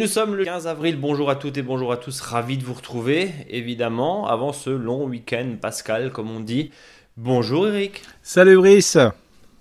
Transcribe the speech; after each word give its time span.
nous 0.00 0.06
sommes 0.06 0.34
le 0.34 0.46
15 0.46 0.66
avril. 0.66 0.98
Bonjour 0.98 1.28
à 1.28 1.36
toutes 1.36 1.58
et 1.58 1.62
bonjour 1.62 1.92
à 1.92 1.98
tous. 1.98 2.22
Ravi 2.22 2.56
de 2.56 2.64
vous 2.64 2.72
retrouver, 2.72 3.32
évidemment, 3.50 4.28
avant 4.28 4.54
ce 4.54 4.70
long 4.70 5.04
week-end 5.04 5.56
pascal, 5.60 6.10
comme 6.10 6.30
on 6.30 6.40
dit. 6.40 6.70
Bonjour 7.18 7.68
Eric. 7.68 8.00
Salut 8.22 8.56
Brice. 8.56 8.96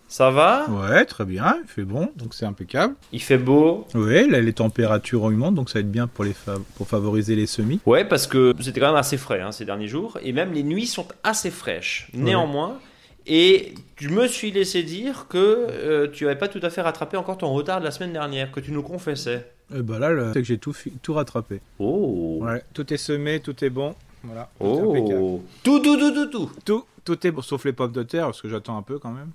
Ça 0.07 0.31
va? 0.31 0.65
Ouais, 0.69 1.03
très 1.03 1.25
bien. 1.25 1.57
Il 1.61 1.67
fait 1.67 1.83
bon, 1.83 2.09
donc 2.15 2.33
c'est 2.33 2.45
impeccable. 2.45 2.95
Il 3.11 3.21
fait 3.21 3.37
beau? 3.37 3.85
Ouais, 3.93 4.27
là 4.27 4.39
les 4.39 4.53
températures 4.53 5.23
augmentent, 5.23 5.55
donc 5.55 5.69
ça 5.69 5.79
va 5.79 5.81
être 5.81 5.91
bien 5.91 6.07
pour, 6.07 6.23
les 6.23 6.33
pour 6.77 6.87
favoriser 6.87 7.35
les 7.35 7.45
semis. 7.45 7.81
Ouais, 7.85 8.05
parce 8.05 8.25
que 8.25 8.55
c'était 8.61 8.79
quand 8.79 8.87
même 8.87 8.95
assez 8.95 9.17
frais 9.17 9.41
hein, 9.41 9.51
ces 9.51 9.65
derniers 9.65 9.89
jours, 9.89 10.17
et 10.23 10.31
même 10.31 10.53
les 10.53 10.63
nuits 10.63 10.87
sont 10.87 11.07
assez 11.25 11.51
fraîches. 11.51 12.07
Néanmoins, 12.13 12.79
et 13.27 13.73
je 13.97 14.09
me 14.09 14.27
suis 14.27 14.51
laissé 14.51 14.83
dire 14.83 15.27
que 15.29 15.37
euh, 15.37 16.07
tu 16.11 16.25
n'avais 16.25 16.37
pas 16.37 16.47
tout 16.47 16.59
à 16.61 16.69
fait 16.69 16.81
rattrapé 16.81 17.17
encore 17.17 17.37
ton 17.37 17.53
retard 17.53 17.79
de 17.79 17.85
la 17.85 17.91
semaine 17.91 18.13
dernière, 18.13 18.51
que 18.51 18.59
tu 18.59 18.71
nous 18.71 18.83
confessais. 18.83 19.51
Et 19.71 19.75
eh 19.77 19.81
bah 19.81 19.99
ben 19.99 20.15
là, 20.15 20.33
c'est 20.33 20.41
que 20.41 20.47
j'ai 20.47 20.57
tout, 20.57 20.75
tout 21.03 21.13
rattrapé. 21.13 21.61
Oh 21.77 22.39
Ouais, 22.41 22.63
tout 22.73 22.91
est 22.91 22.97
semé, 22.97 23.39
tout 23.39 23.63
est 23.63 23.69
bon. 23.69 23.93
Voilà. 24.23 24.49
Oh 24.59 25.39
Tout, 25.63 25.79
tout, 25.79 25.97
tout, 25.97 26.11
tout, 26.11 26.25
tout 26.25 26.51
Tout, 26.65 26.85
tout 27.05 27.27
est 27.27 27.31
bon, 27.31 27.41
sauf 27.41 27.65
les 27.65 27.73
pommes 27.73 27.91
de 27.91 28.03
terre, 28.03 28.25
parce 28.25 28.41
que 28.41 28.49
j'attends 28.49 28.77
un 28.77 28.81
peu 28.81 28.97
quand 28.97 29.11
même. 29.11 29.31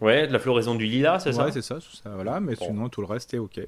Ouais, 0.00 0.26
de 0.26 0.32
la 0.32 0.38
floraison 0.38 0.74
du 0.74 0.86
lilas, 0.86 1.20
c'est 1.20 1.32
ça? 1.32 1.46
Ouais, 1.46 1.52
c'est 1.52 1.62
ça, 1.62 1.78
ça, 1.80 2.10
voilà, 2.10 2.40
mais 2.40 2.54
sinon 2.56 2.88
tout 2.88 3.00
le 3.00 3.06
reste 3.06 3.32
est 3.32 3.38
ok. 3.38 3.60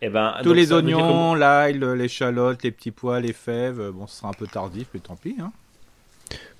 Eh 0.00 0.08
ben, 0.10 0.34
Tous 0.44 0.52
les 0.52 0.72
oignons, 0.72 1.34
l'ail, 1.34 1.78
l'échalote, 1.96 2.62
les 2.62 2.70
petits 2.70 2.92
pois, 2.92 3.18
les 3.18 3.32
fèves, 3.32 3.90
bon, 3.90 4.06
ce 4.06 4.18
sera 4.18 4.28
un 4.28 4.32
peu 4.32 4.46
tardif, 4.46 4.88
mais 4.94 5.00
tant 5.00 5.16
pis. 5.16 5.34
Hein. 5.40 5.50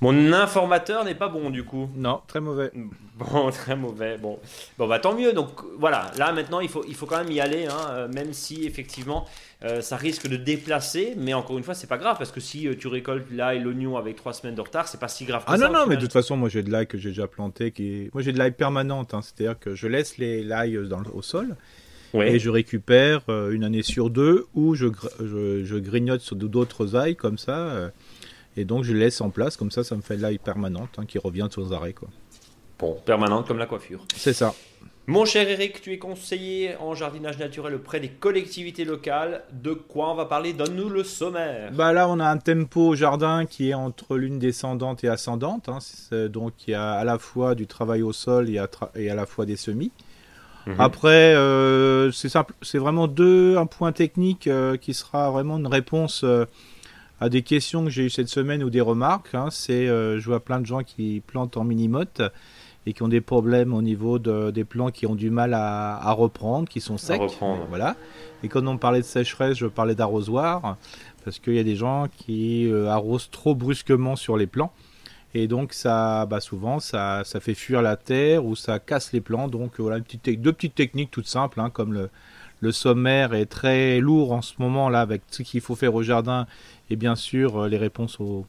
Mon 0.00 0.32
informateur 0.32 1.04
n'est 1.04 1.14
pas 1.14 1.28
bon 1.28 1.50
du 1.50 1.64
coup. 1.64 1.88
Non, 1.96 2.20
très 2.26 2.40
mauvais. 2.40 2.70
Bon, 3.18 3.50
très 3.50 3.74
mauvais. 3.74 4.16
Bon, 4.16 4.38
bon 4.78 4.86
bah 4.86 5.00
tant 5.00 5.12
mieux. 5.12 5.32
Donc 5.32 5.48
voilà, 5.76 6.12
là 6.16 6.30
maintenant 6.30 6.60
il 6.60 6.68
faut, 6.68 6.84
il 6.86 6.94
faut 6.94 7.04
quand 7.04 7.18
même 7.18 7.32
y 7.32 7.40
aller, 7.40 7.66
hein, 7.66 7.88
euh, 7.90 8.08
même 8.08 8.32
si 8.32 8.64
effectivement 8.64 9.26
euh, 9.64 9.80
ça 9.80 9.96
risque 9.96 10.28
de 10.28 10.36
déplacer. 10.36 11.14
Mais 11.16 11.34
encore 11.34 11.58
une 11.58 11.64
fois, 11.64 11.74
c'est 11.74 11.88
pas 11.88 11.98
grave 11.98 12.16
parce 12.16 12.30
que 12.30 12.38
si 12.38 12.68
euh, 12.68 12.76
tu 12.78 12.86
récoltes 12.86 13.26
l'ail, 13.32 13.58
l'oignon 13.58 13.96
avec 13.96 14.14
trois 14.14 14.32
semaines 14.32 14.54
de 14.54 14.60
retard, 14.60 14.86
c'est 14.86 15.00
pas 15.00 15.08
si 15.08 15.24
grave. 15.24 15.44
Que 15.44 15.50
ah 15.50 15.58
non, 15.58 15.72
non, 15.72 15.84
mais 15.88 15.96
de 15.96 16.02
toute 16.02 16.12
façon, 16.12 16.36
moi 16.36 16.48
j'ai 16.48 16.62
de 16.62 16.70
l'ail 16.70 16.86
que 16.86 16.96
j'ai 16.96 17.08
déjà 17.08 17.26
planté. 17.26 17.72
Qui 17.72 18.08
Moi 18.14 18.22
j'ai 18.22 18.30
de 18.30 18.38
l'ail 18.38 18.52
permanente, 18.52 19.14
hein, 19.14 19.20
c'est-à-dire 19.20 19.58
que 19.58 19.74
je 19.74 19.88
laisse 19.88 20.16
les 20.16 20.44
l'ail 20.44 20.78
au 20.78 21.22
sol. 21.22 21.56
Et 22.14 22.38
je 22.38 22.50
récupère 22.50 23.22
une 23.28 23.64
année 23.64 23.82
sur 23.82 24.10
deux 24.10 24.46
ou 24.54 24.76
je, 24.76 24.86
je, 25.18 25.64
je 25.64 25.76
grignote 25.76 26.20
sur 26.20 26.36
d'autres 26.36 26.94
ailes 26.94 27.16
comme 27.16 27.36
ça. 27.36 27.90
Et 28.58 28.64
donc 28.64 28.82
je 28.82 28.92
laisse 28.92 29.20
en 29.20 29.30
place, 29.30 29.56
comme 29.56 29.70
ça, 29.70 29.84
ça 29.84 29.94
me 29.94 30.02
fait 30.02 30.16
l'ail 30.16 30.38
permanente 30.38 30.90
hein, 30.98 31.04
qui 31.06 31.18
revient 31.18 31.46
sans 31.48 31.72
arrêt. 31.72 31.92
Quoi. 31.92 32.08
Bon, 32.80 32.96
permanente 33.04 33.46
comme 33.46 33.58
la 33.58 33.66
coiffure. 33.66 34.04
C'est 34.16 34.32
ça. 34.32 34.52
Mon 35.06 35.24
cher 35.24 35.48
Eric, 35.48 35.80
tu 35.80 35.92
es 35.92 35.98
conseiller 35.98 36.74
en 36.80 36.94
jardinage 36.94 37.38
naturel 37.38 37.76
auprès 37.76 38.00
des 38.00 38.08
collectivités 38.08 38.84
locales. 38.84 39.44
De 39.52 39.72
quoi 39.72 40.10
on 40.10 40.16
va 40.16 40.26
parler? 40.26 40.52
Donne-nous 40.52 40.88
le 40.88 41.04
sommaire. 41.04 41.70
Bah 41.72 41.92
là, 41.92 42.08
on 42.08 42.18
a 42.18 42.28
un 42.28 42.36
tempo 42.36 42.96
jardin 42.96 43.46
qui 43.46 43.70
est 43.70 43.74
entre 43.74 44.16
l'une 44.16 44.40
descendante 44.40 45.04
et 45.04 45.08
ascendante. 45.08 45.68
Hein. 45.68 45.78
Donc 46.26 46.66
il 46.66 46.72
y 46.72 46.74
a 46.74 46.90
à 46.90 47.04
la 47.04 47.18
fois 47.18 47.54
du 47.54 47.68
travail 47.68 48.02
au 48.02 48.12
sol 48.12 48.50
et 48.50 48.58
à, 48.58 48.68
et 48.96 49.08
à 49.08 49.14
la 49.14 49.24
fois 49.24 49.46
des 49.46 49.56
semis. 49.56 49.92
Mhm. 50.66 50.74
Après, 50.80 51.34
euh, 51.34 52.10
c'est 52.10 52.78
vraiment 52.78 53.06
deux 53.06 53.56
un 53.56 53.66
point 53.66 53.92
technique 53.92 54.48
euh, 54.48 54.76
qui 54.76 54.94
sera 54.94 55.30
vraiment 55.30 55.58
une 55.58 55.68
réponse. 55.68 56.22
Euh, 56.24 56.44
à 57.20 57.28
des 57.28 57.42
questions 57.42 57.84
que 57.84 57.90
j'ai 57.90 58.04
eues 58.04 58.10
cette 58.10 58.28
semaine 58.28 58.62
ou 58.62 58.70
des 58.70 58.80
remarques. 58.80 59.34
Hein, 59.34 59.48
c'est, 59.50 59.88
euh, 59.88 60.18
je 60.18 60.26
vois 60.26 60.40
plein 60.40 60.60
de 60.60 60.66
gens 60.66 60.82
qui 60.82 61.22
plantent 61.26 61.56
en 61.56 61.64
mini-motte 61.64 62.22
et 62.86 62.92
qui 62.92 63.02
ont 63.02 63.08
des 63.08 63.20
problèmes 63.20 63.74
au 63.74 63.82
niveau 63.82 64.18
de, 64.18 64.50
des 64.50 64.64
plants 64.64 64.90
qui 64.90 65.06
ont 65.06 65.14
du 65.14 65.30
mal 65.30 65.52
à, 65.52 66.12
reprendre, 66.12 66.68
qui 66.68 66.80
sont 66.80 66.96
secs. 66.96 67.20
Voilà. 67.68 67.96
Et 68.42 68.48
quand 68.48 68.66
on 68.66 68.78
parlait 68.78 69.00
de 69.00 69.04
sécheresse, 69.04 69.58
je 69.58 69.66
parlais 69.66 69.94
d'arrosoir 69.94 70.76
parce 71.24 71.38
qu'il 71.38 71.54
y 71.54 71.58
a 71.58 71.64
des 71.64 71.76
gens 71.76 72.06
qui 72.16 72.66
euh, 72.66 72.88
arrosent 72.88 73.30
trop 73.30 73.54
brusquement 73.54 74.16
sur 74.16 74.36
les 74.36 74.46
plants. 74.46 74.72
Et 75.34 75.46
donc 75.46 75.74
ça, 75.74 76.24
bah 76.24 76.40
souvent, 76.40 76.80
ça, 76.80 77.22
ça 77.24 77.40
fait 77.40 77.52
fuir 77.52 77.82
la 77.82 77.96
terre 77.96 78.46
ou 78.46 78.56
ça 78.56 78.78
casse 78.78 79.12
les 79.12 79.20
plants. 79.20 79.48
Donc 79.48 79.78
voilà, 79.78 79.98
une 79.98 80.04
petite, 80.04 80.40
deux 80.40 80.52
petites 80.52 80.74
techniques 80.74 81.10
toutes 81.10 81.26
simples, 81.26 81.60
hein, 81.60 81.68
comme 81.68 81.92
le, 81.92 82.08
le 82.60 82.72
sommaire 82.72 83.34
est 83.34 83.46
très 83.46 84.00
lourd 84.00 84.32
en 84.32 84.42
ce 84.42 84.54
moment 84.58 84.88
là 84.88 85.00
avec 85.00 85.22
ce 85.30 85.42
qu'il 85.42 85.60
faut 85.60 85.76
faire 85.76 85.94
au 85.94 86.02
jardin 86.02 86.46
et 86.90 86.96
bien 86.96 87.16
sûr 87.16 87.56
euh, 87.56 87.68
les 87.68 87.76
réponses 87.76 88.18
aux, 88.20 88.46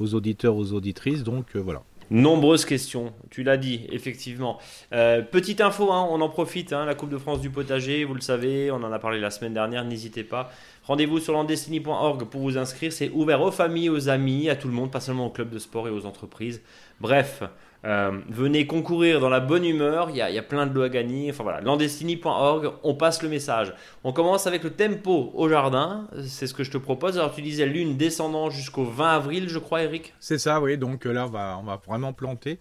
auditeurs, 0.00 0.56
aux 0.56 0.72
auditrices. 0.72 1.22
Donc 1.22 1.56
euh, 1.56 1.60
voilà. 1.60 1.82
Nombreuses 2.10 2.64
questions, 2.64 3.12
tu 3.28 3.42
l'as 3.42 3.58
dit, 3.58 3.82
effectivement. 3.90 4.58
Euh, 4.94 5.20
petite 5.20 5.60
info, 5.60 5.92
hein, 5.92 6.08
on 6.10 6.22
en 6.22 6.30
profite, 6.30 6.72
hein, 6.72 6.86
la 6.86 6.94
Coupe 6.94 7.10
de 7.10 7.18
France 7.18 7.42
du 7.42 7.50
potager, 7.50 8.04
vous 8.04 8.14
le 8.14 8.22
savez, 8.22 8.70
on 8.70 8.76
en 8.76 8.92
a 8.92 8.98
parlé 8.98 9.20
la 9.20 9.30
semaine 9.30 9.52
dernière, 9.52 9.84
n'hésitez 9.84 10.24
pas. 10.24 10.50
Rendez-vous 10.84 11.20
sur 11.20 11.34
landestiny.org 11.34 12.24
pour 12.24 12.40
vous 12.40 12.56
inscrire, 12.56 12.94
c'est 12.94 13.10
ouvert 13.10 13.42
aux 13.42 13.50
familles, 13.50 13.90
aux 13.90 14.08
amis, 14.08 14.48
à 14.48 14.56
tout 14.56 14.68
le 14.68 14.74
monde, 14.74 14.90
pas 14.90 15.00
seulement 15.00 15.26
aux 15.26 15.30
clubs 15.30 15.50
de 15.50 15.58
sport 15.58 15.86
et 15.86 15.90
aux 15.90 16.06
entreprises. 16.06 16.62
Bref, 16.98 17.42
euh, 17.84 18.18
venez 18.28 18.66
concourir 18.66 19.20
dans 19.20 19.28
la 19.28 19.38
bonne 19.38 19.64
humeur, 19.64 20.10
il 20.10 20.16
y, 20.16 20.20
a, 20.20 20.42
plein 20.42 20.66
de 20.66 20.74
lots 20.74 20.82
à 20.82 20.88
gagner. 20.88 21.30
Enfin 21.30 21.44
voilà, 21.44 21.60
landestiny.org, 21.60 22.72
on 22.82 22.94
passe 22.94 23.22
le 23.22 23.28
message. 23.28 23.72
On 24.02 24.12
commence 24.12 24.46
avec 24.46 24.64
le 24.64 24.70
tempo 24.70 25.30
au 25.34 25.48
jardin, 25.48 26.08
c'est 26.26 26.46
ce 26.46 26.54
que 26.54 26.64
je 26.64 26.72
te 26.72 26.78
propose. 26.78 27.18
Alors 27.18 27.34
tu 27.34 27.42
disais 27.42 27.66
lune 27.66 27.96
descendant 27.96 28.50
jusqu'au 28.50 28.84
20 28.84 29.08
avril, 29.08 29.48
je 29.48 29.58
crois, 29.58 29.82
Eric 29.82 30.14
C'est 30.18 30.38
ça, 30.38 30.60
oui. 30.60 30.76
Donc 30.76 31.06
euh, 31.06 31.12
là, 31.12 31.26
on 31.26 31.30
va, 31.30 31.58
on 31.60 31.64
va 31.64 31.80
vraiment 31.86 32.12
planter. 32.12 32.58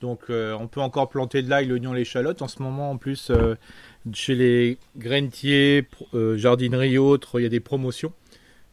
Donc 0.00 0.20
euh, 0.30 0.56
on 0.60 0.68
peut 0.68 0.80
encore 0.80 1.08
planter 1.08 1.42
de 1.42 1.50
l'ail, 1.50 1.66
l'oignon, 1.66 1.92
l'échalote. 1.92 2.40
En 2.40 2.48
ce 2.48 2.62
moment, 2.62 2.92
en 2.92 2.96
plus, 2.96 3.32
chez 4.12 4.34
les 4.36 4.78
grainetiers, 4.96 5.88
jardineries 6.36 6.94
et 6.94 6.98
autres, 6.98 7.40
il 7.40 7.42
y 7.42 7.46
a 7.46 7.50
des 7.50 7.60
promotions. 7.60 8.12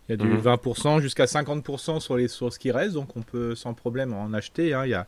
Il 0.09 0.11
y 0.11 0.13
a 0.15 0.17
du 0.17 0.35
20% 0.35 0.95
mhm. 0.95 1.01
jusqu'à 1.01 1.25
50% 1.25 1.99
sur 2.01 2.17
les 2.17 2.27
sources 2.27 2.57
qui 2.57 2.71
restent, 2.71 2.95
donc 2.95 3.15
on 3.15 3.21
peut 3.21 3.55
sans 3.55 3.73
problème 3.73 4.13
en 4.13 4.33
acheter. 4.33 4.73
Hein. 4.73 4.85
Il 4.85 4.89
y 4.89 4.93
a 4.93 5.07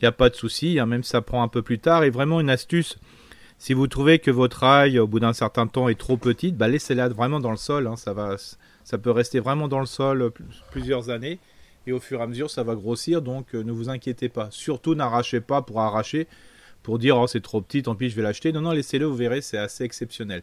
il 0.00 0.04
n'y 0.04 0.08
a 0.08 0.12
pas 0.12 0.28
de 0.28 0.34
souci, 0.34 0.78
hein, 0.78 0.86
même 0.86 1.02
si 1.02 1.10
ça 1.10 1.22
prend 1.22 1.42
un 1.42 1.48
peu 1.48 1.62
plus 1.62 1.78
tard. 1.78 2.04
Et 2.04 2.10
vraiment 2.10 2.40
une 2.40 2.50
astuce, 2.50 2.98
si 3.58 3.72
vous 3.72 3.86
trouvez 3.86 4.18
que 4.18 4.30
votre 4.30 4.64
ail, 4.64 4.98
au 4.98 5.06
bout 5.06 5.20
d'un 5.20 5.32
certain 5.32 5.66
temps, 5.66 5.88
est 5.88 5.98
trop 5.98 6.16
petite, 6.16 6.56
bah, 6.56 6.68
laissez-la 6.68 7.08
vraiment 7.08 7.40
dans 7.40 7.50
le 7.50 7.56
sol. 7.56 7.86
Hein. 7.86 7.96
ça, 7.96 8.12
va, 8.12 8.36
ça 8.84 8.98
peut 8.98 9.10
rester 9.10 9.40
vraiment 9.40 9.68
dans 9.68 9.80
le 9.80 9.86
sol 9.86 10.32
plusieurs 10.70 11.10
années. 11.10 11.38
Et 11.86 11.92
au 11.92 12.00
fur 12.00 12.20
et 12.20 12.22
à 12.22 12.26
mesure, 12.26 12.50
ça 12.50 12.62
va 12.62 12.74
grossir. 12.74 13.22
Donc 13.22 13.54
euh, 13.54 13.62
ne 13.62 13.72
vous 13.72 13.88
inquiétez 13.88 14.28
pas. 14.28 14.48
Surtout 14.50 14.94
n'arrachez 14.94 15.40
pas 15.40 15.62
pour 15.62 15.80
arracher, 15.80 16.26
pour 16.82 16.98
dire 16.98 17.16
oh, 17.16 17.26
c'est 17.26 17.42
trop 17.42 17.60
petit, 17.60 17.82
tant 17.82 17.94
pis, 17.94 18.10
je 18.10 18.16
vais 18.16 18.22
l'acheter. 18.22 18.52
Non, 18.52 18.62
non, 18.62 18.72
laissez-le, 18.72 19.06
vous 19.06 19.16
verrez, 19.16 19.40
c'est 19.40 19.58
assez 19.58 19.84
exceptionnel. 19.84 20.42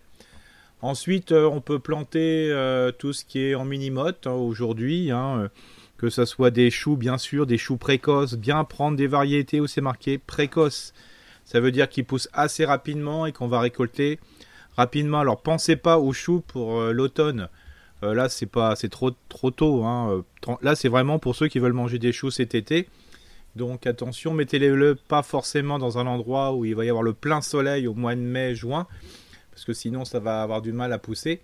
Ensuite, 0.81 1.31
euh, 1.31 1.45
on 1.45 1.61
peut 1.61 1.79
planter 1.79 2.49
euh, 2.51 2.91
tout 2.91 3.13
ce 3.13 3.25
qui 3.25 3.39
est 3.39 3.55
en 3.55 3.65
mini-motte 3.65 4.25
hein, 4.25 4.31
aujourd'hui 4.31 5.11
que 6.01 6.09
ce 6.09 6.25
soit 6.25 6.49
des 6.49 6.71
choux, 6.71 6.97
bien 6.97 7.19
sûr, 7.19 7.45
des 7.45 7.59
choux 7.59 7.77
précoces, 7.77 8.33
bien 8.33 8.63
prendre 8.63 8.97
des 8.97 9.05
variétés 9.05 9.61
où 9.61 9.67
c'est 9.67 9.81
marqué 9.81 10.17
précoce. 10.17 10.93
Ça 11.45 11.59
veut 11.59 11.71
dire 11.71 11.87
qu'ils 11.89 12.05
poussent 12.05 12.29
assez 12.33 12.65
rapidement 12.65 13.27
et 13.27 13.31
qu'on 13.31 13.47
va 13.47 13.59
récolter 13.59 14.19
rapidement. 14.75 15.19
Alors 15.19 15.43
pensez 15.43 15.75
pas 15.75 15.99
aux 15.99 16.11
choux 16.11 16.41
pour 16.41 16.79
euh, 16.79 16.91
l'automne. 16.91 17.49
Euh, 18.01 18.15
là, 18.15 18.29
c'est 18.29 18.47
pas, 18.47 18.75
c'est 18.75 18.89
trop, 18.89 19.11
trop 19.29 19.51
tôt. 19.51 19.83
Hein. 19.83 20.23
Euh, 20.47 20.55
là, 20.63 20.73
c'est 20.73 20.89
vraiment 20.89 21.19
pour 21.19 21.35
ceux 21.35 21.47
qui 21.47 21.59
veulent 21.59 21.71
manger 21.71 21.99
des 21.99 22.11
choux 22.11 22.31
cet 22.31 22.55
été. 22.55 22.89
Donc 23.55 23.85
attention, 23.85 24.33
mettez-les 24.33 24.95
pas 25.07 25.21
forcément 25.21 25.77
dans 25.77 25.99
un 25.99 26.07
endroit 26.07 26.55
où 26.55 26.65
il 26.65 26.73
va 26.73 26.83
y 26.83 26.89
avoir 26.89 27.03
le 27.03 27.13
plein 27.13 27.41
soleil 27.41 27.85
au 27.85 27.93
mois 27.93 28.15
de 28.15 28.21
mai, 28.21 28.55
juin, 28.55 28.87
parce 29.51 29.65
que 29.65 29.73
sinon 29.73 30.03
ça 30.03 30.19
va 30.19 30.41
avoir 30.41 30.63
du 30.63 30.71
mal 30.71 30.93
à 30.93 30.97
pousser 30.97 31.41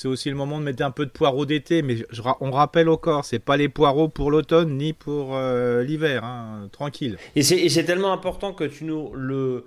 c'est 0.00 0.08
aussi 0.08 0.30
le 0.30 0.34
moment 0.34 0.58
de 0.58 0.64
mettre 0.64 0.82
un 0.82 0.90
peu 0.90 1.04
de 1.04 1.10
poireaux 1.10 1.44
d'été, 1.44 1.82
mais 1.82 1.96
on 2.40 2.50
rappelle 2.50 2.88
au 2.88 2.96
corps, 2.96 3.26
c'est 3.26 3.38
pas 3.38 3.58
les 3.58 3.68
poireaux 3.68 4.08
pour 4.08 4.30
l'automne 4.30 4.78
ni 4.78 4.94
pour 4.94 5.36
euh, 5.36 5.82
l'hiver, 5.82 6.24
hein, 6.24 6.70
tranquille. 6.72 7.18
Et 7.36 7.42
c'est 7.42 7.84
tellement 7.84 8.10
important 8.10 8.54
que 8.54 8.64
tu 8.64 8.84
nous 8.84 9.12
le 9.12 9.66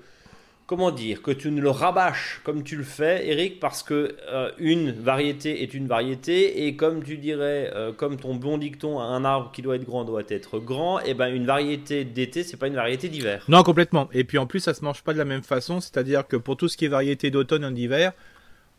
comment 0.65 0.89
dire 0.89 1.21
que 1.21 1.29
tu 1.29 1.51
ne 1.51 1.61
le 1.61 1.69
rabâches 1.69 2.41
comme 2.43 2.63
tu 2.63 2.75
le 2.75 2.83
fais, 2.83 3.27
Eric, 3.29 3.59
parce 3.59 3.83
que 3.83 4.15
euh, 4.27 4.49
une 4.57 4.91
variété 4.91 5.61
est 5.61 5.75
une 5.75 5.85
variété 5.85 6.65
et 6.65 6.75
comme 6.75 7.03
tu 7.03 7.17
dirais, 7.17 7.69
euh, 7.75 7.91
comme 7.91 8.17
ton 8.17 8.33
bon 8.33 8.57
dicton, 8.57 8.99
un 8.99 9.23
arbre 9.23 9.51
qui 9.51 9.61
doit 9.61 9.75
être 9.75 9.85
grand 9.85 10.03
doit 10.03 10.23
être 10.29 10.57
grand, 10.57 10.99
et 10.99 11.09
eh 11.09 11.13
ben 11.13 11.27
une 11.27 11.45
variété 11.45 12.05
d'été 12.05 12.41
c'est 12.43 12.57
pas 12.57 12.65
une 12.65 12.73
variété 12.73 13.07
d'hiver. 13.07 13.45
Non 13.49 13.61
complètement. 13.61 14.09
Et 14.13 14.23
puis 14.23 14.39
en 14.39 14.47
plus 14.47 14.61
ça 14.61 14.73
se 14.73 14.83
mange 14.83 15.03
pas 15.03 15.13
de 15.13 15.19
la 15.19 15.25
même 15.25 15.43
façon, 15.43 15.79
c'est-à-dire 15.79 16.25
que 16.25 16.37
pour 16.37 16.57
tout 16.57 16.67
ce 16.69 16.75
qui 16.75 16.85
est 16.85 16.87
variété 16.89 17.29
d'automne 17.29 17.65
et 17.65 17.71
d'hiver, 17.71 18.13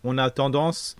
on 0.02 0.18
a 0.18 0.30
tendance 0.30 0.96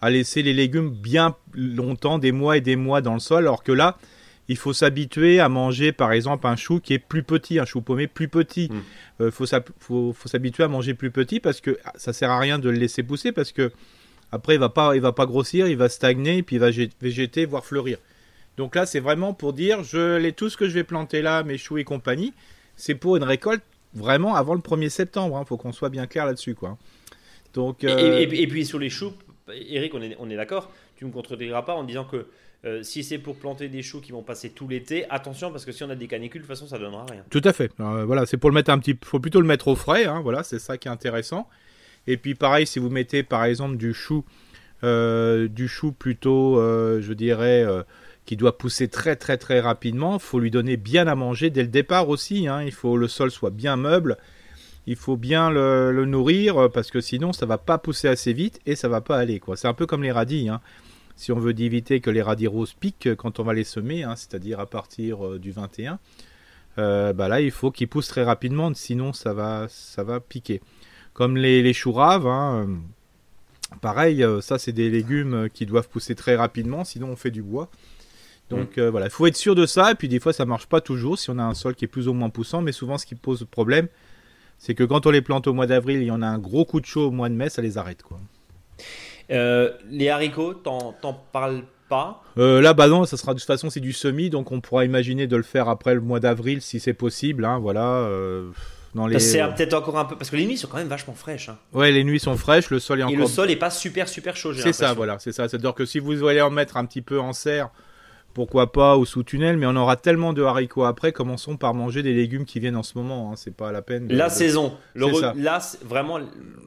à 0.00 0.10
laisser 0.10 0.42
les 0.42 0.52
légumes 0.52 0.90
bien 0.90 1.36
longtemps, 1.54 2.18
des 2.18 2.32
mois 2.32 2.56
et 2.56 2.60
des 2.60 2.76
mois 2.76 3.00
dans 3.00 3.14
le 3.14 3.20
sol, 3.20 3.44
alors 3.44 3.62
que 3.62 3.72
là, 3.72 3.96
il 4.48 4.56
faut 4.56 4.72
s'habituer 4.72 5.40
à 5.40 5.48
manger 5.48 5.92
par 5.92 6.12
exemple 6.12 6.46
un 6.46 6.56
chou 6.56 6.80
qui 6.80 6.94
est 6.94 6.98
plus 6.98 7.22
petit, 7.22 7.58
un 7.58 7.64
chou 7.64 7.80
paumé 7.80 8.06
plus 8.06 8.28
petit. 8.28 8.68
Il 8.70 8.76
mm. 8.76 8.82
euh, 9.22 9.30
faut, 9.30 10.14
s'habituer 10.26 10.64
à 10.64 10.68
manger 10.68 10.94
plus 10.94 11.10
petit 11.10 11.40
parce 11.40 11.60
que 11.60 11.78
ah, 11.84 11.92
ça 11.96 12.12
sert 12.12 12.30
à 12.30 12.38
rien 12.38 12.58
de 12.58 12.68
le 12.70 12.78
laisser 12.78 13.02
pousser 13.02 13.32
parce 13.32 13.52
que 13.52 13.72
après 14.32 14.54
il 14.54 14.60
va 14.60 14.68
pas, 14.68 14.94
il 14.94 15.00
va 15.00 15.12
pas 15.12 15.26
grossir, 15.26 15.66
il 15.66 15.76
va 15.76 15.88
stagner 15.88 16.38
et 16.38 16.42
puis 16.42 16.56
il 16.56 16.60
va 16.60 16.70
végéter 17.00 17.46
voire 17.46 17.64
fleurir. 17.64 17.98
Donc 18.56 18.74
là 18.76 18.86
c'est 18.86 19.00
vraiment 19.00 19.34
pour 19.34 19.52
dire 19.52 19.82
je 19.82 20.16
les 20.16 20.32
tout 20.32 20.48
ce 20.48 20.56
que 20.56 20.68
je 20.68 20.74
vais 20.74 20.84
planter 20.84 21.22
là, 21.22 21.42
mes 21.42 21.58
choux 21.58 21.78
et 21.78 21.84
compagnie, 21.84 22.32
c'est 22.76 22.94
pour 22.94 23.16
une 23.16 23.24
récolte 23.24 23.62
vraiment 23.94 24.34
avant 24.36 24.54
le 24.54 24.60
1er 24.60 24.90
septembre. 24.90 25.36
Il 25.36 25.42
hein. 25.42 25.44
faut 25.44 25.56
qu'on 25.56 25.72
soit 25.72 25.90
bien 25.90 26.06
clair 26.06 26.26
là-dessus 26.26 26.54
quoi. 26.54 26.78
Donc, 27.54 27.84
et, 27.84 28.22
et, 28.22 28.46
puis 28.46 28.66
sur 28.66 28.78
les 28.78 28.90
choux, 28.90 29.14
Eric, 29.52 29.94
on 29.94 30.02
est, 30.02 30.16
on 30.18 30.28
est 30.28 30.36
d'accord, 30.36 30.72
tu 30.96 31.04
ne 31.04 31.10
me 31.10 31.14
contrediras 31.14 31.62
pas 31.62 31.74
en 31.74 31.84
disant 31.84 32.04
que 32.04 32.26
euh, 32.64 32.82
si 32.82 33.04
c'est 33.04 33.18
pour 33.18 33.36
planter 33.36 33.68
des 33.68 33.82
choux 33.82 34.00
qui 34.00 34.10
vont 34.10 34.22
passer 34.22 34.50
tout 34.50 34.66
l'été, 34.66 35.08
attention 35.08 35.52
parce 35.52 35.64
que 35.64 35.72
si 35.72 35.84
on 35.84 35.90
a 35.90 35.94
des 35.94 36.08
canicules, 36.08 36.40
de 36.42 36.46
toute 36.46 36.56
façon, 36.56 36.66
ça 36.66 36.78
donnera 36.78 37.06
rien. 37.08 37.22
Tout 37.30 37.42
à 37.44 37.52
fait. 37.52 37.70
Euh, 37.78 38.04
voilà, 38.04 38.26
c'est 38.26 38.38
pour 38.38 38.50
le 38.50 38.54
mettre 38.54 38.70
un 38.70 38.78
petit, 38.78 38.98
faut 39.04 39.20
plutôt 39.20 39.40
le 39.40 39.46
mettre 39.46 39.68
au 39.68 39.76
frais. 39.76 40.06
Hein, 40.06 40.20
voilà, 40.20 40.42
c'est 40.42 40.58
ça 40.58 40.78
qui 40.78 40.88
est 40.88 40.90
intéressant. 40.90 41.48
Et 42.08 42.16
puis 42.16 42.34
pareil, 42.34 42.66
si 42.66 42.78
vous 42.78 42.90
mettez 42.90 43.22
par 43.22 43.44
exemple 43.44 43.76
du 43.76 43.94
chou, 43.94 44.24
euh, 44.82 45.48
du 45.48 45.68
chou 45.68 45.92
plutôt, 45.92 46.56
je 46.56 47.12
dirais, 47.12 47.64
qui 48.24 48.36
doit 48.36 48.58
pousser 48.58 48.88
très 48.88 49.14
très 49.14 49.36
très 49.36 49.60
rapidement, 49.60 50.18
faut 50.18 50.40
lui 50.40 50.50
donner 50.50 50.76
bien 50.76 51.06
à 51.06 51.14
manger 51.14 51.50
dès 51.50 51.62
le 51.62 51.68
départ 51.68 52.08
aussi. 52.08 52.48
Hein. 52.48 52.62
il 52.62 52.72
faut 52.72 52.96
le 52.96 53.06
sol 53.06 53.30
soit 53.30 53.50
bien 53.50 53.76
meuble. 53.76 54.16
Il 54.86 54.96
faut 54.96 55.16
bien 55.16 55.50
le, 55.50 56.04
nourrir 56.04 56.70
parce 56.72 56.90
que 56.90 57.00
sinon 57.00 57.32
ça 57.32 57.46
va 57.46 57.58
pas 57.58 57.78
pousser 57.78 58.08
assez 58.08 58.32
vite 58.32 58.60
et 58.66 58.76
ça 58.76 58.88
va 58.88 59.00
pas 59.00 59.18
aller 59.18 59.40
quoi. 59.40 59.56
C'est 59.56 59.68
un 59.68 59.74
peu 59.74 59.86
comme 59.86 60.02
les 60.02 60.12
radis. 60.12 60.48
Hein 60.48 60.60
si 61.16 61.32
on 61.32 61.38
veut 61.38 61.58
éviter 61.58 62.00
que 62.00 62.10
les 62.10 62.22
radis 62.22 62.46
roses 62.46 62.74
piquent 62.74 63.14
quand 63.16 63.40
on 63.40 63.42
va 63.42 63.54
les 63.54 63.64
semer, 63.64 64.04
hein, 64.04 64.14
c'est-à-dire 64.16 64.60
à 64.60 64.66
partir 64.66 65.26
euh, 65.26 65.38
du 65.38 65.50
21, 65.50 65.98
euh, 66.78 67.14
bah 67.14 67.26
là 67.28 67.40
il 67.40 67.50
faut 67.50 67.70
qu'ils 67.70 67.88
poussent 67.88 68.08
très 68.08 68.22
rapidement, 68.22 68.72
sinon 68.74 69.14
ça 69.14 69.32
va, 69.32 69.66
ça 69.68 70.04
va 70.04 70.20
piquer. 70.20 70.60
Comme 71.14 71.38
les, 71.38 71.62
les 71.62 71.72
choux 71.72 71.92
raves, 71.92 72.26
hein, 72.26 72.66
euh, 72.68 73.76
pareil, 73.80 74.24
ça 74.42 74.58
c'est 74.58 74.72
des 74.72 74.90
légumes 74.90 75.48
qui 75.52 75.64
doivent 75.64 75.88
pousser 75.88 76.14
très 76.14 76.36
rapidement, 76.36 76.84
sinon 76.84 77.08
on 77.08 77.16
fait 77.16 77.30
du 77.30 77.42
bois. 77.42 77.70
Donc 78.50 78.76
mm. 78.76 78.88
voilà, 78.88 79.06
il 79.06 79.10
faut 79.10 79.26
être 79.26 79.36
sûr 79.36 79.54
de 79.54 79.64
ça, 79.64 79.92
et 79.92 79.94
puis 79.94 80.08
des 80.08 80.20
fois 80.20 80.34
ça 80.34 80.44
marche 80.44 80.66
pas 80.66 80.82
toujours 80.82 81.18
si 81.18 81.30
on 81.30 81.38
a 81.38 81.44
un 81.44 81.54
sol 81.54 81.74
qui 81.74 81.86
est 81.86 81.88
plus 81.88 82.08
ou 82.08 82.12
moins 82.12 82.28
poussant, 82.28 82.60
mais 82.60 82.72
souvent 82.72 82.98
ce 82.98 83.06
qui 83.06 83.14
pose 83.14 83.46
problème, 83.50 83.88
c'est 84.58 84.74
que 84.74 84.84
quand 84.84 85.06
on 85.06 85.10
les 85.10 85.22
plante 85.22 85.46
au 85.46 85.52
mois 85.52 85.66
d'avril, 85.66 86.00
il 86.00 86.06
y 86.06 86.10
en 86.10 86.22
a 86.22 86.26
un 86.26 86.38
gros 86.38 86.64
coup 86.64 86.80
de 86.80 86.86
chaud 86.86 87.08
au 87.08 87.10
mois 87.10 87.28
de 87.28 87.34
mai, 87.34 87.48
ça 87.48 87.62
les 87.62 87.78
arrête 87.78 88.02
quoi. 88.02 88.18
Euh, 89.30 89.72
les 89.90 90.08
haricots, 90.08 90.54
t'en 90.54 90.94
parles 91.32 91.64
pas? 91.88 92.22
Euh, 92.38 92.60
Là, 92.60 92.74
bah 92.74 92.88
non, 92.88 93.04
ça 93.04 93.16
sera 93.16 93.34
de 93.34 93.38
toute 93.38 93.46
façon 93.46 93.70
c'est 93.70 93.80
du 93.80 93.92
semi, 93.92 94.30
donc 94.30 94.52
on 94.52 94.60
pourra 94.60 94.84
imaginer 94.84 95.26
de 95.26 95.36
le 95.36 95.42
faire 95.42 95.68
après 95.68 95.94
le 95.94 96.00
mois 96.00 96.20
d'avril 96.20 96.60
si 96.62 96.80
c'est 96.80 96.94
possible. 96.94 97.44
Hein, 97.44 97.58
voilà. 97.58 97.86
Euh, 97.86 98.50
les... 99.08 99.18
C'est 99.18 99.42
peut-être 99.54 99.74
encore 99.74 99.98
un 99.98 100.04
peu 100.04 100.16
parce 100.16 100.30
que 100.30 100.36
les 100.36 100.46
nuits 100.46 100.56
sont 100.56 100.68
quand 100.68 100.78
même 100.78 100.88
vachement 100.88 101.14
fraîches. 101.14 101.48
Hein. 101.48 101.58
Ouais, 101.72 101.92
les 101.92 102.02
nuits 102.02 102.20
sont 102.20 102.36
fraîches, 102.36 102.70
le 102.70 102.78
sol 102.78 103.00
est 103.00 103.02
encore. 103.02 103.14
Et 103.14 103.20
le 103.20 103.26
sol 103.26 103.50
est 103.50 103.56
pas 103.56 103.70
super 103.70 104.08
super 104.08 104.36
chaud. 104.36 104.54
C'est 104.54 104.72
ça, 104.72 104.94
voilà, 104.94 105.18
c'est 105.18 105.32
ça. 105.32 105.48
C'est-à-dire 105.48 105.74
que 105.74 105.84
si 105.84 105.98
vous 105.98 106.16
voulez 106.16 106.40
en 106.40 106.50
mettre 106.50 106.76
un 106.76 106.86
petit 106.86 107.02
peu 107.02 107.20
en 107.20 107.32
serre 107.32 107.70
pourquoi 108.36 108.70
pas 108.70 108.98
au 108.98 109.06
sous-tunnel, 109.06 109.56
mais 109.56 109.64
on 109.64 109.76
aura 109.76 109.96
tellement 109.96 110.34
de 110.34 110.42
haricots 110.42 110.84
après, 110.84 111.10
commençons 111.10 111.56
par 111.56 111.72
manger 111.72 112.02
des 112.02 112.12
légumes 112.12 112.44
qui 112.44 112.60
viennent 112.60 112.76
en 112.76 112.82
ce 112.82 112.98
moment, 112.98 113.32
hein. 113.32 113.34
c'est 113.34 113.56
pas 113.56 113.72
la 113.72 113.80
peine. 113.80 114.08
la 114.10 114.28
saison, 114.28 114.76
là 114.94 115.58
vraiment, 115.82 116.20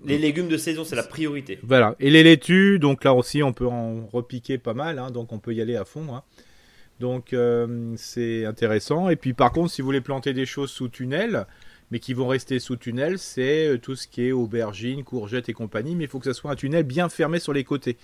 les 0.04 0.18
légumes 0.18 0.48
de 0.48 0.57
saison, 0.57 0.83
c'est 0.83 0.95
la 0.95 1.04
priorité. 1.04 1.60
Voilà, 1.62 1.95
et 2.00 2.10
les 2.10 2.24
laitues, 2.24 2.80
donc 2.80 3.04
là 3.04 3.13
aussi 3.13 3.44
on 3.44 3.54
peut 3.54 3.68
en 3.68 4.07
repiquer 4.07 4.57
pas 4.57 4.74
mal, 4.74 4.98
hein. 4.98 5.12
donc 5.12 5.31
on 5.31 5.38
peut 5.38 5.54
y 5.54 5.62
aller 5.62 5.75
à 5.75 5.86
fond. 5.86 6.07
Hein. 6.12 6.24
Donc 7.00 7.33
euh, 7.33 7.94
c'est 7.98 8.45
intéressant. 8.45 9.10
Et 9.10 9.16
puis 9.16 9.33
par 9.33 9.51
contre, 9.51 9.71
si 9.71 9.83
vous 9.83 9.86
voulez 9.86 10.01
planter 10.01 10.33
des 10.33 10.48
choses 10.48 10.71
sous 10.71 10.88
tunnel, 10.88 11.45
mais 11.92 12.00
qui 12.00 12.16
vont 12.16 12.27
rester 12.27 12.57
sous 12.57 12.77
tunnel, 12.77 13.19
c'est 13.19 13.68
euh, 13.68 13.77
tout 13.77 13.95
ce 13.95 14.07
qui 14.07 14.25
est 14.25 14.31
aubergines, 14.31 15.04
courgettes 15.04 15.50
et 15.50 15.54
compagnie, 15.54 15.95
mais 15.95 16.06
il 16.06 16.10
faut 16.10 16.18
que 16.18 16.25
ça 16.25 16.33
soit 16.33 16.50
un 16.50 16.56
tunnel 16.56 16.81
bien 16.81 17.10
fermé 17.10 17.38
sur 17.38 17.54
les 17.54 17.63
côtés. 17.63 17.95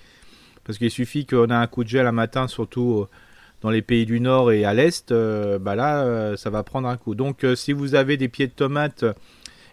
Parce 0.63 0.77
qu'il 0.77 0.91
suffit 0.91 1.25
qu'on 1.25 1.50
a 1.50 1.57
un 1.57 1.65
coup 1.65 1.83
de 1.83 1.89
gel 1.89 2.06
un 2.06 2.12
matin, 2.12 2.47
surtout 2.47 3.07
dans 3.65 3.71
les 3.71 3.81
pays 3.81 4.06
du 4.06 4.19
Nord 4.19 4.51
et 4.51 4.63
à 4.63 4.75
l'Est, 4.75 5.12
euh, 5.12 5.57
bah 5.57 5.73
là, 5.73 6.06
euh, 6.06 6.38
ça 6.38 6.51
va 6.51 6.62
prendre 6.62 6.88
un 6.88 6.97
coup. 6.97 7.15
Donc, 7.15 7.44
euh, 7.44 7.56
si 7.56 7.73
vous 7.73 7.95
avez 7.95 8.15
des 8.15 8.27
pieds 8.27 8.45
de 8.45 8.51
tomates 8.51 9.03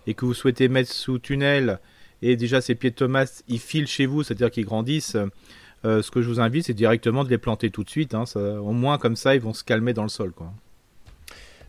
et 0.06 0.14
que 0.14 0.24
vous 0.24 0.32
souhaitez 0.32 0.68
mettre 0.68 0.90
sous 0.90 1.18
tunnel, 1.18 1.78
et 2.22 2.36
déjà 2.36 2.62
ces 2.62 2.74
pieds 2.74 2.88
de 2.88 2.94
tomates, 2.94 3.42
ils 3.48 3.58
filent 3.58 3.86
chez 3.86 4.06
vous, 4.06 4.22
c'est-à-dire 4.22 4.50
qu'ils 4.50 4.64
grandissent, 4.64 5.18
ce 5.84 6.10
que 6.10 6.22
je 6.22 6.28
vous 6.28 6.40
invite, 6.40 6.64
c'est 6.64 6.74
directement 6.74 7.22
de 7.22 7.28
les 7.28 7.36
planter 7.36 7.68
tout 7.70 7.84
de 7.84 7.90
suite. 7.90 8.14
Hein. 8.14 8.24
au 8.34 8.72
moins, 8.72 8.96
comme 8.96 9.16
ça, 9.16 9.34
ils 9.34 9.42
vont 9.42 9.52
se 9.52 9.62
calmer 9.62 9.92
dans 9.92 10.04
le 10.04 10.08
sol. 10.08 10.32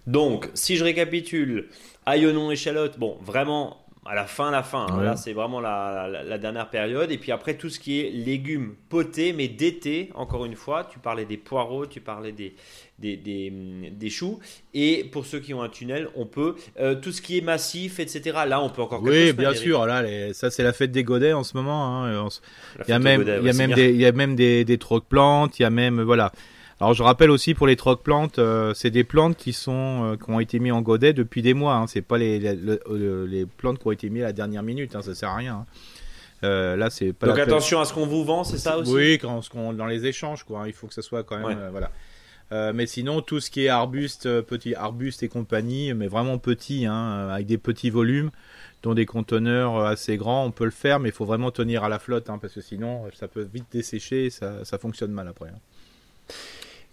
Donc, 0.08 0.50
si 0.54 0.78
je 0.78 0.86
récapitule, 0.86 1.68
ail, 2.06 2.25
oignon, 2.25 2.52
échalote, 2.52 2.98
bon, 3.00 3.18
vraiment 3.22 3.83
à 4.06 4.16
la 4.16 4.26
fin, 4.26 4.52
la 4.52 4.64
fin. 4.64 4.86
Hein. 4.90 5.02
Là, 5.02 5.16
c'est 5.16 5.34
vraiment 5.34 5.60
la, 5.60 6.38
dernière 6.38 6.70
période. 6.70 7.12
Et 7.12 7.18
puis 7.18 7.32
après, 7.32 7.56
tout 7.56 7.70
ce 7.70 7.80
qui 7.80 8.02
est 8.02 8.10
légumes 8.10 8.76
potés, 8.90 9.34
mais 9.34 9.48
d'été, 9.48 10.10
encore 10.14 10.46
une 10.46 10.56
fois. 10.56 10.88
Tu 10.92 11.00
parlais 11.00 11.26
des 11.26 11.38
poireaux, 11.38 11.86
tu 11.86 12.02
parlais 12.02 12.32
des, 12.32 12.56
des, 13.00 13.18
des, 13.18 14.10
choux. 14.10 14.40
Et 14.74 15.06
pour 15.12 15.26
ceux 15.26 15.40
qui 15.40 15.54
ont 15.54 15.62
un 15.62 15.70
tunnel, 15.70 16.10
on 16.16 16.26
peut. 16.26 16.56
Euh, 16.80 16.96
tout 16.96 17.12
ce 17.12 17.22
qui 17.22 17.38
est 17.38 17.42
massif, 17.42 18.00
etc. 18.00 18.40
Là, 18.48 18.62
on 18.62 18.70
peut 18.70 18.82
encore. 18.82 19.02
Oui, 19.02 19.32
bien 19.34 19.54
sûr. 19.54 19.86
Là, 19.86 20.04
ça, 20.34 20.52
c'est 20.52 20.64
la 20.64 20.74
fête 20.74 20.92
des 20.92 21.04
godets 21.04 21.34
en 21.34 21.44
ce 21.44 21.56
moment. 21.56 22.04
Hein. 22.04 22.28
Il 22.88 22.92
y 22.92 22.94
a 22.94 23.00
même, 23.00 23.22
il 23.22 23.46
y 23.46 23.50
a 23.50 23.54
même 23.54 23.74
des, 23.74 23.90
il 23.90 24.02
y 24.02 24.06
a 24.06 24.12
même 24.12 24.36
des, 24.36 24.66
des 24.66 24.78
trocs 24.78 25.06
plantes. 25.08 25.60
Il 25.60 25.64
y 25.64 25.66
a 25.66 25.70
même, 25.70 26.02
voilà. 26.02 26.32
Alors 26.80 26.94
je 26.94 27.04
rappelle 27.04 27.31
aussi 27.31 27.54
pour 27.54 27.68
les 27.68 27.75
troc 27.75 28.04
plantes, 28.04 28.40
euh, 28.40 28.74
c'est 28.74 28.90
des 28.90 29.04
plantes 29.04 29.38
qui 29.38 29.54
sont 29.54 30.14
euh, 30.14 30.16
qui 30.18 30.30
ont 30.30 30.40
été 30.40 30.60
mises 30.60 30.74
en 30.74 30.81
godet 30.81 31.14
depuis 31.14 31.42
des 31.42 31.54
mois. 31.54 31.75
Hein. 31.75 31.88
C'est 31.88 32.02
pas 32.02 32.18
les, 32.18 32.40
les, 32.40 33.46
plantes 33.46 33.80
qui 33.80 33.88
ont 33.88 33.92
été 33.92 34.10
mises 34.10 34.24
à 34.24 34.28
la 34.28 34.34
dernière 34.34 34.64
minute. 34.64 34.96
Hein. 34.96 35.02
Ça 35.02 35.14
sert 35.14 35.30
à 35.30 35.36
rien. 35.36 35.66
Hein. 36.42 36.75
là 36.75 36.90
c'est 36.90 37.14
pas. 37.14 37.28
Donc 37.28 37.40
attention 37.40 37.80
à 37.80 37.86
ce 37.86 37.94
qu'on 37.94 38.08
vous 38.08 38.24
vend, 38.24 38.44
c'est 38.44 38.58
ça 38.58 38.78
aussi? 38.78 38.92
Oui, 38.92 39.18
quand, 39.20 39.74
dans 39.74 39.86
les 39.86 40.06
échanges 40.06 40.44
quoi. 40.44 40.64
Il 40.68 40.74
faut 40.74 40.88
que 40.88 40.94
ça 40.94 41.02
soit 41.02 41.24
quand 41.24 41.40
même 41.40 41.70
voilà. 41.72 42.74
mais 42.74 42.88
sinon, 42.88 43.22
tout 43.22 43.40
ce 43.40 43.50
qui 43.50 43.66
est 43.66 43.70
arbuste, 43.70 44.42
petit 44.42 44.75
arbuste 44.75 45.24
et 45.24 45.30
compagnie, 45.30 45.94
mais 45.94 46.08
vraiment 46.08 46.38
petit, 46.38 46.86
avec 46.88 47.46
des 47.46 47.58
petits 47.58 47.92
volumes, 47.92 48.31
dont 48.81 48.94
des 48.94 49.06
conteneurs 49.06 49.80
assez 49.86 50.18
grands, 50.18 50.44
on 50.46 50.52
peut 50.52 50.66
le 50.66 50.72
faire, 50.72 51.00
mais 51.00 51.10
il 51.10 51.16
faut 51.16 51.25
vraiment 51.25 51.52
tenir 51.52 51.84
à 51.84 51.90
la 51.90 52.00
flotte, 52.00 52.25
parce 52.25 52.54
que 52.54 52.62
sinon, 52.62 53.04
ça 53.14 53.28
peut 53.28 53.48
vite 53.54 53.68
dessécher, 53.72 54.30
ça, 54.30 54.66
ça 54.66 54.78
fonctionne 54.78 55.12
mal 55.12 55.28
après. 55.28 55.50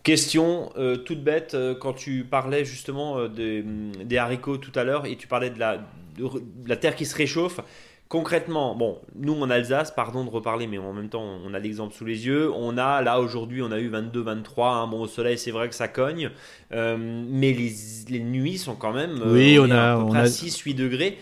Question 0.02 0.70
euh, 0.79 0.97
toute 0.97 1.23
bête, 1.23 1.52
euh, 1.52 1.75
quand 1.75 1.93
tu 1.93 2.25
parlais 2.25 2.64
justement 2.64 3.19
euh, 3.19 3.29
des, 3.29 4.17
haricots 4.17 4.56
tout 4.56 4.73
à 4.75 4.82
l'heure 4.82 5.05
et 5.05 5.17
tu 5.17 5.26
parlais 5.26 5.50
de 5.50 5.58
la, 5.58 5.76
de, 6.17 6.26
la, 6.67 6.76
terre 6.76 6.97
qui 6.97 7.05
se 7.05 7.14
réchauffe, 7.14 7.61
concrètement, 8.08 8.75
bon, 8.75 8.99
nous 9.14 9.35
en 9.35 9.50
Alsace, 9.50 9.91
pardon 9.91 10.25
de 10.25 10.31
reparler, 10.31 10.67
mais 10.67 10.79
en 10.79 10.94
même 10.94 11.11
temps 11.11 11.23
on 11.44 11.52
a 11.52 11.58
l'exemple 11.58 11.93
sous 11.93 12.06
les 12.06 12.26
yeux, 12.26 12.50
on 12.50 12.79
a 12.79 13.02
là 13.02 13.20
aujourd'hui 13.20 13.61
on 13.61 13.70
a 13.73 13.79
eu 13.79 13.88
22, 13.88 14.23
23, 14.23 14.69
hein, 14.69 14.87
bon 14.87 15.02
au 15.02 15.06
soleil 15.06 15.37
c'est 15.37 15.50
vrai 15.50 15.69
que 15.69 15.75
ça 15.75 15.87
cogne, 15.87 16.31
mais 16.70 17.53
les, 17.53 17.72
les, 18.08 18.20
nuits 18.20 18.56
sont 18.56 18.77
quand 18.77 18.94
même 18.94 19.20
oui, 19.27 19.58
on, 19.58 19.70
a, 19.70 19.93
à 19.93 19.96
peu 19.96 20.03
on 20.03 20.08
près 20.08 20.20
à 20.20 20.25
6-8 20.25 20.77
degrés. 20.77 21.19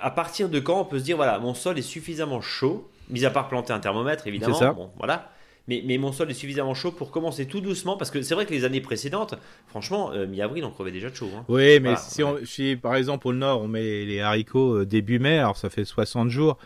à 0.00 0.10
partir 0.10 0.48
de 0.48 0.60
quand 0.60 0.80
on 0.80 0.86
peut 0.86 0.98
se 0.98 1.04
dire 1.04 1.16
voilà, 1.16 1.38
mon 1.40 1.52
sol 1.52 1.78
est 1.78 1.82
suffisamment 1.82 2.40
chaud, 2.40 2.88
mis 3.10 3.26
à 3.26 3.30
part 3.30 3.48
planter 3.48 3.74
un 3.74 3.80
thermomètre 3.80 4.26
évidemment, 4.26 4.54
ça. 4.54 4.72
bon 4.72 4.88
voilà 4.96 5.31
mais, 5.68 5.82
mais, 5.84 5.96
mon 5.96 6.12
sol 6.12 6.30
est 6.30 6.34
suffisamment 6.34 6.74
chaud 6.74 6.90
pour 6.90 7.10
commencer 7.10 7.46
tout 7.46 7.60
doucement 7.60 7.96
parce 7.96 8.10
que 8.10 8.20
c'est 8.22 8.34
vrai 8.34 8.46
que 8.46 8.52
les 8.52 8.64
années 8.64 8.80
précédentes, 8.80 9.34
franchement, 9.68 10.10
euh, 10.12 10.26
mi-avril, 10.26 10.64
on 10.64 10.70
crevait 10.70 10.90
déjà 10.90 11.08
de 11.08 11.14
chaud. 11.14 11.30
Hein. 11.36 11.44
Oui, 11.48 11.78
mais 11.78 11.94
si, 11.96 12.24
on, 12.24 12.38
si, 12.44 12.76
par 12.76 12.96
exemple 12.96 13.28
au 13.28 13.32
nord 13.32 13.62
on 13.62 13.68
met 13.68 14.04
les 14.04 14.20
haricots 14.20 14.78
euh, 14.78 14.86
début 14.86 15.20
mai, 15.20 15.38
alors 15.38 15.56
ça 15.56 15.70
fait 15.70 15.84
60 15.84 16.30
jours, 16.30 16.58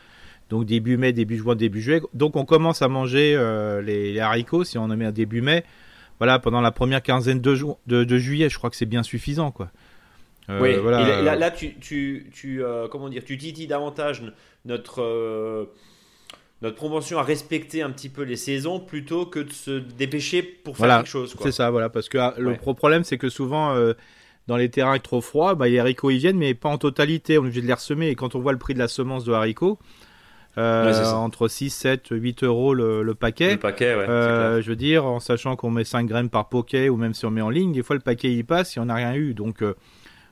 donc 0.49 0.65
début 0.65 0.97
mai, 0.97 1.13
début 1.13 1.37
juin, 1.37 1.57
début 1.57 1.83
juillet, 1.83 2.01
donc 2.15 2.37
on 2.37 2.47
commence 2.47 2.81
à 2.81 2.89
manger 2.89 3.35
euh, 3.37 3.83
les, 3.83 4.19
haricots 4.19 4.65
si 4.65 4.79
on 4.79 4.85
en 4.85 4.97
met 4.97 5.05
un 5.05 5.13
début 5.13 5.43
mai. 5.43 5.65
Voilà, 6.19 6.39
pendant 6.39 6.63
la 6.63 6.71
première 6.71 7.03
quinzaine 7.03 7.43
de, 7.43 7.55
de, 7.87 8.19
juillet, 8.19 8.49
je 8.49 8.57
crois 8.57 8.71
que 8.71 8.77
c'est 8.77 8.87
bien 8.87 9.03
suffisant, 9.03 9.51
quoi. 9.51 9.71
oui, 10.49 10.75
voilà. 10.77 11.21
là, 11.21 11.37
là, 11.37 11.51
tu, 11.51 11.75
tu, 11.75 12.31
tu 12.33 12.63
comment 12.91 13.11
dire, 13.11 13.23
tu 13.23 13.37
titilles 13.37 13.67
davantage 13.67 14.23
notre 14.65 15.69
notre 16.63 16.77
promotion 16.77 17.19
à 17.19 17.23
respecter 17.23 17.83
un 17.83 17.91
petit 17.91 18.09
peu 18.09 18.23
les 18.23 18.37
saisons 18.37 18.81
plutôt 18.81 19.27
que 19.27 19.41
de 19.41 19.53
se 19.53 19.79
dépêcher 19.79 20.43
pour 20.43 20.77
faire 20.77 20.99
quelque 20.99 21.09
chose. 21.09 21.37
C'est 21.41 21.53
ça, 21.53 21.71
voilà, 21.71 21.91
parce 21.91 22.09
que 22.09 22.19
ah, 22.19 22.35
le 22.39 22.57
problème 22.57 23.05
c'est 23.05 23.19
que 23.19 23.29
souvent 23.29 23.75
euh, 23.75 23.93
dans 24.47 24.57
les 24.57 24.71
terrains 24.71 24.99
trop 24.99 25.21
froids, 25.21 25.55
bah, 25.55 25.69
les 25.69 25.79
haricots 25.79 26.11
ils 26.11 26.19
viennent, 26.19 26.39
mais 26.39 26.55
pas 26.55 26.69
en 26.69 26.79
totalité, 26.79 27.39
on 27.39 27.43
est 27.43 27.47
obligé 27.47 27.63
de 27.63 27.67
les 27.67 27.75
ressemer. 27.75 28.09
Et 28.09 28.15
quand 28.15 28.35
on 28.35 28.41
voit 28.41 28.53
le 28.53 28.59
prix 28.59 28.75
de 28.75 28.79
la 28.79 28.89
semence 28.89 29.25
de 29.25 29.33
haricots, 29.33 29.79
euh, 30.59 31.13
entre 31.13 31.49
6, 31.49 31.69
7, 31.69 32.07
8 32.13 32.45
euros 32.45 32.73
le, 32.73 33.15
paquet. 33.15 33.53
Le 33.53 33.59
paquet, 33.59 33.95
ouais, 33.95 34.09
euh, 34.09 34.63
je 34.63 34.71
veux 34.71 34.77
dire, 34.77 35.05
en 35.05 35.21
sachant 35.21 35.55
qu'on 35.57 35.71
met 35.71 35.85
5 35.85 36.07
graines 36.07 36.31
par 36.31 36.49
poquet 36.49 36.89
ou 36.89 36.97
même 36.97 37.13
si 37.13 37.27
on 37.27 37.31
met 37.31 37.43
en 37.43 37.51
ligne, 37.51 37.73
des 37.73 37.83
fois 37.83 37.95
le 37.97 38.01
paquet 38.01 38.33
il 38.33 38.45
passe 38.45 38.77
et 38.77 38.81
on 38.81 38.87
n'a 38.87 38.95
rien 38.95 39.13
eu. 39.15 39.35
Donc, 39.35 39.63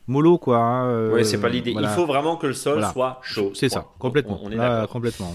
mollo 0.07 0.39
quoi. 0.39 0.59
Hein, 0.59 1.11
oui, 1.13 1.27
c'est 1.27 1.41
pas 1.41 1.51
l'idée. 1.51 1.75
Il 1.79 1.89
faut 1.89 2.07
vraiment 2.07 2.37
que 2.37 2.47
le 2.47 2.55
sol 2.55 2.83
soit 2.93 3.21
chaud. 3.23 3.51
C'est 3.53 3.69
ça, 3.69 3.87
complètement. 3.99 4.41
On, 4.43 4.51
est 4.51 4.87
complètement. 4.89 5.35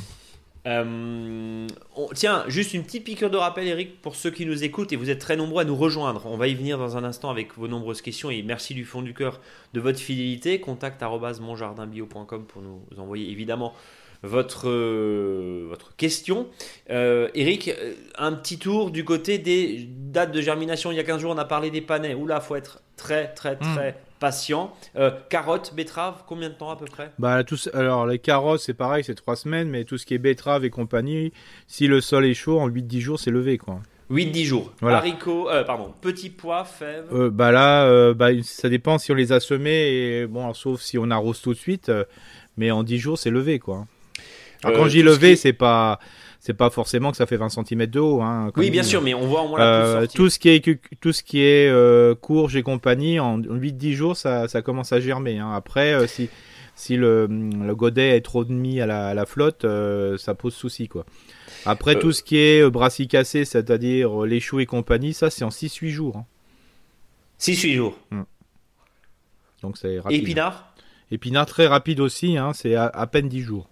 Euh, 0.68 1.68
tiens, 2.14 2.44
juste 2.48 2.74
une 2.74 2.84
petite 2.84 3.04
piqûre 3.04 3.30
de 3.30 3.38
rappel, 3.38 3.68
Eric, 3.68 4.02
pour 4.02 4.16
ceux 4.16 4.32
qui 4.32 4.46
nous 4.46 4.64
écoutent, 4.64 4.92
et 4.92 4.96
vous 4.96 5.10
êtes 5.10 5.20
très 5.20 5.36
nombreux 5.36 5.62
à 5.62 5.66
nous 5.66 5.76
rejoindre. 5.76 6.26
On 6.26 6.38
va 6.38 6.48
y 6.48 6.56
venir 6.56 6.78
dans 6.78 6.98
un 6.98 7.04
instant 7.04 7.30
avec 7.30 7.58
vos 7.58 7.68
nombreuses 7.68 8.02
questions, 8.02 8.30
et 8.30 8.42
merci 8.44 8.74
du 8.74 8.86
fond 8.86 9.02
du 9.02 9.14
cœur 9.14 9.40
de 9.74 9.80
votre 9.80 10.00
fidélité. 10.00 10.60
Contact 10.60 11.02
monjardinbio.com 11.02 12.46
pour 12.46 12.62
nous 12.62 12.82
envoyer 12.98 13.32
évidemment 13.32 13.74
votre, 14.22 14.70
votre 15.68 15.96
question. 15.96 16.48
Eric, 16.90 17.72
un 18.18 18.34
petit 18.34 18.60
tour 18.60 18.92
du 18.92 19.06
côté 19.06 19.38
des 19.38 19.88
dates 19.88 20.32
de 20.32 20.42
germination. 20.42 20.92
Il 20.92 20.96
y 20.96 21.00
a 21.00 21.06
15 21.06 21.22
jours, 21.22 21.32
on 21.34 21.38
a 21.38 21.46
parlé 21.46 21.72
des 21.72 21.82
panais. 21.82 22.14
Oula, 22.14 22.42
faut 22.42 22.56
être 22.56 22.82
très, 22.98 23.34
très, 23.34 23.56
hmm. 23.56 23.76
très 23.76 23.98
patient. 24.20 24.74
carottes, 25.30 25.74
betteraves, 25.76 26.24
combien 26.28 26.50
de 26.50 26.54
temps 26.56 26.70
à 26.70 26.76
peu 26.76 26.86
près? 26.86 27.12
Bah, 27.20 27.42
Alors, 27.74 28.06
les 28.06 28.20
carottes, 28.20 28.62
c'est 28.62 28.74
pareil, 28.74 29.04
c'est 29.04 29.16
3 29.16 29.36
semaines, 29.36 29.70
mais 29.70 29.84
tout 29.84 29.98
ce 29.98 30.06
qui 30.06 30.14
est 30.14 30.20
betterave 30.20 30.66
et 30.66 30.70
compagnie, 30.70 31.32
si 31.68 31.88
le 31.88 32.02
sol 32.02 32.26
est 32.26 32.34
chaud, 32.34 32.60
en 32.60 32.68
8-10 32.70 33.00
jours, 33.00 33.20
c'est 33.20 33.32
levé. 33.32 33.58
quoi. 33.58 33.82
8-10 34.10 34.44
jours. 34.44 34.74
Voilà. 34.82 34.98
Haricots, 34.98 35.50
euh, 35.50 35.64
pardon, 35.64 35.94
petits 36.02 36.30
pois, 36.30 36.66
fèves. 36.66 37.06
Euh, 37.14 37.30
bah 37.30 37.52
là, 37.52 37.86
euh, 37.86 38.14
bah, 38.14 38.30
ça 38.44 38.70
dépend 38.70 38.98
si 38.98 39.12
on 39.12 39.16
les 39.16 39.32
a 39.32 39.40
semés, 39.40 40.22
et, 40.22 40.28
bon, 40.28 40.52
sauf 40.54 40.82
si 40.82 40.98
on 40.98 41.10
arrose 41.12 41.42
tout 41.42 41.54
de 41.54 41.60
suite. 41.60 41.92
mais 42.58 42.72
en 42.72 42.84
10 42.84 42.98
jours, 42.98 43.18
c'est 43.18 43.30
levé, 43.30 43.60
quoi. 43.60 43.86
quand 44.64 44.88
j'ai 44.88 45.04
levé, 45.04 45.36
c'est 45.36 45.54
pas 45.54 46.00
c'est 46.40 46.54
pas 46.54 46.70
forcément 46.70 47.12
que 47.12 47.18
ça 47.18 47.26
fait 47.26 47.38
20 47.38 47.50
cm 47.50 47.86
de 47.88 48.00
haut. 48.00 48.22
Hein, 48.22 48.52
oui, 48.56 48.72
bien 48.72 48.84
sûr, 48.84 49.02
mais 49.02 49.14
on 49.14 49.28
voit 49.28 49.42
au 49.44 49.50
moins 49.50 49.60
la 49.60 50.08
Tout 50.08 50.30
ce 50.30 50.40
qui 50.40 50.50
est, 50.50 50.80
tout 51.00 51.12
ce 51.12 51.24
qui 51.24 51.42
est 51.42 52.20
courge 52.22 52.56
et 52.56 52.64
compagnie, 52.64 53.20
en 53.20 53.40
8-10 53.40 53.94
jours, 53.94 54.18
ça, 54.18 54.48
ça, 54.48 54.62
commence 54.62 54.94
à 54.94 55.00
germer. 55.00 55.40
Hein. 55.40 55.52
Après, 55.54 56.08
si, 56.08 56.30
si 56.76 56.96
le, 56.96 57.28
le, 57.28 57.76
godet 57.76 58.16
est 58.16 58.22
trop 58.22 58.46
mis 58.46 58.80
à 58.80 58.86
la, 58.86 59.08
à 59.10 59.14
la 59.14 59.26
flotte, 59.26 59.66
ça 60.18 60.34
pose 60.34 60.54
souci. 60.54 60.88
quoi. 60.88 61.06
Après, 61.66 61.96
euh. 61.96 62.00
tout 62.00 62.12
ce 62.12 62.24
qui 62.24 62.38
est 62.38 62.62
euh, 62.62 62.70
brassicacé, 62.70 63.46
c'est-à-dire 63.46 64.24
euh, 64.24 64.28
les 64.28 64.40
choux 64.40 64.60
et 64.60 64.66
compagnie, 64.66 65.14
ça, 65.14 65.30
c'est 65.30 65.44
en 65.44 65.50
6-8 65.50 65.90
jours. 65.90 66.24
6-8 67.40 67.72
hein. 67.72 67.76
jours. 67.76 68.00
Hmm. 68.12 68.24
Donc, 69.62 69.78
c'est 69.78 70.00
rapide. 70.00 70.20
Et 70.20 70.24
épinard 70.24 70.74
Épinard, 71.12 71.46
très 71.48 71.68
rapide 71.68 72.00
aussi, 72.00 72.38
hein, 72.38 72.54
c'est 72.54 72.76
à, 72.76 73.08
peine 73.08 73.28
10 73.28 73.42
jours. 73.42 73.70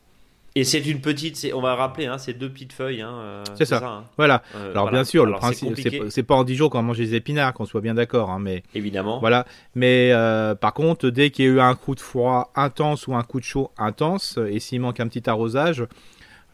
Et 0.57 0.63
c'est 0.63 0.79
une 0.79 1.01
petite, 1.01 1.47
on 1.53 1.61
va 1.61 1.75
rappeler, 1.75 2.07
hein, 2.07 2.17
c'est 2.17 2.33
deux 2.33 2.49
petites 2.49 2.73
feuilles. 2.73 3.01
Hein, 3.01 3.43
c'est 3.55 3.65
ça. 3.65 4.03
Voilà. 4.17 4.41
Alors 4.71 4.89
bien 4.89 5.03
sûr, 5.03 5.25
le 5.25 5.33
principe, 5.33 5.75
c'est 6.09 6.23
pas 6.23 6.35
en 6.35 6.43
10 6.43 6.55
jours 6.55 6.69
qu'on 6.69 6.81
mange 6.81 6.97
des 6.97 7.15
épinards, 7.15 7.53
qu'on 7.53 7.65
soit 7.65 7.81
bien 7.81 7.93
d'accord. 7.93 8.37
mais 8.39 8.63
évidemment. 8.73 9.19
Voilà. 9.19 9.45
Mais 9.75 10.11
par 10.59 10.73
contre, 10.73 11.09
dès 11.09 11.29
qu'il 11.29 11.45
y 11.45 11.47
a 11.47 11.51
eu 11.51 11.59
un 11.59 11.75
coup 11.75 11.95
de 11.95 11.99
froid 11.99 12.51
intense 12.55 13.07
ou 13.07 13.15
un 13.15 13.23
coup 13.23 13.39
de 13.39 13.45
chaud 13.45 13.71
intense, 13.77 14.39
et 14.49 14.59
s'il 14.59 14.81
manque 14.81 14.99
un 14.99 15.07
petit 15.07 15.29
arrosage, 15.29 15.85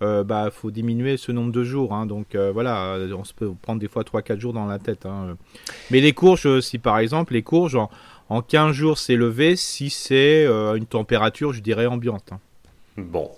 euh, 0.04 0.24
bah 0.24 0.50
faut 0.52 0.70
diminuer 0.70 1.16
ce 1.18 1.32
nombre 1.32 1.52
de 1.52 1.64
jours. 1.64 1.94
Hein. 1.94 2.06
donc 2.06 2.36
euh, 2.36 2.52
voilà, 2.52 2.98
on 3.18 3.24
se 3.24 3.34
peut 3.34 3.52
prendre 3.62 3.80
des 3.80 3.88
fois 3.88 4.04
3-4 4.04 4.40
jours 4.40 4.54
dans 4.54 4.66
la 4.66 4.80
tête. 4.80 5.06
Hein. 5.06 5.38
Mais 5.92 6.02
les 6.02 6.14
courges, 6.14 6.60
si 6.60 6.78
par 6.78 7.00
exemple, 7.00 7.34
les 7.34 7.44
courges, 7.44 7.78
en, 8.30 8.42
15 8.42 8.72
jours 8.72 8.98
c'est 8.98 9.16
levé 9.16 9.56
si 9.56 9.90
c'est 9.90 10.46
euh, 10.46 10.76
une 10.76 10.88
température, 10.88 11.54
je 11.54 11.62
dirais, 11.62 11.86
ambiante. 11.86 12.34
Hein. 12.34 12.40
Bon. 12.98 13.32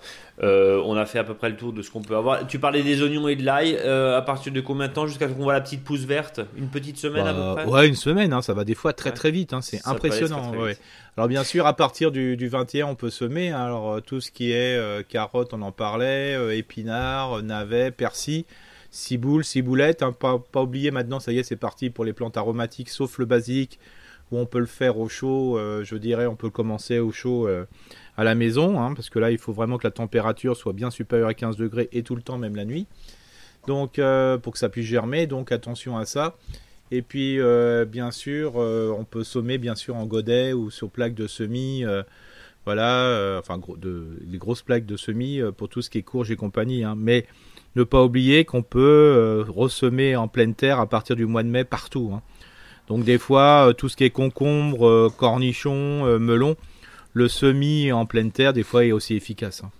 Euh, 0.43 0.81
on 0.85 0.97
a 0.97 1.05
fait 1.05 1.19
à 1.19 1.23
peu 1.23 1.33
près 1.33 1.49
le 1.49 1.55
tour 1.55 1.71
de 1.71 1.81
ce 1.81 1.89
qu'on 1.89 2.01
peut 2.01 2.15
avoir. 2.15 2.45
Tu 2.47 2.59
parlais 2.59 2.83
des 2.83 3.01
oignons 3.01 3.27
et 3.27 3.35
de 3.35 3.43
l'ail. 3.43 3.77
Euh, 3.79 4.17
à 4.17 4.21
partir 4.21 4.51
de 4.51 4.59
combien 4.59 4.87
de 4.87 4.93
temps 4.93 5.07
jusqu'à 5.07 5.29
ce 5.29 5.33
qu'on 5.33 5.43
voit 5.43 5.53
la 5.53 5.61
petite 5.61 5.83
pousse 5.83 6.01
verte? 6.01 6.41
Une 6.57 6.67
petite 6.67 6.97
semaine 6.97 7.25
à 7.25 7.33
peu 7.33 7.39
bah, 7.39 7.53
près? 7.55 7.65
Ouais, 7.65 7.87
une 7.87 7.95
semaine. 7.95 8.33
Hein, 8.33 8.41
ça 8.41 8.53
va 8.53 8.65
des 8.65 8.75
fois 8.75 8.91
très 8.91 9.11
très 9.11 9.31
vite. 9.31 9.53
Hein, 9.53 9.61
c'est 9.61 9.79
impressionnant. 9.85 10.51
Alors 11.17 11.29
bien 11.29 11.45
sûr, 11.45 11.65
à 11.65 11.73
partir 11.73 12.11
du, 12.11 12.47
21, 12.47 12.87
on 12.87 12.95
peut 12.95 13.09
semer. 13.09 13.49
Hein. 13.49 13.63
alors 13.63 13.93
euh, 13.93 13.99
tout 14.01 14.19
ce 14.19 14.31
qui 14.31 14.51
est 14.51 15.07
carottes, 15.07 15.53
on 15.53 15.61
en 15.61 15.71
parlait, 15.71 16.57
épinards, 16.57 17.41
navets, 17.43 17.91
persil. 17.91 18.45
Ciboule, 18.91 19.43
ciboulette, 19.43 20.05
pas, 20.19 20.39
pas 20.39 20.61
oublier 20.61 20.89
maintenant, 20.89 21.19
ça 21.19 21.33
y 21.33 21.39
est, 21.39 21.43
c'est 21.43 21.57
parti 21.57 21.89
pour 21.89 22.05
les 22.05 22.13
plantes 22.13 22.37
aromatiques, 22.37 22.89
sauf 22.89 23.17
le 23.17 23.25
basique, 23.25 23.77
où 24.31 24.37
on 24.37 24.45
peut 24.45 24.59
le 24.59 24.65
faire 24.65 24.97
au 24.99 25.09
chaud, 25.09 25.59
je 25.83 25.95
dirais, 25.97 26.27
on 26.27 26.37
peut 26.37 26.49
commencer 26.49 26.99
au 26.99 27.11
chaud 27.11 27.45
à 28.17 28.23
la 28.23 28.35
maison, 28.35 28.79
hein, 28.79 28.93
parce 28.93 29.09
que 29.09 29.19
là, 29.19 29.31
il 29.31 29.37
faut 29.37 29.53
vraiment 29.53 29.77
que 29.77 29.85
la 29.85 29.91
température 29.91 30.55
soit 30.55 30.73
bien 30.73 30.89
supérieure 30.89 31.29
à 31.29 31.33
15 31.33 31.57
degrés 31.57 31.89
et 31.91 32.03
tout 32.03 32.15
le 32.15 32.21
temps, 32.21 32.37
même 32.37 32.55
la 32.55 32.65
nuit. 32.65 32.87
Donc, 33.67 33.99
euh, 33.99 34.37
pour 34.37 34.53
que 34.53 34.59
ça 34.59 34.69
puisse 34.69 34.85
germer, 34.85 35.27
donc 35.27 35.51
attention 35.51 35.97
à 35.97 36.05
ça. 36.05 36.35
Et 36.91 37.01
puis, 37.01 37.39
euh, 37.39 37.85
bien 37.85 38.11
sûr, 38.11 38.53
euh, 38.57 38.95
on 38.97 39.03
peut 39.03 39.23
sommer, 39.23 39.57
bien 39.57 39.75
sûr, 39.75 39.95
en 39.95 40.05
godet 40.05 40.53
ou 40.53 40.69
sur 40.69 40.89
plaque 40.89 41.15
de 41.15 41.27
semis. 41.27 41.83
voilà, 42.65 43.37
enfin, 43.39 43.57
gros, 43.57 43.77
de, 43.77 44.17
grosses 44.35 44.61
plaques 44.61 44.85
de 44.85 44.97
semis 44.97 45.39
pour 45.57 45.69
tout 45.69 45.81
ce 45.81 45.89
qui 45.89 45.99
est 45.99 46.03
courge 46.03 46.31
et 46.31 46.35
compagnie. 46.35 46.83
Hein. 46.83 46.95
Mais 46.97 47.25
ne 47.75 47.83
pas 47.83 48.03
oublier 48.03 48.45
qu'on 48.45 48.63
peut 48.63 49.43
ressemer 49.47 50.15
en 50.15 50.27
pleine 50.27 50.55
terre 50.55 50.79
à 50.79 50.87
partir 50.87 51.15
du 51.15 51.25
mois 51.25 51.43
de 51.43 51.49
mai 51.49 51.63
partout. 51.63 52.11
Hein. 52.13 52.21
Donc, 52.87 53.03
des 53.03 53.17
fois, 53.17 53.73
tout 53.77 53.89
ce 53.89 53.97
qui 53.97 54.03
est 54.03 54.11
concombre, 54.11 55.11
cornichons, 55.17 56.19
melons, 56.19 56.55
le 57.15 57.29
semis 57.29 57.93
en 57.93 58.05
pleine 58.05 58.31
terre, 58.31 58.51
des 58.51 58.63
fois, 58.63 58.85
est 58.85 58.91
aussi 58.91 59.15
efficace. 59.15 59.63
Hein. 59.63 59.71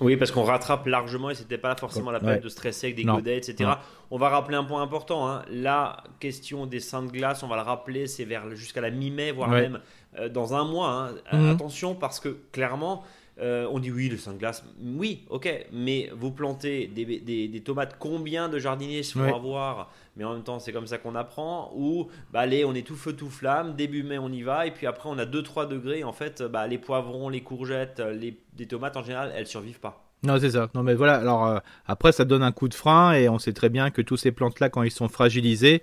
Oui, 0.00 0.16
parce 0.16 0.30
qu'on 0.30 0.44
rattrape 0.44 0.86
largement 0.86 1.30
et 1.30 1.34
c'était 1.34 1.58
pas 1.58 1.74
forcément 1.74 2.10
la 2.10 2.20
peine 2.20 2.40
de 2.40 2.48
stresser 2.48 2.88
avec 2.88 2.96
des 2.96 3.04
godets, 3.04 3.36
etc. 3.36 3.70
On 4.10 4.18
va 4.18 4.28
rappeler 4.28 4.56
un 4.56 4.64
point 4.64 4.82
important. 4.82 5.28
Hein. 5.28 5.42
La 5.50 6.04
question 6.20 6.66
des 6.66 6.80
seins 6.80 7.02
de 7.02 7.10
glace, 7.10 7.42
on 7.42 7.48
va 7.48 7.56
le 7.56 7.62
rappeler, 7.62 8.06
c'est 8.06 8.24
vers 8.24 8.54
jusqu'à 8.54 8.80
la 8.80 8.90
mi-mai, 8.90 9.32
voire 9.32 9.50
même 9.50 9.80
euh, 10.18 10.28
dans 10.28 10.54
un 10.54 10.64
mois. 10.64 11.12
Hein. 11.32 11.38
Mhm. 11.38 11.50
Attention, 11.50 11.94
parce 11.94 12.20
que 12.20 12.36
clairement, 12.52 13.04
euh, 13.40 13.66
on 13.70 13.78
dit 13.78 13.90
oui, 13.90 14.08
le 14.08 14.16
sein 14.16 14.32
de 14.32 14.38
glace. 14.38 14.64
Oui, 14.82 15.24
ok, 15.30 15.66
mais 15.72 16.10
vous 16.14 16.30
plantez 16.30 16.86
des, 16.86 17.62
tomates, 17.64 17.96
combien 17.98 18.48
de 18.48 18.58
jardiniers 18.58 19.02
se 19.02 19.18
font 19.18 19.34
avoir 19.34 19.90
Mais 20.20 20.26
en 20.26 20.34
même 20.34 20.42
temps, 20.42 20.58
c'est 20.58 20.72
comme 20.72 20.86
ça 20.86 20.98
qu'on 20.98 21.14
apprend. 21.14 21.72
Ou, 21.74 22.08
bah, 22.30 22.40
allez, 22.40 22.66
on 22.66 22.74
est 22.74 22.86
tout 22.86 22.94
feu, 22.94 23.14
tout 23.14 23.30
flamme. 23.30 23.74
Début 23.74 24.02
mai, 24.02 24.18
on 24.18 24.30
y 24.30 24.42
va. 24.42 24.66
Et 24.66 24.70
puis 24.70 24.86
après, 24.86 25.08
on 25.08 25.16
a 25.16 25.24
2-3 25.24 25.66
degrés. 25.66 26.04
En 26.04 26.12
fait, 26.12 26.42
bah, 26.42 26.66
les 26.66 26.76
poivrons, 26.76 27.30
les 27.30 27.40
courgettes, 27.40 28.02
les, 28.12 28.66
tomates 28.66 28.98
en 28.98 29.02
général, 29.02 29.32
elles 29.34 29.46
survivent 29.46 29.80
pas. 29.80 30.04
Non, 30.22 30.38
c'est 30.38 30.50
ça. 30.50 30.68
Non, 30.74 30.82
mais 30.82 30.94
voilà. 30.94 31.14
Alors, 31.14 31.46
euh, 31.46 31.58
après, 31.86 32.12
ça 32.12 32.26
donne 32.26 32.42
un 32.42 32.52
coup 32.52 32.68
de 32.68 32.74
frein. 32.74 33.14
Et 33.14 33.30
on 33.30 33.38
sait 33.38 33.54
très 33.54 33.70
bien 33.70 33.90
que 33.90 34.02
tous 34.02 34.18
ces 34.18 34.30
plantes-là, 34.30 34.68
quand 34.68 34.82
ils 34.82 34.90
sont 34.90 35.08
fragilisés, 35.08 35.82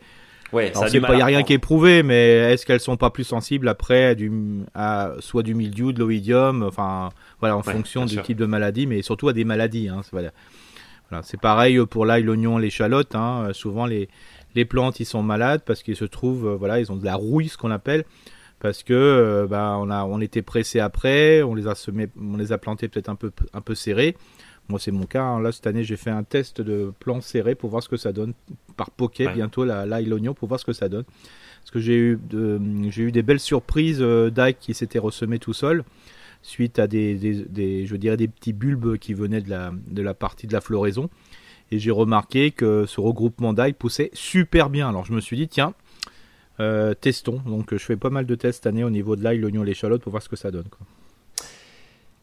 Ouais, 0.54 0.72
il 0.94 1.02
n'y 1.02 1.22
a 1.22 1.26
rien 1.26 1.44
qui 1.44 1.52
est 1.52 1.60
prouvé, 1.60 2.04
mais 2.04 2.54
est-ce 2.54 2.66
qu'elles 2.66 2.80
sont 2.80 2.96
pas 2.96 3.10
plus 3.10 3.26
sensibles 3.26 3.68
après 3.68 4.16
du, 4.16 4.32
à 4.74 5.12
soit 5.20 5.44
du 5.44 5.54
mildiou, 5.54 5.92
de 5.92 6.00
l'oïdium, 6.00 6.64
enfin 6.64 7.10
voilà, 7.42 7.58
en 7.58 7.64
fonction 7.64 8.06
du 8.06 8.22
type 8.22 8.38
de 8.38 8.46
maladie, 8.46 8.88
mais 8.88 9.02
surtout 9.02 9.28
à 9.28 9.34
des 9.34 9.44
maladies. 9.44 9.90
Hein, 9.90 10.04
voilà. 10.14 10.32
Voilà 11.10 11.24
c'est 11.24 11.40
pareil 11.40 11.80
pour 11.86 12.06
l'ail, 12.06 12.24
l'oignon, 12.24 12.58
l'échalote. 12.58 13.16
Hein, 13.16 13.50
souvent 13.54 13.86
les, 13.86 14.10
les 14.56 14.66
plantes 14.66 15.00
ils 15.00 15.06
sont 15.06 15.24
malades 15.24 15.62
parce 15.66 15.84
qu'ils 15.84 15.96
se 15.96 16.06
trouvent, 16.06 16.56
voilà, 16.56 16.80
ils 16.80 16.92
ont 16.92 16.98
de 16.98 17.06
la 17.06 17.16
rouille, 17.16 17.50
ce 17.50 17.58
qu'on 17.58 17.72
appelle, 17.72 18.06
parce 18.60 18.84
que 18.84 18.94
euh, 18.94 19.48
bah, 19.48 19.78
on 19.80 19.90
a 19.90 20.04
on 20.06 20.20
était 20.20 20.42
pressé 20.42 20.80
après, 20.80 21.44
on 21.44 21.56
les 21.56 21.68
a 21.68 21.76
semés, 21.76 22.10
on 22.20 22.38
les 22.38 22.52
a 22.52 22.58
plantés 22.58 22.88
peut-être 22.88 23.10
un 23.10 23.16
peu 23.16 23.32
un 23.54 23.62
peu 23.62 23.76
serrés. 23.76 24.16
Moi, 24.70 24.80
c'est 24.80 24.92
mon 24.92 25.06
cas. 25.06 25.24
Hein. 25.24 25.40
Là, 25.40 25.52
cette 25.52 25.66
année, 25.66 25.84
j'ai 25.84 25.96
fait 25.96 26.10
un 26.10 26.24
test 26.24 26.60
de 26.60 26.92
plan 27.00 27.22
serré 27.22 27.56
pour 27.56 27.70
voir 27.70 27.82
ce 27.82 27.88
que 27.88 27.96
ça 27.96 28.12
donne. 28.12 28.34
Par 28.76 28.92
poké, 28.92 29.30
bientôt, 29.30 29.64
l'ail, 29.64 30.06
l'oignon, 30.06 30.34
pour 30.34 30.50
voir 30.50 30.60
ce 30.60 30.66
que 30.66 30.74
ça 30.74 30.90
donne. 30.90 31.06
Parce 31.62 31.72
que 31.72 31.80
j'ai 31.80 31.96
eu, 31.96 32.20
j'ai 32.90 33.04
eu 33.04 33.12
des 33.12 33.24
belles 33.24 33.40
surprises 33.40 34.02
euh, 34.02 34.30
d'ail 34.30 34.56
qui 34.56 34.74
s'étaient 34.74 35.00
ressemés 35.00 35.40
tout 35.40 35.54
seul 35.54 35.84
suite 36.48 36.80
à 36.80 36.88
des, 36.88 37.16
des, 37.16 37.86
je 37.86 37.96
dirais, 37.96 38.18
des 38.18 38.28
petits 38.28 38.54
bulbes 38.54 38.98
qui 38.98 39.14
venaient 39.14 39.42
de 39.42 39.50
la, 39.50 39.72
de 39.88 40.02
la 40.02 40.14
partie 40.14 40.48
de 40.48 40.54
la 40.54 40.62
floraison. 40.62 41.10
Et 41.72 41.80
j'ai 41.80 41.92
remarqué 41.92 42.52
que 42.52 42.86
ce 42.88 43.02
regroupement 43.02 43.54
d'ail 43.54 43.74
poussait 43.74 44.10
super 44.14 44.70
bien. 44.70 44.88
Alors, 44.88 45.06
je 45.06 45.12
me 45.12 45.20
suis 45.20 45.36
dit, 45.36 45.50
tiens, 45.50 45.74
euh, 46.62 46.94
testons. 46.94 47.42
Donc, 47.46 47.72
je 47.74 47.84
fais 47.84 47.98
pas 47.98 48.10
mal 48.10 48.26
de 48.26 48.36
tests 48.36 48.64
cette 48.64 48.68
année 48.68 48.86
au 48.86 48.90
niveau 48.90 49.18
de 49.18 49.24
l'ail, 49.24 49.40
l'oignon, 49.40 49.64
l'échalote 49.64 50.02
pour 50.02 50.12
voir 50.12 50.24
ce 50.24 50.30
que 50.30 50.38
ça 50.38 50.50
donne. 50.50 50.70
Quoi. 50.70 50.88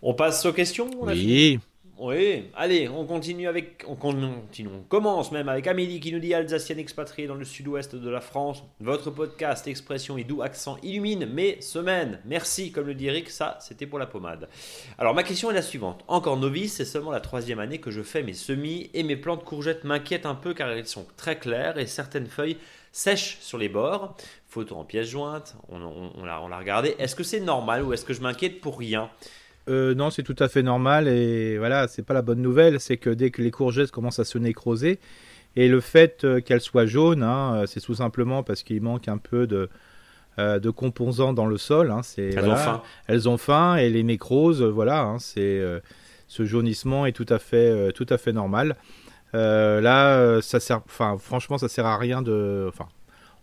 On 0.00 0.14
passe 0.14 0.44
aux 0.46 0.52
questions 0.52 0.88
Oui. 1.02 1.58
Oui, 1.96 2.50
allez, 2.56 2.88
on 2.88 3.06
continue 3.06 3.46
avec. 3.46 3.84
On 3.86 3.94
continue, 3.94 4.68
on 4.68 4.82
commence 4.82 5.30
même 5.30 5.48
avec 5.48 5.68
Amélie 5.68 6.00
qui 6.00 6.10
nous 6.12 6.18
dit 6.18 6.34
Alsacienne 6.34 6.80
expatriée 6.80 7.28
dans 7.28 7.36
le 7.36 7.44
sud-ouest 7.44 7.94
de 7.94 8.10
la 8.10 8.20
France. 8.20 8.64
Votre 8.80 9.12
podcast, 9.12 9.68
expression 9.68 10.18
et 10.18 10.24
doux 10.24 10.42
accent 10.42 10.76
illumine 10.82 11.24
mes 11.26 11.60
semaines. 11.60 12.20
Merci, 12.24 12.72
comme 12.72 12.88
le 12.88 12.94
dit 12.94 13.06
Eric, 13.06 13.30
ça 13.30 13.58
c'était 13.60 13.86
pour 13.86 14.00
la 14.00 14.06
pommade. 14.06 14.48
Alors 14.98 15.14
ma 15.14 15.22
question 15.22 15.52
est 15.52 15.54
la 15.54 15.62
suivante. 15.62 16.04
Encore 16.08 16.36
novice, 16.36 16.74
c'est 16.74 16.84
seulement 16.84 17.12
la 17.12 17.20
troisième 17.20 17.60
année 17.60 17.78
que 17.78 17.92
je 17.92 18.02
fais 18.02 18.24
mes 18.24 18.34
semis 18.34 18.90
et 18.92 19.04
mes 19.04 19.16
plantes 19.16 19.44
courgettes 19.44 19.84
m'inquiètent 19.84 20.26
un 20.26 20.34
peu 20.34 20.52
car 20.52 20.70
elles 20.70 20.88
sont 20.88 21.06
très 21.16 21.38
claires 21.38 21.78
et 21.78 21.86
certaines 21.86 22.26
feuilles 22.26 22.58
sèches 22.90 23.38
sur 23.40 23.56
les 23.56 23.68
bords. 23.68 24.16
Photo 24.48 24.74
en 24.74 24.84
pièces 24.84 25.08
jointes, 25.08 25.54
on, 25.68 25.80
on 25.80 26.24
l'a 26.24 26.58
regardé. 26.58 26.96
Est-ce 26.98 27.14
que 27.14 27.24
c'est 27.24 27.40
normal 27.40 27.84
ou 27.84 27.92
est-ce 27.92 28.04
que 28.04 28.14
je 28.14 28.20
m'inquiète 28.20 28.60
pour 28.60 28.80
rien? 28.80 29.10
Euh, 29.68 29.94
non, 29.94 30.10
c'est 30.10 30.22
tout 30.22 30.36
à 30.38 30.48
fait 30.48 30.62
normal 30.62 31.08
et 31.08 31.56
voilà, 31.58 31.88
c'est 31.88 32.02
pas 32.02 32.14
la 32.14 32.22
bonne 32.22 32.42
nouvelle, 32.42 32.80
c'est 32.80 32.96
que 32.96 33.10
dès 33.10 33.30
que 33.30 33.40
les 33.40 33.50
courgettes 33.50 33.90
commencent 33.90 34.18
à 34.18 34.24
se 34.24 34.38
nécroser, 34.38 34.98
et 35.56 35.68
le 35.68 35.80
fait 35.80 36.24
euh, 36.24 36.40
qu'elles 36.40 36.60
soient 36.60 36.86
jaunes, 36.86 37.22
hein, 37.22 37.54
euh, 37.54 37.66
c'est 37.66 37.80
tout 37.80 37.94
simplement 37.94 38.42
parce 38.42 38.62
qu'il 38.62 38.82
manque 38.82 39.08
un 39.08 39.18
peu 39.18 39.46
de, 39.46 39.68
de 40.36 40.70
composants 40.70 41.32
dans 41.32 41.46
le 41.46 41.56
sol. 41.56 41.92
Hein, 41.92 42.00
elles 42.18 42.48
ont 42.48 42.56
faim. 42.56 42.82
Elles 43.06 43.28
ont 43.28 43.38
faim 43.38 43.76
et 43.76 43.88
les 43.88 44.02
nécroses, 44.02 44.62
voilà, 44.62 45.02
hein, 45.02 45.18
c'est 45.18 45.62
ce 46.26 46.44
jaunissement 46.44 47.06
est 47.06 47.12
tout 47.12 47.26
à 47.28 47.38
fait, 47.38 47.92
tout 47.92 48.06
à 48.10 48.18
fait 48.18 48.32
normal. 48.32 48.76
là, 49.32 50.40
ça 50.42 50.60
sert, 50.60 50.80
enfin, 50.86 51.16
franchement, 51.18 51.56
ça 51.56 51.68
sert 51.68 51.86
à 51.86 51.96
rien 51.96 52.20
de, 52.20 52.66
enfin, 52.68 52.88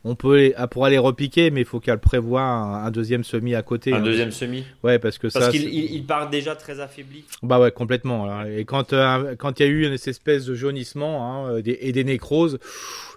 on 0.03 0.15
peut 0.15 0.51
ah, 0.57 0.67
pourra 0.67 0.89
les 0.89 0.97
repiquer, 0.97 1.51
mais 1.51 1.61
il 1.61 1.65
faut 1.65 1.79
qu'elle 1.79 1.99
prévoie 1.99 2.41
un, 2.41 2.85
un 2.85 2.91
deuxième 2.91 3.23
semis 3.23 3.53
à 3.53 3.61
côté. 3.61 3.93
Un 3.93 3.97
hein. 3.97 4.01
deuxième 4.01 4.31
semi 4.31 4.65
Ouais, 4.83 4.97
parce 4.97 5.17
que 5.19 5.27
Parce 5.27 5.49
qu'il 5.49 5.61
c'est- 5.61 5.67
il, 5.67 5.93
il 5.93 6.05
part 6.05 6.29
déjà 6.29 6.55
très 6.55 6.79
affaibli. 6.79 7.23
Bah 7.43 7.59
ouais, 7.59 7.71
complètement. 7.71 8.25
là. 8.25 8.45
Et 8.49 8.65
quand 8.65 8.93
euh, 8.93 9.35
quand 9.35 9.59
il 9.59 9.63
y 9.63 9.65
a 9.65 9.69
eu 9.69 9.85
une 9.85 9.93
espèce 9.93 10.45
de 10.45 10.55
jaunissement 10.55 11.25
hein, 11.45 11.51
euh, 11.51 11.61
des- 11.61 11.77
et 11.81 11.91
des 11.91 12.03
nécroses, 12.03 12.57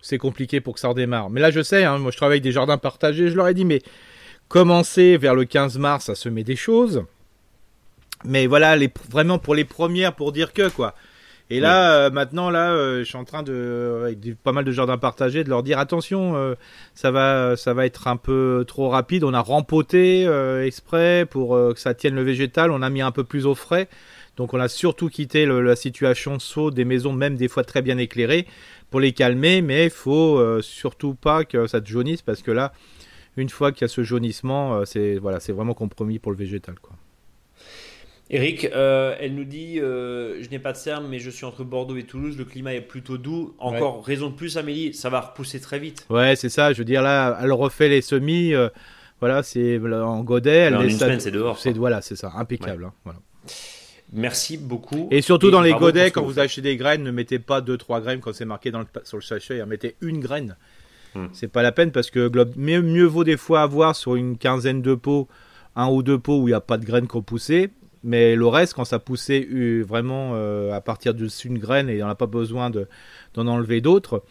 c'est 0.02 0.18
compliqué 0.18 0.60
pour 0.60 0.74
que 0.74 0.80
ça 0.80 0.88
redémarre. 0.88 1.30
Mais 1.30 1.40
là, 1.40 1.50
je 1.50 1.62
sais, 1.62 1.84
hein, 1.84 1.98
moi 1.98 2.10
je 2.10 2.16
travaille 2.18 2.34
avec 2.34 2.42
des 2.42 2.52
jardins 2.52 2.76
partagés, 2.78 3.30
je 3.30 3.36
leur 3.36 3.48
ai 3.48 3.54
dit, 3.54 3.64
mais 3.64 3.80
commencez 4.48 5.16
vers 5.16 5.34
le 5.34 5.46
15 5.46 5.78
mars 5.78 6.10
à 6.10 6.14
semer 6.14 6.44
des 6.44 6.56
choses. 6.56 7.04
Mais 8.26 8.46
voilà, 8.46 8.76
les, 8.76 8.90
vraiment 9.10 9.38
pour 9.38 9.54
les 9.54 9.64
premières, 9.64 10.14
pour 10.14 10.32
dire 10.32 10.52
que 10.52 10.68
quoi. 10.68 10.94
Et 11.50 11.60
là, 11.60 12.06
euh, 12.06 12.10
maintenant, 12.10 12.48
là, 12.50 12.72
euh, 12.72 13.00
je 13.00 13.04
suis 13.04 13.18
en 13.18 13.24
train 13.24 13.42
de, 13.42 14.00
avec 14.02 14.18
des- 14.18 14.34
pas 14.34 14.52
mal 14.52 14.64
de 14.64 14.72
jardins 14.72 14.96
partagés, 14.96 15.44
de 15.44 15.50
leur 15.50 15.62
dire 15.62 15.78
attention, 15.78 16.34
euh, 16.36 16.54
ça 16.94 17.10
va, 17.10 17.54
ça 17.56 17.74
va 17.74 17.84
être 17.84 18.08
un 18.08 18.16
peu 18.16 18.64
trop 18.66 18.88
rapide. 18.88 19.24
On 19.24 19.34
a 19.34 19.40
rempoté 19.40 20.22
exprès 20.64 21.26
pour 21.30 21.50
que 21.74 21.78
ça 21.78 21.92
tienne 21.94 22.14
le 22.14 22.22
végétal. 22.22 22.70
On 22.70 22.80
a 22.82 22.88
mis 22.90 23.02
un 23.02 23.10
peu 23.12 23.24
plus 23.24 23.44
au 23.46 23.54
frais. 23.54 23.88
Donc, 24.36 24.54
on 24.54 24.58
a 24.58 24.68
surtout 24.68 25.08
quitté 25.10 25.44
le- 25.46 25.60
la 25.60 25.76
situation 25.76 26.38
saut 26.38 26.70
des 26.70 26.84
maisons, 26.84 27.12
même 27.12 27.36
des 27.36 27.48
fois 27.48 27.62
très 27.62 27.82
bien 27.82 27.98
éclairées, 27.98 28.46
pour 28.90 29.00
les 29.00 29.12
calmer. 29.12 29.60
Mais 29.60 29.84
il 29.84 29.90
faut 29.90 30.40
surtout 30.62 31.14
pas 31.14 31.44
que 31.44 31.66
ça 31.66 31.80
te 31.80 31.86
jaunisse 31.88 32.22
parce 32.22 32.40
que 32.42 32.50
là, 32.52 32.72
une 33.36 33.48
fois 33.50 33.70
qu'il 33.70 33.82
y 33.82 33.84
a 33.84 33.88
ce 33.88 34.02
jaunissement, 34.02 34.84
c'est 34.86 35.18
voilà, 35.18 35.40
c'est 35.40 35.52
vraiment 35.52 35.74
compromis 35.74 36.18
pour 36.18 36.32
le 36.32 36.38
végétal, 36.38 36.76
quoi. 36.80 36.96
Eric, 38.34 38.64
euh, 38.74 39.14
elle 39.20 39.36
nous 39.36 39.44
dit 39.44 39.78
euh, 39.78 40.42
Je 40.42 40.50
n'ai 40.50 40.58
pas 40.58 40.72
de 40.72 40.76
serme, 40.76 41.06
mais 41.08 41.20
je 41.20 41.30
suis 41.30 41.44
entre 41.44 41.62
Bordeaux 41.62 41.96
et 41.96 42.02
Toulouse. 42.02 42.36
Le 42.36 42.44
climat 42.44 42.74
est 42.74 42.80
plutôt 42.80 43.16
doux. 43.16 43.54
Encore 43.60 44.04
raison 44.04 44.28
de 44.28 44.34
plus, 44.34 44.56
Amélie, 44.56 44.92
ça 44.92 45.08
va 45.08 45.20
repousser 45.20 45.60
très 45.60 45.78
vite. 45.78 46.04
Ouais, 46.10 46.34
c'est 46.34 46.48
ça. 46.48 46.72
Je 46.72 46.78
veux 46.78 46.84
dire 46.84 47.00
là, 47.00 47.38
elle 47.40 47.52
refait 47.52 47.88
les 47.88 48.00
semis. 48.02 48.52
euh, 48.52 48.70
voilà, 49.20 49.44
c'est 49.44 49.78
en 49.78 50.24
godet. 50.24 50.50
Elle 50.50 50.76
en 50.76 50.82
une 50.82 50.90
semaine, 50.90 51.20
c'est 51.20 51.30
dehors. 51.30 51.60
C'est 51.60 51.72
voilà, 51.76 52.02
c'est 52.02 52.16
ça, 52.16 52.32
impeccable. 52.34 52.86
hein, 52.86 52.92
voilà. 53.04 53.20
Merci 54.12 54.58
beaucoup. 54.58 55.06
Et 55.12 55.22
surtout 55.22 55.52
dans 55.52 55.60
les 55.60 55.72
godets, 55.72 56.10
quand 56.10 56.24
vous 56.24 56.40
achetez 56.40 56.60
des 56.60 56.76
graines, 56.76 57.04
ne 57.04 57.12
mettez 57.12 57.38
pas 57.38 57.60
2-3 57.60 58.02
graines 58.02 58.20
quand 58.20 58.32
c'est 58.32 58.44
marqué 58.44 58.72
dans 58.72 58.80
le, 58.80 58.86
sur 59.04 59.16
le 59.16 59.22
sachet, 59.22 59.60
hein, 59.60 59.66
mettez 59.66 59.94
une 60.00 60.18
graine. 60.18 60.56
Hmm. 61.14 61.26
C'est 61.32 61.46
pas 61.48 61.62
la 61.62 61.70
peine 61.70 61.92
parce 61.92 62.10
que 62.10 62.28
mieux, 62.56 62.82
mieux 62.82 63.04
vaut 63.04 63.22
des 63.22 63.36
fois 63.36 63.62
avoir 63.62 63.94
sur 63.94 64.16
une 64.16 64.36
quinzaine 64.38 64.82
de 64.82 64.94
pots, 64.94 65.28
un 65.76 65.88
ou 65.88 66.02
deux 66.02 66.18
pots 66.18 66.40
où 66.40 66.48
il 66.48 66.50
n'y 66.50 66.54
a 66.56 66.60
pas 66.60 66.78
de 66.78 66.84
graines 66.84 67.06
qui 67.06 67.16
ont 67.16 67.22
poussé, 67.22 67.70
mais 68.04 68.36
le 68.36 68.46
reste, 68.46 68.74
quand 68.74 68.84
ça 68.84 68.98
poussait 68.98 69.48
euh, 69.52 69.82
vraiment 69.82 70.32
euh, 70.34 70.72
à 70.72 70.80
partir 70.80 71.14
d'une 71.14 71.58
graine 71.58 71.88
et 71.88 72.02
on 72.02 72.06
n'a 72.06 72.14
pas 72.14 72.26
besoin 72.26 72.70
de- 72.70 72.86
d'en 73.34 73.46
enlever 73.46 73.80
d'autres, 73.80 74.22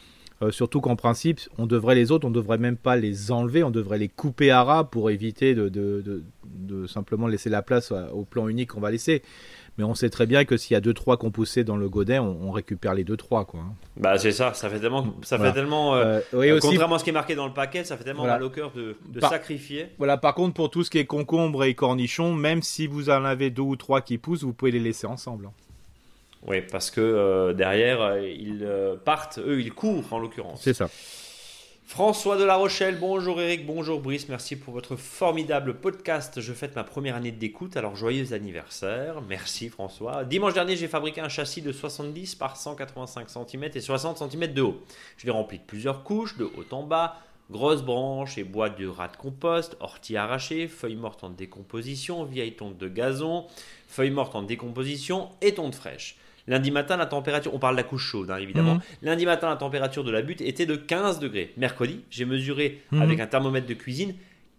euh, 0.42 0.52
surtout 0.52 0.80
qu'en 0.82 0.96
principe, 0.96 1.40
on 1.58 1.66
devrait 1.66 1.96
les 1.96 2.12
autres, 2.12 2.28
on 2.28 2.32
devrait 2.32 2.58
même 2.58 2.78
pas 2.78 2.96
les 2.96 3.32
enlever, 3.32 3.64
on 3.64 3.72
devrait 3.72 3.98
les 3.98 4.10
couper 4.10 4.52
à 4.52 4.64
ras 4.64 4.84
pour 4.86 5.10
éviter 5.10 5.56
de, 5.56 5.70
de- 5.70 6.02
de- 6.02 6.24
de 6.46 6.88
simplement 6.88 7.28
laisser 7.28 7.50
la 7.50 7.62
place 7.62 7.92
au 8.14 8.24
plan 8.24 8.48
unique 8.48 8.72
qu'on 8.72 8.82
va 8.82 8.92
laisser. 8.92 9.22
Mais 9.80 9.84
on 9.84 9.96
sait 9.96 10.12
très 10.12 10.28
bien 10.28 10.46
que 10.46 10.56
s'il 10.56 10.76
y 10.76 10.78
a 10.78 10.82
2-3 10.82 11.18
qui 11.20 11.26
ont 11.26 11.32
poussé 11.32 11.64
dans 11.64 11.76
le 11.78 11.90
godet, 11.90 12.20
on, 12.20 12.38
on 12.48 12.52
récupère 12.52 12.94
les 12.94 13.04
2-3. 13.04 13.46
Quoi. 13.46 13.60
hein. 13.62 13.74
Bah, 13.98 14.20
c'est 14.20 14.32
ça, 14.32 14.54
ça 14.54 14.70
fait 14.70 14.80
tellement. 14.80 15.08
Ça 15.24 15.38
Voilà. 15.38 15.52
fait 15.52 15.60
tellement 15.62 15.96
euh, 15.96 16.20
Euh, 16.20 16.22
oui, 16.34 16.50
euh, 16.50 16.58
aussi, 16.58 16.68
Contrairement 16.68 16.96
à 16.96 17.00
ce 17.00 17.04
qui 17.04 17.10
est 17.10 17.14
marqué 17.14 17.34
dans 17.34 17.48
le 17.48 17.54
paquet, 17.54 17.84
ça 17.84 17.98
fait 17.98 18.04
tellement 18.04 18.20
Voilà. 18.22 18.36
mal 18.36 18.44
au 18.44 18.50
cœur 18.52 18.72
de, 18.72 18.96
de 19.10 19.20
Par- 19.20 19.32
sacrifier. 19.32 19.88
voilà, 19.98 20.18
par 20.18 20.36
contre, 20.36 20.54
pour 20.54 20.70
tout 20.70 20.84
ce 20.84 20.92
qui 20.92 21.00
est 21.00 21.06
concombre 21.06 21.64
et 21.64 21.74
cornichons, 21.74 22.34
même 22.34 22.62
si 22.62 22.86
vous 22.86 23.10
en 23.10 23.26
avez 23.26 23.50
deux 23.50 23.64
ou 23.64 23.76
trois 23.76 24.02
qui 24.02 24.20
poussent, 24.20 24.44
vous 24.44 24.54
pouvez 24.54 24.70
les 24.72 24.80
laisser 24.80 25.08
ensemble. 25.08 25.48
hein. 25.48 25.52
Oui, 26.46 26.58
parce 26.72 26.92
que 26.92 27.00
euh, 27.02 27.54
derrière, 27.54 28.18
ils 28.20 28.68
partent, 29.06 29.40
eux, 29.40 29.60
ils 29.62 29.72
courent 29.74 30.04
en 30.12 30.20
l'occurrence. 30.20 30.62
C'est 30.62 30.74
ça. 30.74 30.90
François 31.94 32.38
de 32.38 32.44
La 32.44 32.56
Rochelle, 32.56 32.98
bonjour 33.00 33.40
Eric, 33.40 33.68
bonjour 33.68 34.00
Brice, 34.00 34.28
merci 34.28 34.56
pour 34.56 34.74
votre 34.74 34.96
formidable 34.96 35.76
podcast. 35.76 36.42
Je 36.42 36.52
fête 36.52 36.76
ma 36.76 36.84
première 36.84 37.16
année 37.16 37.32
d'écoute, 37.32 37.78
alors 37.78 37.96
joyeux 37.96 38.34
anniversaire. 38.34 39.22
Merci 39.30 39.70
François. 39.70 40.24
Dimanche 40.24 40.56
dernier, 40.56 40.76
j'ai 40.76 40.88
fabriqué 40.88 41.22
un 41.22 41.30
châssis 41.30 41.62
de 41.62 41.72
70 41.72 42.34
par 42.34 42.58
185 42.58 43.30
cm 43.30 43.70
et 43.76 43.80
60 43.80 44.18
cm 44.18 44.54
de 44.54 44.64
haut. 44.64 44.82
Je 45.18 45.28
l'ai 45.28 45.32
rempli 45.32 45.60
de 45.60 45.64
plusieurs 45.64 46.04
couches, 46.04 46.36
de 46.36 46.46
haut 46.46 46.66
en 46.72 46.82
bas, 46.82 47.20
grosses 47.52 47.84
branches 47.84 48.40
et 48.40 48.44
boîtes 48.44 48.80
de 48.80 48.88
rats 48.88 49.10
de 49.10 49.16
compost, 49.16 49.78
orties 49.80 50.18
arrachées, 50.18 50.68
feuilles 50.68 50.96
mortes 50.96 51.24
en 51.24 51.30
décomposition, 51.30 52.24
vieilles 52.24 52.56
tontes 52.56 52.80
de 52.80 52.88
gazon, 52.88 53.46
feuilles 53.88 54.10
mortes 54.10 54.34
en 54.34 54.42
décomposition 54.42 55.30
et 55.42 55.54
tontes 55.54 55.76
fraîches. 55.76 56.18
Lundi 56.48 56.72
matin, 56.72 56.98
la 56.98 57.06
température, 57.06 57.54
on 57.54 57.60
parle 57.60 57.76
de 57.76 57.82
la 57.82 57.88
couche 57.88 58.04
chaude 58.06 58.30
hein, 58.32 58.38
évidemment. 58.38 58.76
Mhm. 58.76 58.82
Lundi 59.04 59.26
matin, 59.26 59.50
la 59.50 59.56
température 59.56 60.04
de 60.04 60.12
la 60.12 60.22
butte 60.22 60.42
était 60.42 60.66
de 60.66 60.76
15 60.76 61.20
degrés. 61.20 61.54
Mercredi, 61.58 62.02
j'ai 62.10 62.26
mesuré 62.26 62.82
Mhm. 62.92 63.02
avec 63.02 63.20
un 63.20 63.28
thermomètre 63.28 63.68
de 63.68 63.74
cuisine 63.74 64.16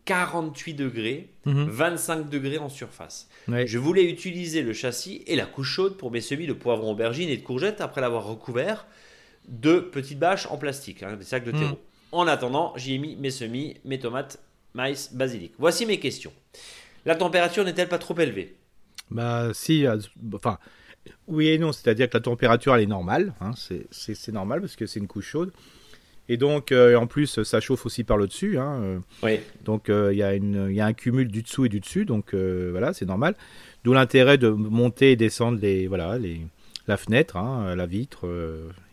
48 0.07 0.75
degrés, 0.75 1.29
Mhm. 1.47 1.64
25 1.68 2.29
degrés 2.29 2.59
en 2.59 2.68
surface. 2.68 3.29
Je 3.49 3.79
voulais 3.79 4.05
utiliser 4.11 4.62
le 4.62 4.73
châssis 4.73 5.23
et 5.27 5.37
la 5.37 5.47
couche 5.47 5.70
chaude 5.70 5.97
pour 5.97 6.11
mes 6.11 6.20
semis 6.20 6.47
de 6.47 6.53
poivrons, 6.53 6.92
aubergines 6.92 7.29
et 7.31 7.37
de 7.37 7.42
courgettes 7.42 7.81
après 7.81 8.01
l'avoir 8.01 8.25
recouvert 8.27 8.87
de 9.49 9.79
petites 9.79 10.18
bâches 10.18 10.47
en 10.51 10.57
plastique, 10.59 11.03
hein, 11.03 11.16
des 11.16 11.25
sacs 11.25 11.44
de 11.44 11.51
terreau. 11.53 11.64
Mhm. 11.70 11.77
En 12.12 12.27
attendant, 12.27 12.73
j'y 12.77 12.94
ai 12.94 12.99
mis 12.99 13.16
mes 13.16 13.31
semis, 13.31 13.77
mes 13.85 13.99
tomates, 13.99 14.38
maïs, 14.73 15.12
basilic. 15.12 15.53
Voici 15.59 15.85
mes 15.85 15.99
questions. 15.99 16.33
La 17.05 17.14
température 17.16 17.64
n'est-elle 17.64 17.88
pas 17.88 17.99
trop 17.99 18.18
élevée? 18.18 18.57
Bah, 19.11 19.51
si, 19.53 19.87
euh, 19.87 19.99
enfin, 20.35 20.59
oui 21.27 21.49
et 21.49 21.59
non, 21.59 21.73
c'est-à-dire 21.73 22.09
que 22.09 22.17
la 22.17 22.21
température 22.23 22.75
elle 22.75 22.83
est 22.83 22.87
normale, 22.87 23.35
hein, 23.40 23.53
c'est- 23.57 24.33
normal 24.33 24.61
parce 24.61 24.77
que 24.77 24.87
c'est 24.87 25.01
une 25.01 25.07
couche 25.07 25.27
chaude. 25.29 25.53
Et 26.31 26.38
donc, 26.38 26.73
euh, 26.73 26.97
en 26.97 27.07
plus, 27.07 27.43
ça 27.43 27.61
chauffe 27.61 27.85
aussi 27.85 28.03
par 28.03 28.17
le 28.17 28.27
dessus. 28.27 28.57
Hein, 28.59 28.81
euh, 28.83 28.99
Oui. 29.23 29.40
donc, 29.62 29.90
euh, 29.90 30.09
il 30.11 30.19
y, 30.19 30.23
a 30.23 30.35
y 30.35 30.81
un 30.81 30.93
cumul 30.95 31.29
du 31.29 31.43
dessous 31.43 31.67
et 31.67 31.69
du 31.69 31.81
dessus. 31.81 32.07
Donc, 32.07 32.33
voilà, 32.35 32.95
c'est 32.95 33.05
normal. 33.05 33.35
D'où 33.85 33.93
l'intérêt 33.93 34.38
de 34.38 34.49
monter 34.49 35.12
et 35.12 35.17
descendre 35.17 35.59
les, 35.61 35.87
voilà, 35.87 36.17
les, 36.19 36.40
la 36.87 36.97
fenêtre, 36.97 37.37
hein, 37.37 37.75
la 37.77 37.85
vitre. 37.85 38.21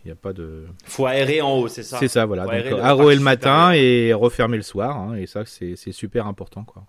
Il 0.04 0.08
n'y 0.08 0.12
a 0.12 0.16
pas 0.16 0.34
de. 0.34 0.66
Faut 0.84 1.06
aérer 1.06 1.40
en 1.42 1.54
haut, 1.58 1.68
c'est 1.70 1.84
ça? 1.84 2.00
C'est 2.00 2.10
ça, 2.10 2.26
voilà. 2.26 2.44
Faut 2.44 2.50
Donc, 2.50 2.80
aérer 2.82 3.16
le 3.16 3.22
matin 3.22 3.72
et 3.72 4.12
refermer 4.14 4.58
le 4.58 4.64
soir. 4.64 4.98
hein, 4.98 5.16
et 5.16 5.26
ça, 5.26 5.46
c'est 5.46 5.78
c'est 5.78 5.94
super 5.94 6.28
important, 6.28 6.66
quoi. 6.66 6.84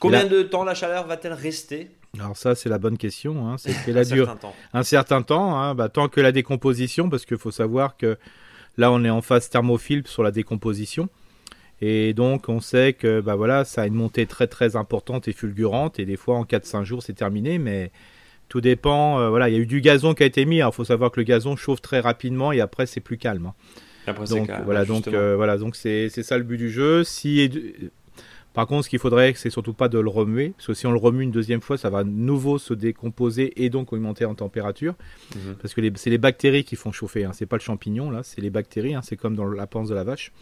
Combien 0.00 0.22
Là- 0.22 0.28
de 0.28 0.42
temps 0.42 0.64
la 0.64 0.74
chaleur 0.74 1.06
va-t-elle 1.06 1.32
rester? 1.34 1.90
Alors 2.20 2.36
ça, 2.36 2.54
c'est 2.54 2.68
la 2.68 2.78
bonne 2.78 2.98
question. 2.98 3.48
Hein. 3.48 3.56
C'est 3.58 3.72
qu'elle 3.84 3.98
a 3.98 4.00
Un 4.00 4.04
dure 4.04 4.26
certain 4.26 4.36
temps. 4.48 4.54
un 4.72 4.82
certain 4.82 5.22
temps, 5.22 5.58
hein, 5.60 5.74
bah, 5.74 5.88
tant 5.88 6.08
que 6.08 6.20
la 6.20 6.32
décomposition, 6.32 7.08
parce 7.10 7.24
qu'il 7.26 7.38
faut 7.38 7.50
savoir 7.50 7.96
que 7.96 8.16
là, 8.78 8.90
on 8.92 9.04
est 9.04 9.10
en 9.10 9.22
phase 9.22 9.48
thermophile 9.50 10.02
sur 10.06 10.22
la 10.22 10.30
décomposition. 10.30 11.08
Et 11.82 12.14
donc, 12.14 12.48
on 12.48 12.60
sait 12.60 12.94
que 12.94 13.20
bah, 13.20 13.34
voilà, 13.34 13.64
ça 13.64 13.82
a 13.82 13.86
une 13.86 13.94
montée 13.94 14.26
très 14.26 14.46
très 14.46 14.76
importante 14.76 15.28
et 15.28 15.32
fulgurante. 15.32 15.98
Et 15.98 16.06
des 16.06 16.16
fois, 16.16 16.36
en 16.36 16.44
4-5 16.44 16.84
jours, 16.84 17.02
c'est 17.02 17.12
terminé. 17.12 17.58
Mais 17.58 17.90
tout 18.48 18.60
dépend. 18.62 19.20
euh, 19.20 19.28
voilà, 19.28 19.48
il 19.50 19.52
y 19.54 19.58
a 19.58 19.60
eu 19.60 19.66
du 19.66 19.80
gazon 19.82 20.14
qui 20.14 20.22
a 20.22 20.26
été 20.26 20.46
mis. 20.46 20.60
Alors, 20.62 20.72
il 20.72 20.76
faut 20.76 20.84
savoir 20.84 21.10
que 21.10 21.20
le 21.20 21.24
gazon 21.24 21.54
chauffe 21.56 21.82
très 21.82 22.00
rapidement 22.00 22.50
et 22.52 22.60
après, 22.60 22.86
c'est 22.86 23.00
plus 23.00 23.18
calme. 23.18 23.46
hein. 23.46 23.54
Après, 24.08 24.24
Donc 24.26 24.46
calme, 24.46 24.62
voilà, 24.64 24.84
donc 24.84 24.98
justement. 24.98 25.16
euh, 25.18 25.34
voilà, 25.36 25.58
donc 25.58 25.74
c'est 25.74 26.08
c'est 26.10 26.22
ça 26.22 26.38
le 26.38 26.44
but 26.44 26.56
du 26.58 26.70
jeu. 26.70 27.02
Si 27.02 27.50
par 28.56 28.66
contre, 28.66 28.84
ce 28.86 28.88
qu'il 28.90 28.98
faudrait, 28.98 29.34
c'est 29.36 29.50
surtout 29.50 29.74
pas 29.74 29.88
de 29.88 29.98
le 30.00 30.08
remuer, 30.08 30.54
parce 30.56 30.66
que 30.66 30.74
si 30.74 30.86
on 30.86 30.90
le 30.90 30.98
remue 30.98 31.22
une 31.22 31.30
deuxième 31.30 31.60
fois, 31.60 31.76
ça 31.78 31.90
va 31.90 31.98
à 31.98 32.04
nouveau 32.04 32.58
se 32.58 32.74
décomposer 32.74 33.52
et 33.62 33.70
donc 33.70 33.92
augmenter 33.92 34.24
en 34.24 34.34
température, 34.34 34.94
Mhm. 35.36 35.54
parce 35.60 35.74
que 35.74 35.80
c'est 35.96 36.10
les 36.10 36.18
bactéries 36.18 36.64
qui 36.64 36.74
font 36.74 36.90
chauffer. 36.90 37.24
Hein. 37.24 37.30
C'est 37.34 37.46
pas 37.46 37.56
le 37.56 37.62
champignon 37.62 38.10
là, 38.10 38.22
c'est 38.24 38.40
les 38.40 38.50
bactéries. 38.50 38.94
hein. 38.94 39.02
C'est 39.04 39.16
comme 39.16 39.36
dans 39.36 39.46
la 39.46 39.66
panse 39.68 39.88
de 39.90 39.94
la 39.94 40.02
vache. 40.02 40.32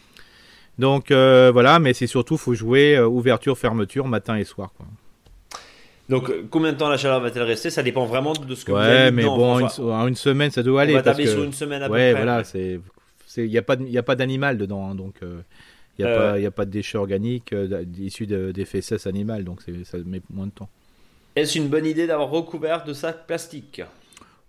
Donc 0.79 1.11
euh, 1.11 1.51
voilà, 1.53 1.79
mais 1.81 1.93
c'est 1.93 2.07
surtout 2.07 2.37
faut 2.37 2.55
jouer 2.55 2.97
euh, 2.97 3.07
ouverture, 3.07 3.59
fermeture, 3.59 4.07
matin 4.09 4.37
et 4.37 4.45
soir. 4.45 4.73
Quoi. 4.77 4.87
Donc, 6.09 6.29
euh, 6.31 6.45
combien 6.51 6.73
de 6.73 6.77
temps 6.79 6.89
la 6.89 6.97
chaleur 6.99 7.21
va-t-elle 7.21 7.43
rester? 7.45 7.71
Ça 7.71 7.83
dépend 7.83 8.05
vraiment 8.07 8.33
de 8.35 8.55
ce 8.55 8.65
que 8.65 8.73
vous 8.73 8.77
Ouais, 8.79 8.85
avez 8.85 9.11
mis 9.11 9.17
mais 9.19 9.23
dedans, 9.23 9.37
bon, 9.39 9.59
François. 9.61 9.85
une, 9.85 10.01
en 10.03 10.07
une 10.07 10.15
semaine, 10.17 10.51
ça 10.51 10.63
doit 10.63 10.81
On 10.81 10.83
aller. 10.83 10.93
va 10.95 11.03
parce 11.03 11.17
tabler 11.17 11.25
que- 11.25 11.35
sur 11.37 11.45
une 11.45 11.53
semaine 11.53 11.83
à 11.83 11.87
peu 11.89 11.95
ouais, 11.95 12.13
près. 12.13 12.23
voilà, 12.23 12.45
c'est, 12.45 12.79
il 13.39 13.49
n'y 13.49 13.57
a 13.59 13.63
pas, 13.63 13.77
de- 13.77 13.85
y 13.87 13.97
a 13.99 14.03
pas 14.03 14.15
d'animal 14.15 14.59
dedans, 14.59 14.91
hein, 14.91 14.95
donc 14.95 15.15
il 15.99 16.05
n'y 16.05 16.11
a, 16.11 16.33
Euh, 16.35 16.47
a 16.49 16.51
pas 16.51 16.65
de 16.65 16.71
déchets 16.71 16.99
organiques 16.99 17.53
euh, 17.53 17.85
issus 17.99 18.27
de- 18.27 18.53
des 18.53 18.65
fesses 18.65 19.07
animales, 19.07 19.45
donc 19.45 19.63
ça 19.85 19.99
met 20.05 20.23
moins 20.31 20.47
de 20.47 20.53
temps. 20.53 20.69
Est-ce 21.37 21.59
une 21.59 21.69
bonne 21.69 21.87
idée 21.87 22.07
d'avoir 22.07 22.31
recouvert 22.31 22.85
de 22.85 22.93
sacs 22.93 23.27
plastiques? 23.27 23.83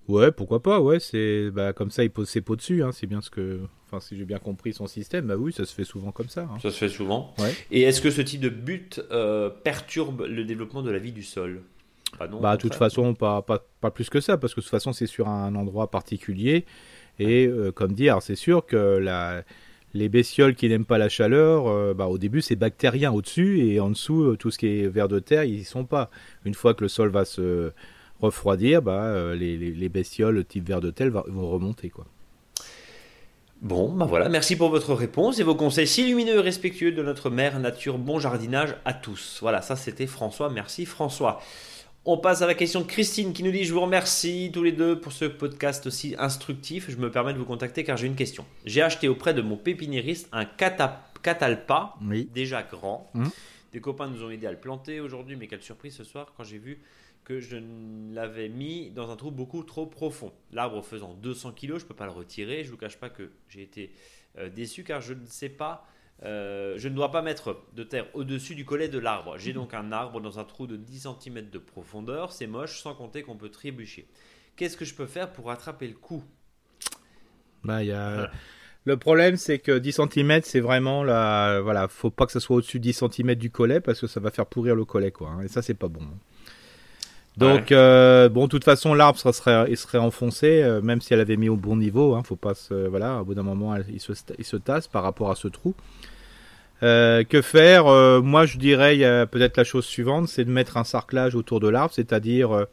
Ouais, 0.08 0.32
pourquoi 0.32 0.62
pas, 0.62 0.80
ouais, 0.82 1.00
c'est, 1.00 1.50
bah, 1.50 1.74
comme 1.74 1.90
ça 1.90 2.04
il 2.04 2.12
pose 2.12 2.30
ses 2.30 2.42
pots 2.42 2.56
dessus, 2.56 2.84
hein, 2.84 2.92
c'est 2.92 3.08
bien 3.08 3.22
ce 3.22 3.32
que, 3.32 3.62
enfin, 3.88 4.00
si 4.00 4.16
j'ai 4.16 4.26
bien 4.26 4.38
compris 4.38 4.72
son 4.72 4.86
système, 4.86 5.26
bah 5.26 5.36
oui, 5.36 5.52
ça 5.52 5.66
se 5.66 5.74
fait 5.74 5.84
souvent 5.84 6.12
comme 6.12 6.30
ça. 6.30 6.44
hein. 6.44 6.58
Ça 6.62 6.70
se 6.70 6.78
fait 6.78 6.90
souvent. 6.90 7.34
Ouais. 7.40 7.50
Et 7.72 7.82
est-ce 7.82 8.02
que 8.02 8.12
ce 8.12 8.22
type 8.22 8.42
de 8.42 8.50
but 8.50 9.02
euh, 9.12 9.50
perturbe 9.50 10.26
le 10.30 10.44
développement 10.46 10.84
de 10.84 10.92
la 10.92 11.00
vie 11.00 11.12
du 11.12 11.24
sol? 11.24 11.62
Bah 12.20 12.28
non. 12.28 12.40
Bah, 12.40 12.56
de 12.56 12.62
toute 12.62 12.76
façon, 12.76 13.16
pas, 13.16 13.42
pas, 13.42 13.66
pas 13.82 13.90
plus 13.90 14.10
que 14.12 14.22
ça, 14.22 14.38
parce 14.38 14.54
que 14.54 14.60
de 14.60 14.64
toute 14.66 14.72
façon, 14.72 14.94
c'est 14.94 15.08
sur 15.08 15.28
un 15.28 15.56
endroit 15.56 15.90
particulier. 15.90 16.66
Et 17.18 17.48
euh, 17.48 17.72
comme 17.72 17.94
dit, 17.94 18.08
alors, 18.10 18.22
c'est 18.22 18.36
sûr 18.36 18.66
que 18.66 18.76
la, 18.78 19.44
les 19.96 20.10
bestioles 20.10 20.56
qui 20.56 20.68
n'aiment 20.68 20.86
pas 20.86 20.98
la 20.98 21.10
chaleur, 21.10 21.68
euh, 21.68 21.94
bah, 21.94 22.08
au 22.08 22.18
début, 22.18 22.42
c'est 22.42 22.58
bactérien 22.58 23.12
au-dessus, 23.14 23.66
et 23.66 23.80
en 23.80 23.90
dessous, 23.90 24.24
euh, 24.24 24.36
tout 24.36 24.52
ce 24.52 24.60
qui 24.60 24.68
est 24.68 24.88
vers 24.88 25.08
de 25.08 25.20
terre, 25.20 25.46
ils 25.46 25.60
y 25.62 25.64
sont 25.64 25.86
pas. 25.86 26.12
Une 26.44 26.54
fois 26.54 26.74
que 26.74 26.84
le 26.84 26.90
sol 26.90 27.10
va 27.10 27.24
se 27.24 27.72
refroidir, 28.20 28.82
bah, 28.82 29.06
euh, 29.06 29.36
les, 29.36 29.58
les, 29.58 29.72
les 29.72 29.90
bestioles 29.90 30.44
type 30.44 30.68
vers 30.68 30.82
de 30.82 30.92
terre 30.92 31.12
vont 31.12 31.50
remonter. 31.50 31.90
Quoi. 31.90 32.06
Bon, 33.62 33.90
bah 33.94 34.06
voilà, 34.06 34.28
merci 34.28 34.58
pour 34.58 34.70
votre 34.70 34.94
réponse 34.94 35.40
et 35.40 35.44
vos 35.44 35.56
conseils 35.56 35.88
si 35.88 36.06
lumineux 36.06 36.36
et 36.36 36.42
respectueux 36.42 36.92
de 36.92 37.02
notre 37.02 37.30
mère 37.30 37.58
nature. 37.60 37.98
Bon 37.98 38.20
jardinage 38.20 38.76
à 38.84 38.94
tous. 38.94 39.40
Voilà, 39.42 39.62
ça 39.62 39.78
c'était 39.78 40.08
François. 40.08 40.50
Merci 40.50 40.86
François. 40.86 41.42
On 42.08 42.20
passe 42.20 42.44
à 42.44 42.46
la 42.46 42.54
question 42.54 42.82
de 42.82 42.86
Christine 42.86 43.34
qui 43.34 43.42
nous 43.42 43.50
dit 43.50 43.64
Je 43.64 43.74
vous 43.74 43.82
remercie 43.82 44.52
tous 44.54 44.62
les 44.62 44.72
deux 44.72 45.00
pour 45.00 45.12
ce 45.12 45.26
podcast 45.26 45.88
aussi 45.88 46.16
instructif. 46.20 46.92
Je 46.92 46.98
me 46.98 47.10
permets 47.10 47.34
de 47.34 47.40
vous 47.40 47.46
contacter 47.46 47.84
car 47.84 47.98
j'ai 47.98 48.06
une 48.06 48.16
question. 48.16 48.46
J'ai 48.64 48.84
acheté 48.84 49.08
auprès 49.08 49.34
de 49.34 49.42
mon 49.42 49.58
pépiniériste 49.58 50.30
un 50.32 50.46
catalpa 50.46 51.10
déjà 52.32 52.62
grand. 52.62 53.10
Hum. 53.16 53.32
Des 53.74 53.82
copains 53.82 54.08
nous 54.08 54.24
ont 54.24 54.30
aidé 54.30 54.46
à 54.46 54.52
le 54.52 54.60
planter 54.60 55.00
aujourd'hui, 55.00 55.36
mais 55.36 55.48
quelle 55.48 55.64
surprise 55.64 55.96
ce 55.96 56.04
soir 56.04 56.32
quand 56.38 56.44
j'ai 56.44 56.60
vu 56.60 56.80
que 57.24 57.40
je 57.40 57.58
l'avais 58.14 58.50
mis 58.50 58.92
dans 58.92 59.10
un 59.10 59.16
trou 59.16 59.32
beaucoup 59.32 59.64
trop 59.64 59.88
profond. 59.88 60.32
L'arbre 60.52 60.84
faisant 60.84 61.16
200 61.16 61.54
kg, 61.54 61.70
je 61.70 61.74
ne 61.74 61.80
peux 61.80 61.96
pas 61.96 62.06
le 62.06 62.12
retirer. 62.12 62.64
Je 62.64 62.68
ne 62.68 62.74
vous 62.74 62.78
cache 62.78 62.98
pas 62.98 63.10
que 63.10 63.32
j'ai 63.50 63.64
été 63.64 63.92
euh, 64.38 64.48
déçu 64.52 64.84
car 64.84 65.02
je 65.02 65.16
ne 65.16 65.26
sais 65.26 65.50
pas 65.50 65.88
euh, 66.24 66.76
je 66.78 66.88
ne 66.88 66.96
dois 66.96 67.12
pas 67.12 67.22
mettre 67.22 67.64
de 67.74 67.84
terre 67.84 68.08
au-dessus 68.14 68.56
du 68.56 68.66
collet 68.66 68.88
de 68.88 69.00
l'arbre. 69.00 69.38
J'ai 69.38 69.54
donc 69.54 69.74
un 69.74 69.92
arbre 69.92 70.22
dans 70.22 70.40
un 70.40 70.44
trou 70.44 70.68
de 70.68 70.78
10 70.78 71.08
cm 71.22 71.50
de 71.50 71.60
profondeur. 71.60 72.32
C'est 72.32 72.48
moche, 72.48 72.82
sans 72.82 72.96
compter 72.96 73.22
qu'on 73.24 73.36
peut 73.36 73.50
trébucher. 73.50 74.08
Qu'est-ce 74.56 74.78
que 74.78 74.86
je 74.86 74.96
peux 74.96 75.08
faire 75.08 75.32
pour 75.34 75.48
rattraper 75.48 75.88
le 75.88 75.96
coup? 75.96 76.24
Bah, 77.64 77.84
y 77.84 77.92
a... 77.92 78.32
Le 78.86 78.98
problème, 78.98 79.36
c'est 79.36 79.58
que 79.58 79.80
10 79.80 79.94
cm, 80.14 80.42
c'est 80.44 80.60
vraiment 80.60 81.04
la. 81.04 81.60
Voilà, 81.62 81.88
faut 81.88 82.12
pas 82.12 82.28
que 82.28 82.32
ça 82.32 82.40
soit 82.40 82.58
au-dessus 82.58 82.78
de 82.78 82.84
10 82.84 83.06
cm 83.12 83.34
du 83.34 83.50
collet 83.50 83.82
parce 83.82 84.00
que 84.00 84.06
ça 84.06 84.20
va 84.20 84.30
faire 84.30 84.46
pourrir 84.46 84.76
le 84.76 84.86
collet, 84.86 85.12
quoi. 85.12 85.30
Hein. 85.30 85.42
Et 85.42 85.48
ça, 85.48 85.64
c'est 85.64 85.74
pas 85.74 85.88
bon. 85.88 86.02
Donc, 87.38 87.72
euh, 87.72 88.30
bon, 88.30 88.46
de 88.46 88.50
toute 88.50 88.64
façon, 88.64 88.94
l'arbre 88.94 89.20
serait, 89.20 89.66
il 89.70 89.78
serait 89.78 89.98
enfoncé, 89.98 90.64
euh, 90.64 90.82
même 90.82 91.02
si 91.02 91.14
elle 91.14 91.20
avait 91.20 91.36
mis 91.36 91.50
au 91.50 91.58
bon 91.58 91.76
niveau. 91.76 92.16
Hein, 92.16 92.24
faut 92.24 92.36
pas 92.36 92.54
se, 92.54 92.74
voilà, 92.88 93.22
au 93.22 93.26
bout 93.26 93.34
d'un 93.34 93.44
moment, 93.44 93.76
il, 93.76 94.00
se, 94.00 94.14
il 94.38 94.46
se 94.46 94.58
tasse 94.58 94.88
par 94.88 95.04
rapport 95.04 95.32
à 95.32 95.36
ce 95.36 95.48
trou. 95.48 95.76
Euh, 96.84 97.24
que 97.24 97.42
faire 97.42 97.86
Moi, 98.22 98.46
je 98.46 98.58
dirais, 98.58 99.28
peut-être 99.28 99.58
la 99.58 99.64
chose 99.64 99.86
suivante, 99.86 100.28
c'est 100.28 100.46
de 100.46 100.52
mettre 100.52 100.78
un 100.78 100.84
sarclage 100.84 101.36
autour 101.36 101.60
de 101.60 101.68
l'arbre, 101.68 101.94
c'est-à-dire 101.94 102.68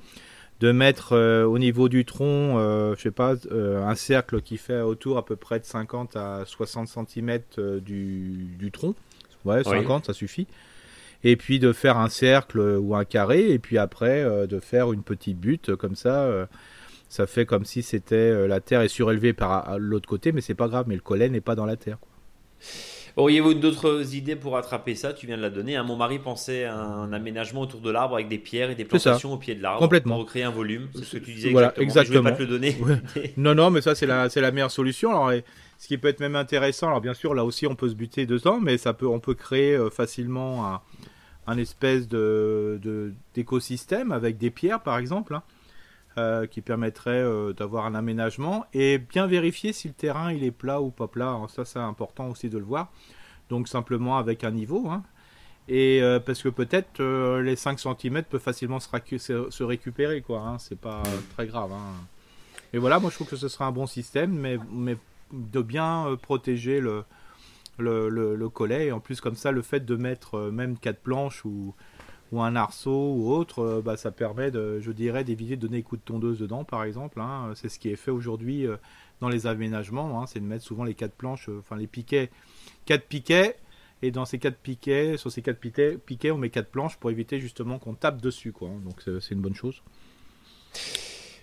de 0.61 0.71
mettre 0.71 1.17
au 1.45 1.59
niveau 1.59 1.89
du 1.89 2.05
tronc, 2.05 2.57
je 2.97 3.01
sais 3.01 3.11
pas, 3.11 3.35
un 3.53 3.95
cercle 3.95 4.43
qui 4.43 4.59
fait 4.59 4.81
autour 4.81 5.19
à 5.19 5.25
peu 5.25 5.35
près 5.37 5.59
de 5.59 5.65
50 5.65 6.17
à 6.17 6.43
60 6.47 6.89
cm 6.89 7.41
du, 7.81 8.47
du, 8.59 8.71
tronc. 8.71 8.95
Ouais, 9.45 9.65
50, 9.65 10.07
ça 10.07 10.13
suffit 10.13 10.47
et 11.25 11.37
puis 11.37 11.59
de 11.59 11.73
faire 11.73 11.99
un 11.99 12.09
cercle 12.09 12.61
ou 12.61 12.95
un 12.95 13.05
carré, 13.05 13.51
et 13.51 13.59
puis 13.59 13.79
après 13.79 14.23
euh, 14.23 14.47
de 14.47 14.61
faire 14.61 14.93
une 14.93 15.03
petite 15.03 15.39
butte 15.39 15.77
comme 15.77 15.95
ça. 15.95 16.23
Euh, 16.23 16.47
ça 17.09 17.27
fait 17.27 17.45
comme 17.45 17.67
si 17.67 17.83
c'était 17.83 18.17
euh, 18.17 18.47
la 18.49 18.61
terre 18.61 18.81
est 18.81 18.89
surélevée 18.89 19.35
par 19.35 19.79
l'autre 19.79 20.09
côté, 20.09 20.33
mais 20.33 20.41
c'est 20.41 20.55
pas 20.55 20.69
grave, 20.69 20.87
mais 20.89 20.95
le 20.95 21.03
collet 21.03 21.29
n'est 21.29 21.43
pas 21.43 21.55
dans 21.55 21.67
la 21.67 21.77
terre. 21.77 21.99
Auriez-vous 23.17 23.53
d'autres 23.53 24.15
idées 24.15 24.37
pour 24.37 24.57
attraper 24.57 24.95
ça? 24.95 25.13
Tu 25.13 25.27
viens 25.27 25.37
de 25.37 25.43
la 25.43 25.51
donner. 25.51 25.77
Hein. 25.77 25.83
Mon 25.83 25.97
mari 25.97 26.19
pensait 26.19 26.65
à 26.65 26.75
un 26.75 27.13
aménagement 27.13 27.61
autour 27.61 27.83
de 27.83 27.91
l'arbre 27.91 28.15
avec 28.15 28.29
des 28.29 28.39
pierres 28.39 28.71
et 28.71 28.75
des 28.75 28.87
plantations 28.87 29.35
au 29.35 29.37
pied 29.37 29.55
de 29.55 29.63
l'arbre 29.63 29.81
Complètement. 29.81 30.15
pour 30.15 30.25
recréer 30.25 30.45
un 30.45 30.51
volume. 30.51 30.89
C'est 30.95 31.05
ce 31.05 31.17
que 31.19 31.25
tu 31.25 31.35
disais 31.35 31.51
voilà, 31.51 31.75
exactement. 31.79 32.21
Je 32.21 32.25
vais 32.25 32.31
pas 32.31 32.37
te 32.37 32.43
le 32.43 32.49
donner. 32.49 32.77
non, 33.37 33.55
non, 33.55 33.69
mais 33.69 33.83
ça 33.83 33.95
c'est 33.95 34.07
la, 34.07 34.31
c'est 34.31 34.41
la 34.41 34.51
meilleure 34.51 34.71
solution. 34.71 35.11
Alors, 35.11 35.43
ce 35.77 35.89
qui 35.89 35.99
peut 35.99 36.09
être 36.09 36.21
même 36.21 36.37
intéressant, 36.37 36.87
alors 36.87 37.03
bien 37.03 37.13
sûr 37.13 37.35
là 37.35 37.45
aussi 37.45 37.67
on 37.67 37.75
peut 37.75 37.91
se 37.91 37.95
buter 37.95 38.25
dedans, 38.25 38.59
mais 38.59 38.79
ça 38.79 38.95
peut, 38.95 39.07
on 39.07 39.21
peut 39.21 39.35
créer 39.35 39.79
facilement 39.91 40.67
un, 40.67 40.81
un 41.47 41.59
espèce 41.59 42.09
de, 42.09 43.13
d'écosystème 43.35 44.13
avec 44.13 44.39
des 44.39 44.51
pierres 44.51 44.83
par 44.83 44.99
exemple 44.99 45.35
hein, 45.35 45.43
euh, 46.19 46.47
qui 46.47 46.61
permettrait 46.61 47.23
euh, 47.23 47.53
d'avoir 47.53 47.87
un 47.87 47.95
aménagement 47.95 48.65
et 48.73 48.99
bien 48.99 49.27
vérifier 49.27 49.73
si 49.73 49.89
le 49.89 49.95
terrain 49.95 50.33
il 50.33 50.45
est 50.45 50.53
plat 50.53 50.81
ou 50.81 50.91
pas 50.91 51.09
plat 51.09 51.39
ça 51.49 51.65
c'est 51.65 51.79
important 51.79 52.29
aussi 52.29 52.49
de 52.49 52.59
le 52.59 52.65
voir 52.65 52.93
donc 53.49 53.69
simplement 53.69 54.19
avec 54.19 54.45
un 54.45 54.53
niveau 54.53 54.89
hein. 54.89 55.03
et 55.69 56.01
euh, 56.03 56.21
parce 56.21 56.43
que 56.43 56.49
peut-être 56.49 57.03
les 57.41 57.57
5 57.57 57.81
cm 57.81 58.23
peuvent 58.25 58.41
facilement 58.41 58.79
se, 58.79 58.89
se 59.51 59.63
récupérer 59.65 60.23
quoi 60.23 60.41
hein. 60.41 60.59
c'est 60.59 60.79
pas 60.79 61.03
très 61.35 61.47
grave 61.47 61.73
et 62.73 62.79
voilà 62.79 63.01
moi 63.01 63.11
je 63.11 63.17
trouve 63.17 63.29
que 63.29 63.37
ce 63.37 63.49
sera 63.49 63.67
un 63.67 63.73
bon 63.73 63.87
système 63.87 64.33
mais, 64.33 64.59
mais 64.71 64.97
de 65.33 65.63
bien 65.63 66.17
protéger 66.23 66.81
le, 66.81 67.05
le, 67.79 68.49
collet. 68.49 68.87
Et 68.87 68.93
en 68.93 69.01
plus, 69.01 69.21
comme 69.21 69.37
ça, 69.37 69.51
le 69.51 69.63
fait 69.63 69.85
de 69.85 69.97
mettre 69.97 70.37
euh, 70.37 70.51
même 70.51 70.79
quatre 70.79 71.01
planches 71.01 71.45
ou, 71.45 71.75
ou 72.31 72.43
un 72.43 72.57
arceau 72.57 73.15
ou 73.15 73.33
autre, 73.33 73.61
euh, 73.61 73.83
bah, 73.83 73.97
ça 73.97 74.11
permet, 74.11 74.51
de, 74.51 74.81
je 74.81 74.93
dirais, 74.93 75.25
d'éviter 75.25 75.57
de 75.57 75.63
donner 75.63 75.79
des 75.79 75.83
coups 75.83 76.01
de 76.01 76.05
tondeuse 76.05 76.39
dedans, 76.39 76.65
par 76.65 76.85
exemple. 76.85 77.21
Hein. 77.21 77.53
C'est 77.55 77.69
ce 77.69 77.79
qui 77.79 77.91
est 77.91 77.97
fait 77.97 78.11
aujourd'hui 78.11 78.67
euh, 78.67 78.77
dans 79.21 79.29
les 79.29 79.47
aménagements. 79.47 80.21
Hein. 80.21 80.27
C'est 80.27 80.41
de 80.41 80.47
mettre 80.47 80.65
souvent 80.65 80.85
les 80.85 80.95
quatre 80.95 81.15
planches, 81.15 81.49
enfin 81.59 81.77
les 81.77 81.87
piquets, 81.87 82.31
quatre 82.87 83.07
piquets. 83.07 83.57
Et 84.05 84.11
dans 84.11 84.25
ces 84.25 84.41
quatre 84.41 84.59
piquets, 84.59 85.17
sur 85.17 85.31
ces 85.31 85.43
quatre 85.43 85.61
piquets, 85.61 85.97
piquets, 85.97 86.33
on 86.33 86.39
met 86.39 86.51
quatre 86.51 86.71
planches 86.71 86.97
pour 86.97 87.11
éviter 87.13 87.39
justement 87.39 87.79
qu'on 87.79 87.95
tape 87.95 88.21
dessus, 88.21 88.51
quoi. 88.51 88.69
Donc 88.85 89.01
c'est 89.21 89.33
une 89.33 89.41
bonne 89.41 89.55
chose. 89.55 89.81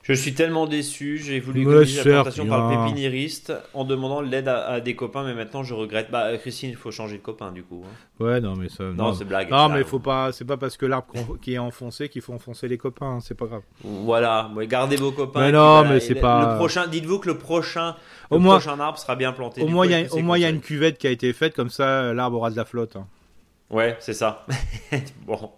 Je 0.04 0.14
suis 0.14 0.34
tellement 0.34 0.66
déçu. 0.66 1.18
J'ai 1.18 1.40
voulu 1.40 1.62
économiser 1.62 1.98
la 1.98 2.24
présentation 2.24 2.46
par 2.48 2.70
le 2.70 2.78
pépiniériste 2.78 3.54
en 3.74 3.84
demandant 3.84 4.22
l'aide 4.22 4.48
à, 4.48 4.80
des 4.80 4.96
copains, 4.96 5.24
mais 5.24 5.34
maintenant 5.34 5.64
je 5.64 5.74
regrette. 5.74 6.10
Bah, 6.12 6.38
Christine, 6.38 6.70
il 6.70 6.76
faut 6.76 6.92
changer 6.92 7.18
de 7.18 7.22
copain 7.22 7.52
du 7.52 7.64
coup. 7.64 7.84
Hein. 7.86 8.24
Ouais, 8.24 8.42
non, 8.42 8.56
mais 8.56 8.70
ça. 8.70 8.84
Non, 8.86 9.14
c'est 9.14 9.26
blague. 9.26 9.50
Non, 9.50 9.70
mais 9.70 9.84
faut 9.84 10.00
pas. 10.00 10.32
C'est 10.32 10.46
pas 10.46 10.58
parce 10.58 10.78
que 10.78 10.86
l'arbre 10.86 11.38
qui 11.42 11.54
est 11.54 11.60
enfoncé 11.60 12.10
qu'il 12.10 12.22
faut 12.22 12.34
enfoncer 12.34 12.68
les 12.68 12.78
copains. 12.78 13.18
Hein, 13.18 13.20
c'est 13.22 13.38
pas 13.38 13.46
grave. 13.46 13.62
Voilà. 13.84 14.50
gardez 14.64 14.96
vos 14.96 15.12
copains. 15.12 15.42
Mais 15.42 15.52
non, 15.52 15.84
mais 15.86 16.00
c'est 16.00 16.16
pas. 16.16 16.52
Le 16.52 16.58
prochain. 16.58 16.88
Dites-vous 16.88 17.20
que 17.20 17.28
le 17.28 17.38
prochain. 17.38 17.96
Au 18.30 18.40
moins, 18.40 18.60
prochain 18.60 18.80
arbre 18.80 18.98
sera 18.98 19.16
bien 19.16 19.32
planté. 19.32 19.62
Au 19.62 19.68
moins, 19.68 19.86
il 19.86 19.92
y 19.92 19.96
a, 19.96 20.14
au 20.14 20.20
moins, 20.20 20.38
il 20.38 20.42
y 20.42 20.46
a 20.46 20.50
une 20.50 20.62
cuvette 20.62 20.98
qui 20.98 21.08
a 21.08 21.12
été 21.12 21.34
faite 21.34 21.56
comme 21.56 21.70
ça. 21.70 22.14
L'arbre 22.14 22.38
aura 22.38 22.52
de 22.52 22.56
la 22.56 22.66
flotte. 22.66 22.96
Hein. 22.96 23.08
Ouais, 23.70 23.96
c'est 24.00 24.14
ça. 24.14 24.46
bon. 25.28 25.52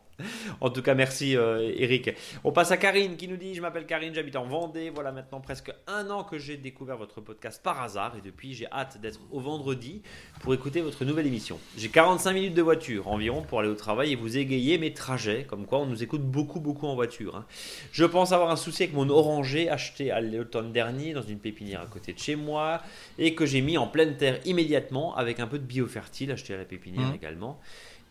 En 0.59 0.69
tout 0.69 0.81
cas, 0.81 0.95
merci 0.95 1.35
euh, 1.35 1.71
Eric. 1.75 2.11
On 2.43 2.51
passe 2.51 2.71
à 2.71 2.77
Karine 2.77 3.17
qui 3.17 3.27
nous 3.27 3.37
dit 3.37 3.55
Je 3.55 3.61
m'appelle 3.61 3.85
Karine, 3.85 4.13
j'habite 4.13 4.35
en 4.35 4.45
Vendée. 4.45 4.89
Voilà 4.89 5.11
maintenant 5.11 5.41
presque 5.41 5.71
un 5.87 6.09
an 6.09 6.23
que 6.23 6.37
j'ai 6.37 6.57
découvert 6.57 6.97
votre 6.97 7.21
podcast 7.21 7.61
par 7.63 7.81
hasard 7.81 8.15
et 8.17 8.21
depuis, 8.21 8.53
j'ai 8.53 8.67
hâte 8.71 8.99
d'être 9.01 9.19
au 9.31 9.39
vendredi 9.39 10.01
pour 10.41 10.53
écouter 10.53 10.81
votre 10.81 11.05
nouvelle 11.05 11.27
émission. 11.27 11.59
J'ai 11.77 11.89
45 11.89 12.33
minutes 12.33 12.53
de 12.53 12.61
voiture 12.61 13.07
environ 13.07 13.41
pour 13.41 13.59
aller 13.59 13.69
au 13.69 13.75
travail 13.75 14.11
et 14.13 14.15
vous 14.15 14.37
égayer 14.37 14.77
mes 14.77 14.93
trajets. 14.93 15.45
Comme 15.47 15.65
quoi, 15.65 15.79
on 15.79 15.85
nous 15.85 16.03
écoute 16.03 16.23
beaucoup, 16.23 16.59
beaucoup 16.59 16.87
en 16.87 16.95
voiture. 16.95 17.35
Hein. 17.35 17.45
Je 17.91 18.05
pense 18.05 18.31
avoir 18.31 18.51
un 18.51 18.55
souci 18.55 18.83
avec 18.83 18.95
mon 18.95 19.09
oranger 19.09 19.69
acheté 19.69 20.11
à 20.11 20.21
l'automne 20.21 20.71
dernier 20.71 21.13
dans 21.13 21.21
une 21.21 21.39
pépinière 21.39 21.81
à 21.81 21.85
côté 21.85 22.13
de 22.13 22.19
chez 22.19 22.35
moi 22.35 22.81
et 23.17 23.35
que 23.35 23.45
j'ai 23.45 23.61
mis 23.61 23.77
en 23.77 23.87
pleine 23.87 24.17
terre 24.17 24.39
immédiatement 24.45 25.15
avec 25.15 25.39
un 25.39 25.47
peu 25.47 25.59
de 25.59 25.63
biofertile 25.63 26.31
acheté 26.31 26.53
à 26.53 26.57
la 26.57 26.65
pépinière 26.65 27.09
mmh. 27.09 27.15
également 27.15 27.59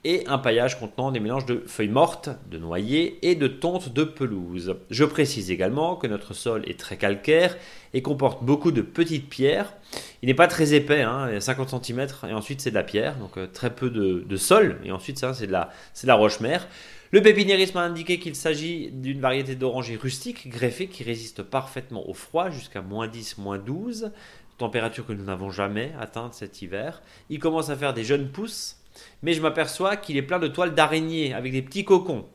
et 0.04 0.26
un 0.26 0.38
paillage 0.38 0.78
contenant 0.78 1.12
des 1.12 1.20
mélanges 1.20 1.44
de 1.44 1.62
feuilles 1.66 1.88
mortes, 1.88 2.30
de 2.50 2.56
noyer 2.56 3.18
et 3.22 3.34
de 3.34 3.46
tonte 3.46 3.92
de 3.92 4.04
pelouse. 4.04 4.76
Je 4.88 5.04
précise 5.04 5.50
également 5.50 5.96
que 5.96 6.06
notre 6.06 6.32
sol 6.32 6.62
est 6.66 6.78
très 6.78 6.96
calcaire 6.96 7.56
et 7.92 8.00
comporte 8.00 8.42
beaucoup 8.42 8.72
de 8.72 8.80
petites 8.80 9.28
pierres. 9.28 9.74
Il 10.22 10.26
n'est 10.28 10.34
pas 10.34 10.48
très 10.48 10.72
épais, 10.72 11.02
hein, 11.02 11.38
50 11.38 11.84
cm 11.84 12.06
et 12.28 12.32
ensuite 12.32 12.62
c'est 12.62 12.70
de 12.70 12.76
la 12.76 12.82
pierre, 12.82 13.16
donc 13.16 13.36
euh, 13.36 13.46
très 13.46 13.74
peu 13.74 13.90
de, 13.90 14.36
sol 14.36 14.80
et 14.84 14.92
ensuite 14.92 15.18
ça 15.18 15.34
c'est 15.34 15.46
de 15.46 15.52
la, 15.52 15.70
de 16.02 16.06
la 16.06 16.14
roche-mère. 16.14 16.66
Le 17.10 17.20
pépiniériste 17.20 17.74
m'a 17.74 17.82
indiqué 17.82 18.18
qu'il 18.20 18.36
s'agit 18.36 18.90
d'une 18.92 19.20
variété 19.20 19.56
d'oranger 19.56 19.96
rustique 19.96 20.48
greffée 20.48 20.86
qui 20.86 21.02
résiste 21.02 21.42
parfaitement 21.42 22.08
au 22.08 22.14
froid 22.14 22.50
jusqu'à 22.50 22.82
moins 22.82 23.08
10, 23.08 23.38
moins 23.38 23.58
12, 23.58 24.12
température 24.56 25.06
que 25.06 25.12
nous 25.12 25.24
n'avons 25.24 25.50
jamais 25.50 25.92
atteinte 25.98 26.34
cet 26.34 26.62
hiver. 26.62 27.02
Il 27.28 27.40
commence 27.40 27.68
à 27.68 27.76
faire 27.76 27.94
des 27.94 28.04
jeunes 28.04 28.28
pousses 28.28 28.79
mais 29.22 29.32
je 29.32 29.42
m'aperçois 29.42 29.96
qu'il 29.96 30.16
est 30.16 30.22
plein 30.22 30.38
de 30.38 30.48
toiles 30.48 30.74
d'araignée 30.74 31.34
avec 31.34 31.52
des 31.52 31.62
petits 31.62 31.84
cocons. 31.84 32.26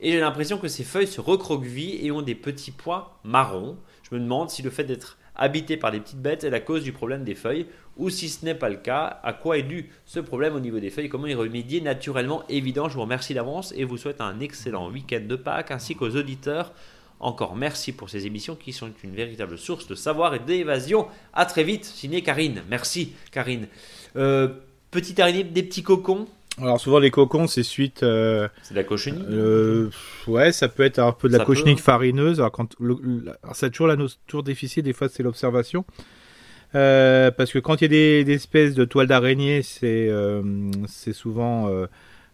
Et 0.00 0.12
j'ai 0.12 0.20
l'impression 0.20 0.58
que 0.58 0.68
ses 0.68 0.84
feuilles 0.84 1.06
se 1.06 1.20
recroquevillent 1.20 2.04
et 2.04 2.10
ont 2.10 2.22
des 2.22 2.34
petits 2.34 2.70
points 2.70 3.08
marrons. 3.24 3.76
Je 4.08 4.14
me 4.14 4.20
demande 4.20 4.50
si 4.50 4.62
le 4.62 4.70
fait 4.70 4.84
d'être 4.84 5.18
habité 5.34 5.76
par 5.76 5.90
des 5.90 6.00
petites 6.00 6.22
bêtes 6.22 6.44
est 6.44 6.50
la 6.50 6.60
cause 6.60 6.82
du 6.82 6.92
problème 6.92 7.24
des 7.24 7.34
feuilles, 7.34 7.66
ou 7.96 8.10
si 8.10 8.28
ce 8.28 8.44
n'est 8.44 8.54
pas 8.54 8.68
le 8.68 8.76
cas, 8.76 9.20
à 9.22 9.32
quoi 9.32 9.58
est 9.58 9.62
dû 9.62 9.90
ce 10.04 10.20
problème 10.20 10.54
au 10.54 10.60
niveau 10.60 10.80
des 10.80 10.90
feuilles, 10.90 11.08
comment 11.08 11.26
y 11.26 11.34
remédier? 11.34 11.80
Naturellement 11.80 12.42
évident. 12.48 12.88
Je 12.88 12.94
vous 12.94 13.02
remercie 13.02 13.34
d'avance 13.34 13.72
et 13.76 13.84
vous 13.84 13.96
souhaite 13.96 14.20
un 14.20 14.40
excellent 14.40 14.90
week-end 14.90 15.22
de 15.26 15.36
Pâques 15.36 15.70
ainsi 15.70 15.94
qu'aux 15.94 16.16
auditeurs. 16.16 16.72
Encore 17.18 17.56
merci 17.56 17.92
pour 17.92 18.10
ces 18.10 18.26
émissions 18.26 18.56
qui 18.56 18.74
sont 18.74 18.90
une 19.02 19.14
véritable 19.14 19.56
source 19.56 19.86
de 19.86 19.94
savoir 19.94 20.34
et 20.34 20.38
d'évasion. 20.38 21.08
À 21.32 21.46
très 21.46 21.64
vite, 21.64 21.86
signé 21.86 22.22
Karine. 22.22 22.62
Merci 22.68 23.14
Karine. 23.32 23.68
Euh, 24.16 24.48
Petite 24.90 25.20
araignée, 25.20 25.44
des 25.44 25.62
petits 25.62 25.82
cocons 25.82 26.26
alors 26.58 26.80
souvent 26.80 26.98
les 26.98 27.10
cocons 27.10 27.46
c'est 27.46 27.62
suite. 27.62 28.02
Euh, 28.02 28.48
c'est 28.62 28.72
de 28.72 28.78
la 28.78 28.84
cochenille. 28.84 29.26
Euh, 29.30 29.90
ouais, 30.26 30.52
ça 30.52 30.68
peut 30.68 30.84
être 30.84 30.98
un 30.98 31.12
peu 31.12 31.28
de 31.28 31.36
la 31.36 31.44
cochenille 31.44 31.74
hein. 31.74 31.82
farineuse. 31.82 32.40
Alors 32.40 32.52
quand 32.52 32.74
c'est 33.52 33.70
toujours 33.70 33.88
la 33.88 33.96
toujours 34.26 34.42
difficile 34.42 34.82
des 34.82 34.94
fois 34.94 35.08
c'est 35.10 35.22
l'observation. 35.22 35.84
Euh, 36.74 37.30
parce 37.30 37.52
que 37.52 37.58
quand 37.58 37.80
il 37.80 37.84
y 37.84 37.84
a 37.84 38.24
des, 38.24 38.32
espèces 38.32 38.74
de 38.74 38.84
toiles 38.84 39.06
d'araignée, 39.06 39.62
c'est 39.62 40.10
c'est 40.86 41.12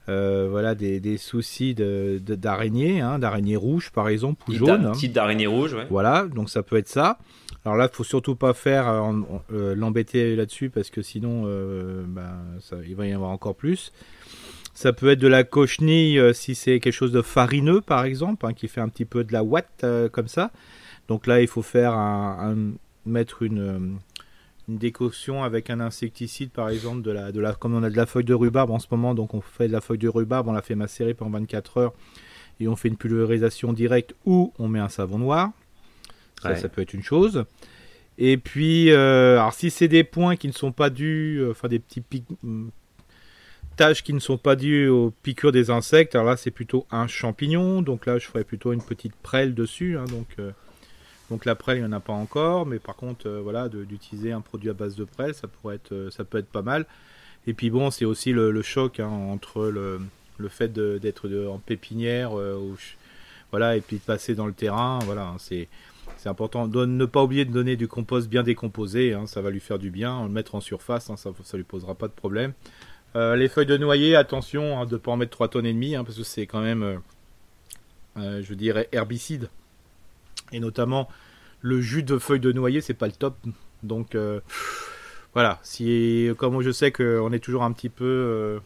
souvent 0.07 0.49
voilà, 0.51 0.75
des, 0.75 1.17
soucis 1.17 1.75
d'araignées, 1.75 2.99
de, 2.99 3.05
hein, 3.05 3.19
d'araignées 3.19 3.57
rouges 3.57 3.91
par 3.91 4.09
exemple, 4.09 4.43
ou 4.49 4.55
jaunes. 4.55 4.87
Hein. 4.87 4.93
Type 4.93 5.13
d'araignée 5.13 5.47
rouge, 5.47 5.75
ouais. 5.75 5.87
Voilà, 5.91 6.27
donc 6.27 6.51
ça 6.51 6.63
peut 6.63 6.77
être 6.77 6.89
ça. 6.89 7.19
Alors 7.65 7.77
là, 7.77 7.89
il 7.91 7.95
faut 7.95 8.05
surtout 8.05 8.35
pas 8.35 8.55
faire 8.55 8.93
l'embêter 9.51 10.35
là-dessus 10.35 10.71
parce 10.71 10.91
que 10.91 11.03
sinon, 11.03 11.45
ben, 11.45 12.33
ça, 12.61 12.77
il 12.87 12.97
va 12.97 13.07
y 13.07 13.13
en 13.13 13.17
avoir 13.17 13.31
encore 13.31 13.55
plus. 13.55 13.93
Ça 14.75 14.93
peut 14.93 15.11
être 15.11 15.19
de 15.19 15.29
la 15.29 15.45
cochenille 15.45 16.21
si 16.35 16.55
c'est 16.55 16.81
quelque 16.81 16.95
chose 16.95 17.13
de 17.13 17.23
farineux 17.23 17.81
par 17.81 18.05
exemple, 18.05 18.47
hein, 18.47 18.53
qui 18.55 18.69
fait 18.69 18.81
un 18.81 18.89
petit 18.89 19.05
peu 19.05 19.23
de 19.23 19.33
la 19.33 19.45
ouate 19.45 19.85
comme 20.13 20.29
ça. 20.29 20.51
Donc 21.09 21.27
là, 21.27 21.41
il 21.41 21.47
faut 21.47 21.63
faire 21.63 21.95
un, 21.95 22.73
mettre 23.07 23.43
une, 23.43 23.99
une, 24.73 24.79
décoction 24.79 25.45
avec 25.45 25.71
un 25.71 25.81
insecticide, 25.81 26.51
par 26.51 26.69
exemple, 26.69 27.03
de 27.03 27.11
la, 27.11 27.33
de 27.33 27.41
la, 27.41 27.55
comme 27.55 27.75
on 27.75 27.83
a 27.83 27.91
de 27.91 27.97
la 27.97 28.07
feuille 28.07 28.25
de 28.25 28.35
rhubarbe 28.35 28.71
en 28.71 28.79
ce 28.79 28.87
moment, 28.91 29.15
donc 29.15 29.35
on 29.35 29.41
fait 29.41 29.69
de 29.69 29.73
la 29.73 29.81
feuille 29.81 29.99
de 29.99 30.09
rhubarbe, 30.09 30.49
on 30.49 30.53
la 30.53 30.63
fait 30.63 30.75
macérer 30.75 31.15
pendant 31.15 31.39
24 31.39 31.79
heures 31.79 31.93
et 32.61 32.69
on 32.69 32.77
fait 32.77 32.89
une 32.89 32.97
pulvérisation 32.97 33.73
directe 33.73 34.15
ou 34.25 34.53
on 34.59 34.69
met 34.69 34.79
un 34.79 34.89
savon 34.89 35.19
noir. 35.19 35.51
Ça, 36.43 36.57
ça 36.57 36.69
peut 36.69 36.83
être 36.83 36.93
une 36.93 37.05
chose. 37.05 37.45
Et 38.19 38.37
puis, 38.37 38.91
euh, 38.91 39.39
alors 39.39 39.55
si 39.55 39.71
c'est 39.71 39.89
des 39.89 40.05
points 40.05 40.37
qui 40.37 40.49
ne 40.49 40.53
sont 40.53 40.73
pas 40.73 40.91
dus, 40.91 41.39
euh, 41.39 41.53
enfin 41.53 41.69
des 41.69 41.79
petits 41.79 42.01
pics, 42.01 42.27
hmm, 42.43 42.69
taches 43.77 44.03
qui 44.03 44.13
ne 44.13 44.19
sont 44.19 44.39
pas 44.39 44.57
dues 44.57 44.89
aux 44.89 45.13
piqûres 45.23 45.53
des 45.53 45.71
insectes, 45.71 46.15
alors 46.15 46.27
là 46.27 46.37
c'est 46.37 46.51
plutôt 46.51 46.87
un 46.91 47.07
champignon, 47.07 47.81
donc 47.81 48.07
là 48.07 48.19
je 48.19 48.27
ferais 48.27 48.45
plutôt 48.45 48.73
une 48.73 48.83
petite 48.83 49.15
prêle 49.15 49.55
dessus, 49.55 49.97
hein, 49.97 50.05
donc 50.05 50.27
euh, 50.39 50.51
donc 51.31 51.45
la 51.45 51.55
prêle, 51.55 51.79
il 51.79 51.81
n'y 51.81 51.87
en 51.87 51.93
a 51.93 52.01
pas 52.01 52.13
encore, 52.13 52.67
mais 52.67 52.79
par 52.79 52.97
contre, 52.97 53.27
euh, 53.27 53.41
voilà, 53.41 53.69
d'utiliser 53.69 54.33
un 54.33 54.41
produit 54.41 54.71
à 54.71 54.75
base 54.75 54.97
de 54.97 55.05
prêle, 55.05 55.35
ça 55.35 55.49
pourrait 55.49 55.77
être, 55.77 55.93
euh, 55.93 56.11
ça 56.11 56.25
peut 56.25 56.39
être 56.39 56.49
pas 56.49 56.63
mal. 56.63 56.87
Et 57.47 57.55
puis 57.55 57.71
bon, 57.71 57.91
c'est 57.91 58.05
aussi 58.05 58.33
le, 58.33 58.63
choc 58.63 59.01
hein, 59.01 59.09
entre 59.09 59.69
le, 59.69 60.01
fait 60.49 60.73
d'être 60.73 61.29
en 61.49 61.59
pépinière, 61.59 62.39
euh, 62.39 62.59
voilà, 63.51 63.77
et 63.77 63.81
puis 63.81 63.97
de 63.97 64.03
passer 64.03 64.35
dans 64.35 64.47
le 64.47 64.53
terrain, 64.53 64.99
voilà, 65.05 65.29
hein, 65.29 65.37
c'est 65.39 65.69
c'est 66.19 66.29
important 66.29 66.69
de 66.69 66.85
ne 66.85 67.05
pas 67.05 67.23
oublier 67.23 67.45
de 67.45 67.53
donner 67.53 67.75
du 67.77 67.89
compost 67.89 68.29
bien 68.29 68.43
décomposé, 68.43 69.13
hein, 69.13 69.27
ça 69.27 69.41
va 69.41 69.51
lui 69.51 69.61
faire 69.61 69.79
du 69.79 69.91
bien. 69.91 70.23
Le 70.23 70.29
mettre 70.29 70.55
en 70.55 70.61
surface, 70.61 71.11
ça 71.17 71.31
ne 71.31 71.57
lui 71.57 71.65
posera 71.65 71.95
pas 71.95 72.07
de 72.07 72.13
problème. 72.13 72.53
les 73.15 73.49
feuilles 73.49 73.67
de 73.67 73.77
noyer, 73.77 74.15
attention 74.15 74.85
de 74.85 74.95
ne 74.95 74.99
pas 74.99 75.13
en 75.13 75.17
mettre 75.17 75.33
3 75.33 75.49
tonnes 75.49 75.67
et 75.67 75.73
demie, 75.73 75.95
parce 75.97 76.17
que 76.17 76.23
c'est 76.23 76.47
quand 76.47 76.61
même, 76.61 77.01
je 78.17 78.55
dirais, 78.55 78.89
herbicide. 78.93 79.49
Et 80.53 80.61
notamment, 80.61 81.09
le 81.61 81.81
jus 81.81 82.03
de 82.03 82.19
feuilles 82.19 82.41
de 82.41 82.53
noyer, 82.53 82.81
c'est 82.81 82.95
pas 82.95 83.07
le 83.07 83.13
top. 83.13 83.37
Donc 83.83 84.15
euh, 84.15 84.41
voilà, 85.35 85.59
si 85.63 86.31
comme 86.37 86.61
je 86.61 86.71
sais 86.71 86.93
qu'on 86.93 87.33
est 87.33 87.39
toujours 87.39 87.63
un 87.63 87.73
petit 87.73 87.89
peu 87.89 88.05
euh, 88.05 88.61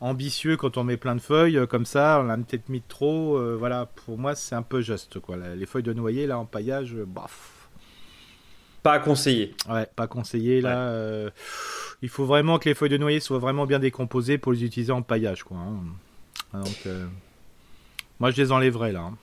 ambitieux 0.00 0.56
quand 0.56 0.76
on 0.76 0.84
met 0.84 0.96
plein 0.96 1.14
de 1.14 1.20
feuilles 1.20 1.56
euh, 1.56 1.66
comme 1.66 1.86
ça, 1.86 2.22
on 2.24 2.28
a 2.28 2.36
peut-être 2.36 2.68
mis 2.68 2.82
trop. 2.82 3.40
voilà, 3.56 3.86
pour 3.86 4.18
moi 4.18 4.34
c'est 4.34 4.54
un 4.54 4.62
peu 4.62 4.82
juste 4.82 5.18
quoi. 5.20 5.36
Les 5.36 5.66
feuilles 5.66 5.82
de 5.82 5.92
noyer 5.92 6.26
là 6.26 6.38
en 6.38 6.44
paillage, 6.44 6.94
baf. 6.94 7.68
Pas 8.82 8.98
conseillé. 8.98 9.54
Ouais, 9.70 9.86
pas 9.96 10.06
conseillé 10.06 10.60
là. 10.60 11.30
il 12.02 12.08
faut 12.08 12.26
vraiment 12.26 12.58
que 12.58 12.68
les 12.68 12.74
feuilles 12.74 12.90
de 12.90 12.98
noyer 12.98 13.20
soient 13.20 13.38
vraiment 13.38 13.66
bien 13.66 13.78
décomposées 13.78 14.36
pour 14.36 14.52
les 14.52 14.64
utiliser 14.64 14.92
en 14.92 15.02
paillage 15.02 15.42
quoi. 15.42 15.56
Hein. 15.56 16.60
Donc 16.60 16.88
moi 18.20 18.30
je 18.30 18.40
les 18.40 18.52
enlèverai 18.52 18.92
là. 18.92 19.00
Hein. 19.00 19.18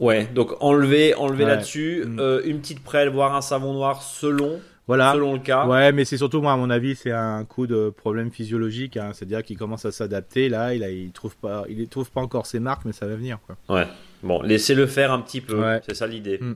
Ouais, 0.00 0.26
donc 0.34 0.52
enlever, 0.60 1.14
enlever 1.14 1.44
là-dessus, 1.44 2.04
mm. 2.06 2.18
euh, 2.18 2.40
une 2.44 2.60
petite 2.60 2.82
prêle, 2.82 3.10
voire 3.10 3.34
un 3.36 3.42
savon 3.42 3.74
noir 3.74 4.02
selon. 4.02 4.60
Voilà. 4.86 5.12
Selon 5.12 5.34
le 5.34 5.38
cas. 5.38 5.66
Ouais, 5.66 5.92
mais 5.92 6.04
c'est 6.04 6.16
surtout 6.16 6.40
moi, 6.40 6.52
à 6.52 6.56
mon 6.56 6.68
avis, 6.68 6.96
c'est 6.96 7.12
un 7.12 7.44
coup 7.44 7.68
de 7.68 7.90
problème 7.90 8.32
physiologique. 8.32 8.96
Hein. 8.96 9.10
C'est-à-dire 9.12 9.44
qu'il 9.44 9.56
commence 9.56 9.84
à 9.84 9.92
s'adapter. 9.92 10.48
Là, 10.48 10.74
il, 10.74 10.82
a, 10.82 10.90
il 10.90 11.12
trouve 11.12 11.36
pas, 11.36 11.64
il 11.68 11.86
trouve 11.86 12.10
pas 12.10 12.20
encore 12.20 12.46
ses 12.46 12.58
marques, 12.58 12.84
mais 12.84 12.92
ça 12.92 13.06
va 13.06 13.14
venir. 13.14 13.38
Quoi. 13.46 13.56
Ouais. 13.68 13.86
Bon, 14.24 14.42
laissez-le 14.42 14.86
faire 14.86 15.12
un 15.12 15.20
petit 15.20 15.40
peu. 15.40 15.62
C'est 15.86 15.94
ça 15.94 16.08
l'idée. 16.08 16.38
Mm. 16.38 16.54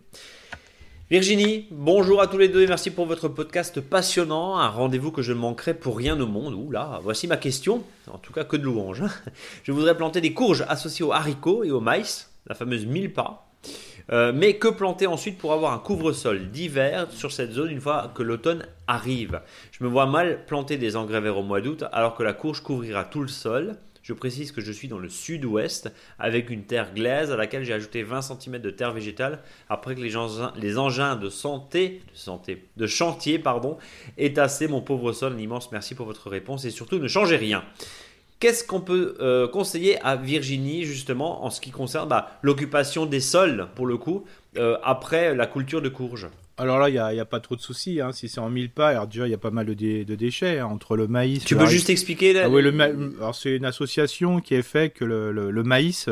Virginie, 1.10 1.66
bonjour 1.70 2.22
à 2.22 2.26
tous 2.26 2.38
les 2.38 2.48
deux 2.48 2.62
et 2.62 2.66
merci 2.66 2.90
pour 2.90 3.04
votre 3.04 3.28
podcast 3.28 3.78
passionnant, 3.80 4.56
un 4.56 4.68
rendez-vous 4.68 5.12
que 5.12 5.20
je 5.20 5.34
ne 5.34 5.38
manquerai 5.38 5.74
pour 5.74 5.98
rien 5.98 6.18
au 6.18 6.26
monde. 6.26 6.54
Ouh 6.54 6.70
là, 6.70 6.98
voici 7.02 7.28
ma 7.28 7.36
question, 7.36 7.84
en 8.10 8.16
tout 8.16 8.32
cas 8.32 8.42
que 8.42 8.56
de 8.56 8.64
louanges. 8.64 9.04
Je 9.64 9.70
voudrais 9.70 9.96
planter 9.96 10.22
des 10.22 10.32
courges 10.32 10.64
associées 10.66 11.04
aux 11.04 11.12
haricots 11.12 11.62
et 11.62 11.70
au 11.70 11.80
maïs 11.80 12.33
la 12.46 12.54
fameuse 12.54 12.86
mille 12.86 13.12
pas. 13.12 13.50
Euh, 14.12 14.32
mais 14.34 14.56
que 14.58 14.68
planter 14.68 15.06
ensuite 15.06 15.38
pour 15.38 15.52
avoir 15.52 15.72
un 15.72 15.78
couvre-sol 15.78 16.50
d'hiver 16.50 17.06
sur 17.10 17.32
cette 17.32 17.52
zone 17.52 17.70
une 17.70 17.80
fois 17.80 18.12
que 18.14 18.22
l'automne 18.22 18.66
arrive? 18.86 19.40
Je 19.72 19.82
me 19.82 19.88
vois 19.88 20.06
mal 20.06 20.44
planter 20.44 20.76
des 20.76 20.96
engrais 20.96 21.20
verts 21.20 21.38
au 21.38 21.42
mois 21.42 21.62
d'août 21.62 21.84
alors 21.92 22.14
que 22.14 22.22
la 22.22 22.34
courge 22.34 22.60
couvrira 22.62 23.04
tout 23.04 23.22
le 23.22 23.28
sol. 23.28 23.76
Je 24.02 24.12
précise 24.12 24.52
que 24.52 24.60
je 24.60 24.70
suis 24.70 24.86
dans 24.86 24.98
le 24.98 25.08
sud-ouest 25.08 25.90
avec 26.18 26.50
une 26.50 26.64
terre 26.64 26.92
glaise 26.92 27.30
à 27.30 27.36
laquelle 27.36 27.64
j'ai 27.64 27.72
ajouté 27.72 28.02
20 28.02 28.20
cm 28.20 28.58
de 28.58 28.68
terre 28.68 28.92
végétale 28.92 29.38
après 29.70 29.94
que 29.94 30.00
les, 30.02 30.14
engins 30.76 31.16
de 31.16 31.30
santé, 31.30 32.02
de 32.12 32.18
santé, 32.18 32.68
de 32.76 32.86
chantier, 32.86 33.38
pardon, 33.38 33.78
aient 34.18 34.34
tassé 34.34 34.68
mon 34.68 34.82
pauvre 34.82 35.12
sol. 35.12 35.32
Un 35.32 35.38
immense 35.38 35.72
merci 35.72 35.94
pour 35.94 36.04
votre 36.04 36.28
réponse 36.28 36.66
et 36.66 36.70
surtout 36.70 36.98
ne 36.98 37.08
changez 37.08 37.36
rien. 37.36 37.64
Qu'est-ce 38.44 38.62
qu'on 38.62 38.82
peut 38.82 39.16
euh, 39.20 39.48
conseiller 39.48 39.98
à 40.02 40.16
Virginie 40.16 40.84
justement 40.84 41.46
en 41.46 41.48
ce 41.48 41.62
qui 41.62 41.70
concerne 41.70 42.10
bah, 42.10 42.38
l'occupation 42.42 43.06
des 43.06 43.20
sols 43.20 43.68
pour 43.74 43.86
le 43.86 43.96
coup 43.96 44.26
euh, 44.58 44.76
après 44.84 45.34
la 45.34 45.46
culture 45.46 45.80
de 45.80 45.88
courge 45.88 46.28
alors 46.58 46.78
là, 46.78 46.90
il 46.90 46.92
n'y 46.92 47.20
a, 47.20 47.24
pas 47.24 47.40
trop 47.40 47.56
de 47.56 47.60
soucis. 47.60 48.00
Hein. 48.02 48.12
Si 48.12 48.28
c'est 48.28 48.38
en 48.38 48.50
mille 48.50 48.70
pas, 48.70 48.90
alors 48.90 49.08
déjà, 49.08 49.26
il 49.26 49.30
y 49.30 49.34
a 49.34 49.38
pas 49.38 49.50
mal 49.50 49.66
de, 49.66 50.14
déchets 50.14 50.58
hein, 50.58 50.66
entre 50.66 50.94
le 50.96 51.08
maïs. 51.08 51.42
Tu 51.44 51.56
peux 51.56 51.66
juste 51.66 51.88
expliquer 51.88 52.38
ah 52.38 52.50
oui, 52.50 52.62
le 52.62 52.70
Alors 53.18 53.34
c'est 53.34 53.56
une 53.56 53.64
association 53.64 54.40
qui 54.40 54.54
est 54.54 54.62
fait 54.62 54.90
que 54.90 55.04
le, 55.04 55.62
maïs 55.64 56.10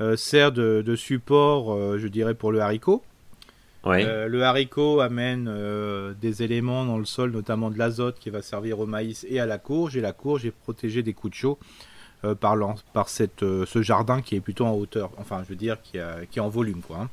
euh, 0.00 0.16
sert 0.16 0.52
de, 0.52 0.96
support, 0.96 1.98
je 1.98 2.06
dirais, 2.06 2.34
pour 2.34 2.52
le 2.52 2.60
haricot. 2.60 3.02
Euh, 3.86 4.28
le 4.28 4.42
haricot 4.42 5.00
amène 5.00 5.48
euh, 5.48 6.12
des 6.20 6.42
éléments 6.42 6.84
dans 6.84 6.98
le 6.98 7.04
sol, 7.04 7.30
notamment 7.30 7.70
de 7.70 7.78
l'azote 7.78 8.18
qui 8.18 8.30
va 8.30 8.42
servir 8.42 8.80
au 8.80 8.86
maïs 8.86 9.24
et 9.28 9.40
à 9.40 9.46
la 9.46 9.58
courge. 9.58 9.96
Et 9.96 10.00
la 10.00 10.12
courge 10.12 10.44
est 10.44 10.50
protégée 10.50 11.02
des 11.02 11.12
coups 11.12 11.32
de 11.32 11.36
chaud 11.36 11.58
euh, 12.24 12.34
par, 12.34 12.56
par 12.92 13.08
cette, 13.08 13.40
ce 13.40 13.82
jardin 13.82 14.20
qui 14.20 14.36
est 14.36 14.40
plutôt 14.40 14.66
en 14.66 14.72
hauteur, 14.72 15.10
enfin 15.18 15.42
je 15.44 15.50
veux 15.50 15.56
dire 15.56 15.80
qui, 15.82 15.98
qui 16.30 16.38
est 16.38 16.42
en 16.42 16.48
volume. 16.48 16.82
Quoi, 16.82 17.08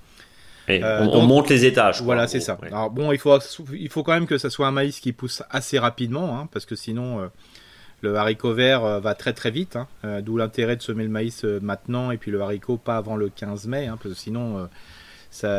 hein. 0.69 1.07
on, 1.13 1.21
monte 1.21 1.49
les 1.49 1.65
étages. 1.65 2.01
Voilà, 2.01 2.27
c'est 2.27 2.39
ça. 2.39 2.57
Alors 2.63 2.89
bon, 2.89 3.11
il 3.11 3.19
faut, 3.19 3.37
il 3.73 3.89
faut 3.89 4.03
quand 4.03 4.13
même 4.13 4.27
que 4.27 4.37
ça 4.37 4.49
soit 4.49 4.67
un 4.67 4.71
maïs 4.71 4.99
qui 4.99 5.13
pousse 5.13 5.43
assez 5.51 5.77
rapidement, 5.77 6.39
hein, 6.39 6.49
parce 6.51 6.65
que 6.65 6.75
sinon 6.75 7.29
le 8.01 8.15
haricot 8.15 8.53
vert 8.53 8.99
va 8.99 9.13
très 9.13 9.33
très 9.33 9.51
vite. 9.51 9.77
Hein. 9.77 10.21
D'où 10.21 10.37
l'intérêt 10.37 10.75
de 10.75 10.81
semer 10.81 11.03
le 11.03 11.09
maïs 11.09 11.43
maintenant 11.43 12.09
et 12.09 12.17
puis 12.17 12.31
le 12.31 12.41
haricot 12.41 12.77
pas 12.77 12.97
avant 12.97 13.15
le 13.15 13.29
15 13.29 13.67
mai, 13.67 13.87
parce 13.87 14.01
que 14.01 14.13
sinon 14.15 14.67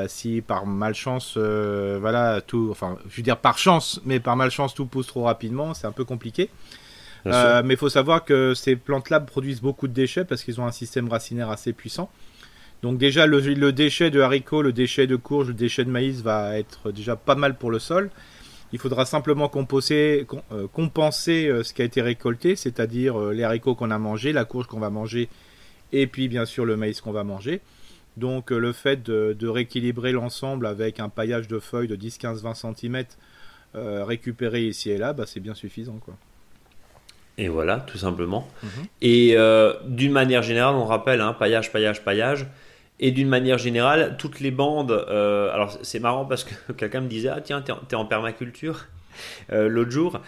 si 0.08 0.40
par 0.40 0.66
malchance, 0.66 1.34
euh, 1.36 1.98
voilà, 2.00 2.40
tout, 2.40 2.68
enfin, 2.70 2.98
je 3.08 3.16
veux 3.16 3.22
dire 3.22 3.38
par 3.38 3.58
chance, 3.58 4.00
mais 4.04 4.20
par 4.20 4.36
malchance 4.36 4.74
tout 4.74 4.86
pousse 4.86 5.06
trop 5.06 5.24
rapidement, 5.24 5.74
c'est 5.74 5.86
un 5.86 5.92
peu 5.92 6.04
compliqué. 6.04 6.50
Euh, 7.26 7.62
mais 7.64 7.74
il 7.74 7.76
faut 7.76 7.88
savoir 7.88 8.24
que 8.24 8.54
ces 8.54 8.76
plantes-là 8.76 9.18
produisent 9.18 9.60
beaucoup 9.60 9.88
de 9.88 9.92
déchets 9.92 10.24
parce 10.24 10.44
qu'ils 10.44 10.60
ont 10.60 10.66
un 10.66 10.72
système 10.72 11.08
racinaire 11.08 11.50
assez 11.50 11.72
puissant. 11.72 12.08
Donc 12.82 12.98
déjà 12.98 13.26
le, 13.26 13.72
déchet 13.72 14.10
de 14.10 14.20
haricot, 14.20 14.62
le 14.62 14.72
déchet 14.72 15.08
de 15.08 15.16
courge, 15.16 15.48
le 15.48 15.54
déchet 15.54 15.84
de 15.84 15.90
maïs 15.90 16.22
va 16.22 16.56
être 16.56 16.92
déjà 16.92 17.16
pas 17.16 17.34
mal 17.34 17.56
pour 17.56 17.70
le 17.70 17.80
sol. 17.80 18.10
Il 18.72 18.78
faudra 18.78 19.06
simplement 19.06 19.48
composer, 19.48 20.26
euh, 20.52 20.68
compenser 20.72 21.50
ce 21.64 21.72
qui 21.74 21.82
a 21.82 21.84
été 21.84 22.00
récolté, 22.00 22.54
c'est-à-dire 22.54 23.18
les 23.18 23.42
haricots 23.42 23.74
qu'on 23.74 23.90
a 23.90 23.98
mangés, 23.98 24.32
la 24.32 24.44
courge 24.44 24.66
qu'on 24.66 24.80
va 24.80 24.90
manger, 24.90 25.28
et 25.92 26.06
puis 26.06 26.28
bien 26.28 26.44
sûr 26.44 26.64
le 26.64 26.76
maïs 26.76 27.00
qu'on 27.00 27.12
va 27.12 27.24
manger. 27.24 27.60
Donc 28.16 28.52
euh, 28.52 28.58
le 28.58 28.72
fait 28.72 29.02
de, 29.02 29.48
rééquilibrer 29.48 30.12
l'ensemble 30.12 30.66
avec 30.66 31.00
un 31.00 31.08
paillage 31.08 31.48
de 31.48 31.58
feuilles 31.58 31.88
de 31.88 31.96
10, 31.96 32.18
15, 32.18 32.42
20 32.42 32.54
cm 32.54 33.04
récupéré 33.74 34.62
ici 34.62 34.90
et 34.90 34.96
là, 34.96 35.12
bah, 35.12 35.24
c'est 35.26 35.40
bien 35.40 35.54
suffisant. 35.54 35.98
Quoi. 36.02 36.14
Et 37.38 37.48
voilà, 37.48 37.80
tout 37.80 37.98
simplement. 37.98 38.48
Mhm. 38.62 38.70
Et 39.02 39.34
euh, 39.36 39.74
d'une 39.86 40.12
manière 40.12 40.42
générale, 40.42 40.74
on 40.74 40.84
rappelle, 40.84 41.20
hein, 41.20 41.34
paillage, 41.34 41.70
paillage, 41.70 42.02
paillage. 42.02 42.46
Et 42.98 43.10
d'une 43.10 43.28
manière 43.28 43.58
générale, 43.58 44.16
toutes 44.18 44.40
les 44.40 44.50
bandes. 44.50 44.92
Euh, 44.92 45.52
alors 45.52 45.76
c'est 45.82 46.00
marrant 46.00 46.24
parce 46.24 46.44
que 46.44 46.72
quelqu'un 46.76 47.02
me 47.02 47.08
disait 47.08 47.28
Ah, 47.28 47.42
tiens, 47.42 47.60
t'es 47.60 47.72
en, 47.72 48.00
en, 48.00 48.06
permaculture 48.06 48.86
l'autre 49.50 49.90
jour. 49.90 50.20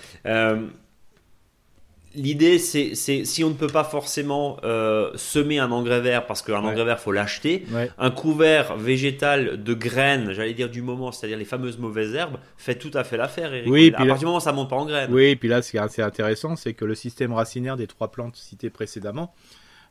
L'idée, 2.18 2.58
c'est 2.58 2.94
si 2.94 3.44
on 3.44 3.50
ne 3.50 3.54
peut 3.54 3.68
pas 3.68 3.84
forcément 3.84 4.58
euh, 4.64 5.10
semer 5.14 5.60
un 5.60 5.70
engrais 5.70 6.00
vert, 6.00 6.26
parce 6.26 6.42
qu'un 6.42 6.64
engrais 6.64 6.84
vert, 6.84 6.98
faut 6.98 7.12
l'acheter, 7.12 7.64
un 7.98 8.10
couvert 8.10 8.76
végétal 8.76 9.62
de 9.62 9.74
graines, 9.74 10.32
j'allais 10.32 10.54
dire 10.54 10.68
du 10.68 10.82
moment, 10.82 11.12
c'est-à-dire 11.12 11.38
les 11.38 11.44
fameuses 11.44 11.78
mauvaises 11.78 12.14
herbes, 12.14 12.38
fait 12.56 12.74
tout 12.74 12.90
à 12.94 13.04
fait 13.04 13.16
l'affaire. 13.16 13.52
Oui, 13.66 13.92
à 13.94 13.98
partir 13.98 14.18
du 14.18 14.24
moment 14.24 14.38
où 14.38 14.40
ça 14.40 14.52
monte 14.52 14.68
pas 14.68 14.76
en 14.76 14.84
graines. 14.84 15.12
Oui, 15.12 15.26
et 15.26 15.36
puis 15.36 15.48
là, 15.48 15.62
ce 15.62 15.70
qui 15.70 15.76
est 15.76 15.80
assez 15.80 16.02
intéressant, 16.02 16.56
c'est 16.56 16.74
que 16.74 16.84
le 16.84 16.94
système 16.94 17.32
racinaire 17.32 17.76
des 17.76 17.86
trois 17.86 18.10
plantes 18.10 18.36
citées 18.36 18.70
précédemment 18.70 19.32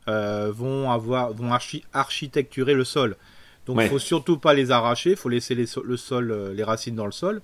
euh, 0.08 0.52
vont 0.54 0.92
avoir, 0.92 1.34
vont 1.34 1.52
architecturer 1.94 2.74
le 2.74 2.84
sol. 2.84 3.16
Donc, 3.66 3.78
il 3.80 3.84
ne 3.84 3.90
faut 3.90 4.00
surtout 4.00 4.38
pas 4.38 4.54
les 4.54 4.72
arracher, 4.72 5.12
il 5.12 5.18
faut 5.18 5.30
laisser 5.30 5.56
les, 5.56 5.66
le 5.84 5.98
sol, 5.98 6.32
euh, 6.32 6.54
les 6.54 6.64
racines 6.64 6.96
dans 6.96 7.06
le 7.06 7.12
sol. 7.12 7.42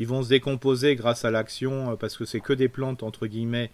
Ils 0.00 0.06
vont 0.06 0.22
se 0.22 0.28
décomposer 0.28 0.96
grâce 0.96 1.24
à 1.24 1.30
l'action, 1.30 1.96
parce 1.96 2.16
que 2.16 2.24
c'est 2.24 2.40
que 2.40 2.52
des 2.52 2.68
plantes 2.68 3.02
entre 3.02 3.26
guillemets 3.26 3.70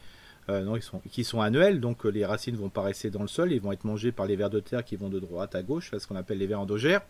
non, 0.65 0.77
ils 0.77 0.83
sont, 0.83 1.01
qui 1.11 1.25
sont 1.25 1.41
annuels, 1.41 1.81
donc 1.81 2.05
les 2.05 2.25
racines 2.25 2.57
vont 2.57 2.69
pas 2.69 2.83
rester 2.83 3.11
dans 3.11 3.23
le 3.23 3.29
sol, 3.29 3.53
ils 3.53 3.61
vont 3.61 3.73
être 3.73 3.85
mangés 3.85 4.13
par 4.13 4.27
les 4.27 4.37
vers 4.37 4.51
de 4.51 4.61
terre 4.61 4.85
qui 4.85 4.97
vont 4.97 5.09
de 5.09 5.21
droite 5.21 5.55
à 5.55 5.63
gauche, 5.63 5.91
ce 5.97 6.07
qu'on 6.07 6.17
appelle 6.17 6.39
les 6.39 6.47
vers 6.47 6.61
endogères. 6.61 7.03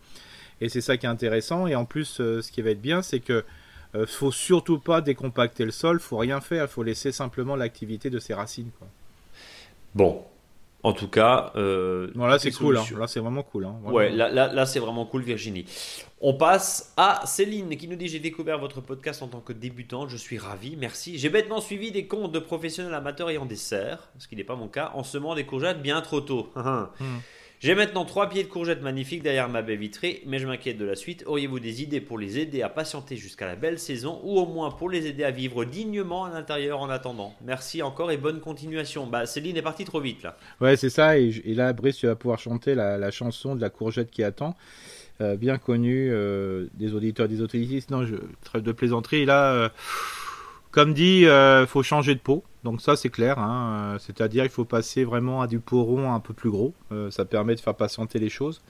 Et 0.59 0.69
c'est 0.69 0.81
ça 0.81 0.97
qui 0.97 1.05
est 1.05 1.09
intéressant. 1.09 1.65
Et 1.67 1.75
en 1.75 1.85
plus, 1.85 2.05
ce 2.05 2.51
qui 2.51 2.61
va 2.61 2.69
être 2.69 2.81
bien, 2.81 3.01
c'est 3.01 3.19
que 3.19 3.43
ne 3.93 4.05
faut 4.05 4.31
surtout 4.31 4.79
pas 4.79 5.01
décompacter 5.01 5.65
le 5.65 5.71
sol, 5.71 5.99
faut 5.99 6.17
rien 6.17 6.39
faire, 6.39 6.69
faut 6.69 6.83
laisser 6.83 7.11
simplement 7.11 7.55
l'activité 7.55 8.09
de 8.09 8.19
ses 8.19 8.33
racines. 8.33 8.69
Bon, 9.95 10.23
en 10.83 10.93
tout 10.93 11.07
cas. 11.07 11.51
Euh, 11.55 12.11
là, 12.15 12.39
c'est 12.39 12.51
cool. 12.51 12.77
Hein. 12.77 12.83
Là, 12.97 13.07
c'est 13.07 13.19
vraiment 13.19 13.43
cool. 13.43 13.65
Hein. 13.65 13.75
Ouais, 13.83 14.09
là, 14.09 14.29
là, 14.29 14.65
c'est 14.65 14.79
vraiment 14.79 15.05
cool, 15.05 15.23
Virginie. 15.23 15.65
On 16.19 16.33
passe 16.33 16.93
à 16.97 17.21
Céline 17.25 17.75
qui 17.77 17.87
nous 17.87 17.95
dit 17.95 18.07
J'ai 18.07 18.19
découvert 18.19 18.59
votre 18.59 18.81
podcast 18.81 19.21
en 19.21 19.27
tant 19.27 19.41
que 19.41 19.53
débutante. 19.53 20.09
Je 20.09 20.17
suis 20.17 20.37
ravi. 20.37 20.75
Merci. 20.77 21.17
J'ai 21.17 21.29
bêtement 21.29 21.61
suivi 21.61 21.91
des 21.91 22.07
comptes 22.07 22.31
de 22.31 22.39
professionnels 22.39 22.93
amateurs 22.93 23.29
ayant 23.29 23.45
des 23.45 23.55
serres, 23.55 24.09
ce 24.17 24.27
qui 24.27 24.35
n'est 24.35 24.43
pas 24.43 24.55
mon 24.55 24.67
cas, 24.67 24.91
en 24.95 25.03
semant 25.03 25.35
des 25.35 25.45
courgettes 25.45 25.81
bien 25.81 26.01
trop 26.01 26.21
tôt. 26.21 26.49
Hmm. 26.99 27.19
J'ai 27.61 27.75
maintenant 27.75 28.05
trois 28.05 28.27
pieds 28.27 28.43
de 28.43 28.47
courgettes 28.47 28.81
magnifiques 28.81 29.21
derrière 29.21 29.47
ma 29.47 29.61
baie 29.61 29.75
vitrée, 29.75 30.23
mais 30.25 30.39
je 30.39 30.47
m'inquiète 30.47 30.79
de 30.79 30.85
la 30.85 30.95
suite. 30.95 31.23
Auriez-vous 31.27 31.59
des 31.59 31.83
idées 31.83 32.01
pour 32.01 32.17
les 32.17 32.39
aider 32.39 32.63
à 32.63 32.69
patienter 32.69 33.17
jusqu'à 33.17 33.45
la 33.45 33.55
belle 33.55 33.77
saison 33.77 34.19
ou 34.23 34.39
au 34.39 34.47
moins 34.47 34.71
pour 34.71 34.89
les 34.89 35.05
aider 35.05 35.23
à 35.23 35.29
vivre 35.29 35.63
dignement 35.63 36.25
à 36.25 36.31
l'intérieur 36.31 36.79
en 36.79 36.89
attendant? 36.89 37.35
Merci 37.45 37.83
encore 37.83 38.09
et 38.09 38.17
bonne 38.17 38.39
continuation. 38.39 39.05
Bah, 39.05 39.27
Céline 39.27 39.57
est 39.57 39.61
partie 39.61 39.85
trop 39.85 39.99
vite 39.99 40.23
là. 40.23 40.37
Ouais, 40.59 40.75
c'est 40.75 40.89
ça. 40.89 41.19
Et, 41.19 41.29
là, 41.53 41.71
Brice, 41.73 41.97
tu 41.97 42.07
vas 42.07 42.15
pouvoir 42.15 42.39
chanter 42.39 42.73
la, 42.73 43.11
chanson 43.11 43.55
de 43.55 43.61
la 43.61 43.69
courgette 43.69 44.09
qui 44.09 44.23
attend. 44.23 44.55
Euh, 45.21 45.35
bien 45.35 45.59
connue 45.59 46.09
euh, 46.11 46.65
des 46.73 46.95
auditeurs 46.95 47.27
des 47.27 47.41
autorités. 47.41 47.85
Non, 47.91 48.07
je 48.07 48.15
trêve 48.43 48.63
de 48.63 48.71
plaisanterie. 48.71 49.25
Là, 49.25 49.53
euh, 49.53 49.69
comme 50.71 50.93
dit, 50.93 51.21
il 51.21 51.65
faut 51.67 51.83
changer 51.83 52.15
de 52.15 52.19
peau. 52.19 52.43
Donc 52.63 52.81
ça 52.81 52.95
c'est 52.95 53.09
clair, 53.09 53.39
hein. 53.39 53.97
c'est-à-dire 53.99 54.43
il 54.43 54.49
faut 54.49 54.65
passer 54.65 55.03
vraiment 55.03 55.41
à 55.41 55.47
du 55.47 55.59
rond 55.71 56.13
un 56.13 56.19
peu 56.19 56.33
plus 56.33 56.51
gros, 56.51 56.73
euh, 56.91 57.09
ça 57.09 57.25
permet 57.25 57.55
de 57.55 57.59
faire 57.59 57.73
patienter 57.73 58.19
les 58.19 58.29
choses, 58.29 58.61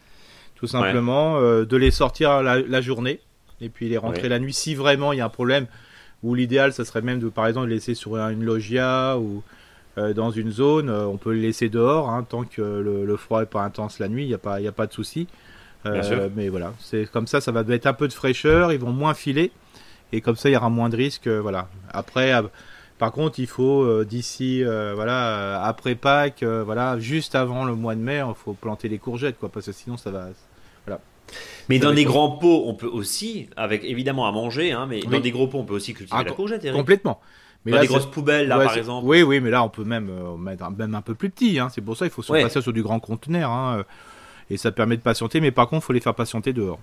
tout 0.55 0.67
simplement, 0.67 1.37
euh, 1.37 1.65
de 1.65 1.75
les 1.75 1.91
sortir 1.91 2.41
la, 2.41 2.81
journée 2.81 3.19
et 3.59 3.67
puis 3.67 3.89
les 3.89 3.97
rentrer 3.97 4.29
la 4.29 4.39
nuit. 4.39 4.53
Si 4.53 4.75
vraiment 4.75 5.11
il 5.11 5.17
y 5.17 5.21
a 5.21 5.25
un 5.25 5.29
problème, 5.29 5.67
ou 6.23 6.35
l'idéal 6.35 6.71
ça 6.71 6.85
serait 6.85 7.01
même 7.01 7.19
de 7.19 7.27
par 7.27 7.47
exemple 7.47 7.67
les 7.67 7.75
laisser 7.75 7.93
sur 7.93 8.15
une 8.15 8.45
loggia 8.45 9.17
ou 9.17 9.43
euh, 9.97 10.13
dans 10.13 10.31
une 10.31 10.51
zone, 10.51 10.89
on 10.89 11.17
peut 11.17 11.33
les 11.33 11.41
laisser 11.41 11.67
dehors 11.67 12.09
hein, 12.09 12.23
tant 12.23 12.45
que 12.45 12.61
le, 12.61 13.17
froid 13.17 13.41
est 13.41 13.45
pas 13.45 13.63
intense 13.63 13.99
la 13.99 14.07
nuit, 14.07 14.23
il 14.23 14.29
n'y 14.29 14.33
a, 14.33 14.37
pas, 14.37 14.55
a 14.55 14.71
pas 14.71 14.87
de 14.87 14.93
souci. 14.93 15.27
mais 15.83 16.47
voilà, 16.47 16.71
c'est 16.79 17.11
comme 17.11 17.27
ça, 17.27 17.41
ça 17.41 17.51
va 17.51 17.63
mettre 17.63 17.87
un 17.87 17.93
peu 17.93 18.07
de 18.07 18.13
fraîcheur, 18.13 18.71
ils 18.71 18.79
vont 18.79 18.93
moins 18.93 19.13
filer 19.13 19.51
et 20.11 20.21
comme 20.21 20.35
ça 20.35 20.49
il 20.49 20.53
y 20.53 20.55
aura 20.55 20.69
moins 20.69 20.89
de 20.89 20.97
risques. 20.97 21.27
voilà. 21.27 21.67
Après 21.91 22.31
par 23.01 23.11
contre, 23.11 23.39
il 23.39 23.47
faut 23.47 23.81
euh, 23.81 24.05
d'ici, 24.05 24.63
euh, 24.63 24.93
voilà, 24.93 25.29
euh, 25.29 25.59
après 25.63 25.95
Pâques, 25.95 26.43
voilà, 26.43 26.99
juste 26.99 27.33
avant 27.33 27.65
le 27.65 27.73
mois 27.73 27.95
de 27.95 27.99
mai, 27.99 28.21
il 28.23 28.35
faut 28.35 28.53
planter 28.53 28.89
les 28.89 28.99
courgettes, 28.99 29.39
quoi, 29.39 29.49
parce 29.49 29.65
que 29.65 29.71
sinon 29.71 29.97
ça 29.97 30.11
va, 30.11 30.27
voilà. 30.85 31.01
Mais 31.67 31.79
dans 31.79 31.93
des 31.93 32.03
grands 32.03 32.29
pots, 32.29 32.65
on 32.67 32.75
peut 32.75 32.85
aussi, 32.85 33.49
avec 33.57 33.83
évidemment 33.85 34.27
à 34.27 34.31
manger, 34.31 34.71
hein, 34.71 34.85
mais 34.87 34.99
dans 34.99 35.19
des 35.19 35.31
gros 35.31 35.47
pots, 35.47 35.57
on 35.57 35.63
peut 35.63 35.73
aussi 35.73 35.95
cultiver 35.95 36.21
ah, 36.21 36.23
la 36.23 36.31
courgette. 36.31 36.63
Eric. 36.63 36.77
Complètement. 36.77 37.19
Mais 37.65 37.71
dans 37.71 37.81
des 37.81 37.87
grosses 37.87 38.05
poubelles, 38.05 38.47
là, 38.47 38.59
par 38.59 38.77
exemple. 38.77 39.07
Oui, 39.07 39.23
oui, 39.23 39.39
mais 39.39 39.49
là, 39.49 39.63
on 39.63 39.69
peut 39.69 39.83
même 39.83 40.11
mettre 40.37 40.69
même 40.69 40.93
un 40.93 41.01
peu 41.01 41.15
plus 41.15 41.31
petit. 41.31 41.57
Hein. 41.57 41.69
C'est 41.73 41.81
pour 41.81 41.97
ça 41.97 42.05
qu'il 42.05 42.13
faut 42.13 42.21
se 42.21 42.31
passer 42.31 42.61
sur 42.61 42.71
du 42.71 42.83
grand 42.83 42.99
conteneur. 42.99 43.49
Hein, 43.49 43.83
et 44.51 44.57
ça 44.57 44.71
permet 44.71 44.95
de 44.95 45.01
patienter, 45.01 45.41
mais 45.41 45.49
par 45.49 45.67
contre, 45.69 45.85
il 45.85 45.87
faut 45.87 45.93
les 45.93 46.01
faire 46.01 46.13
patienter 46.13 46.53
dehors. 46.53 46.77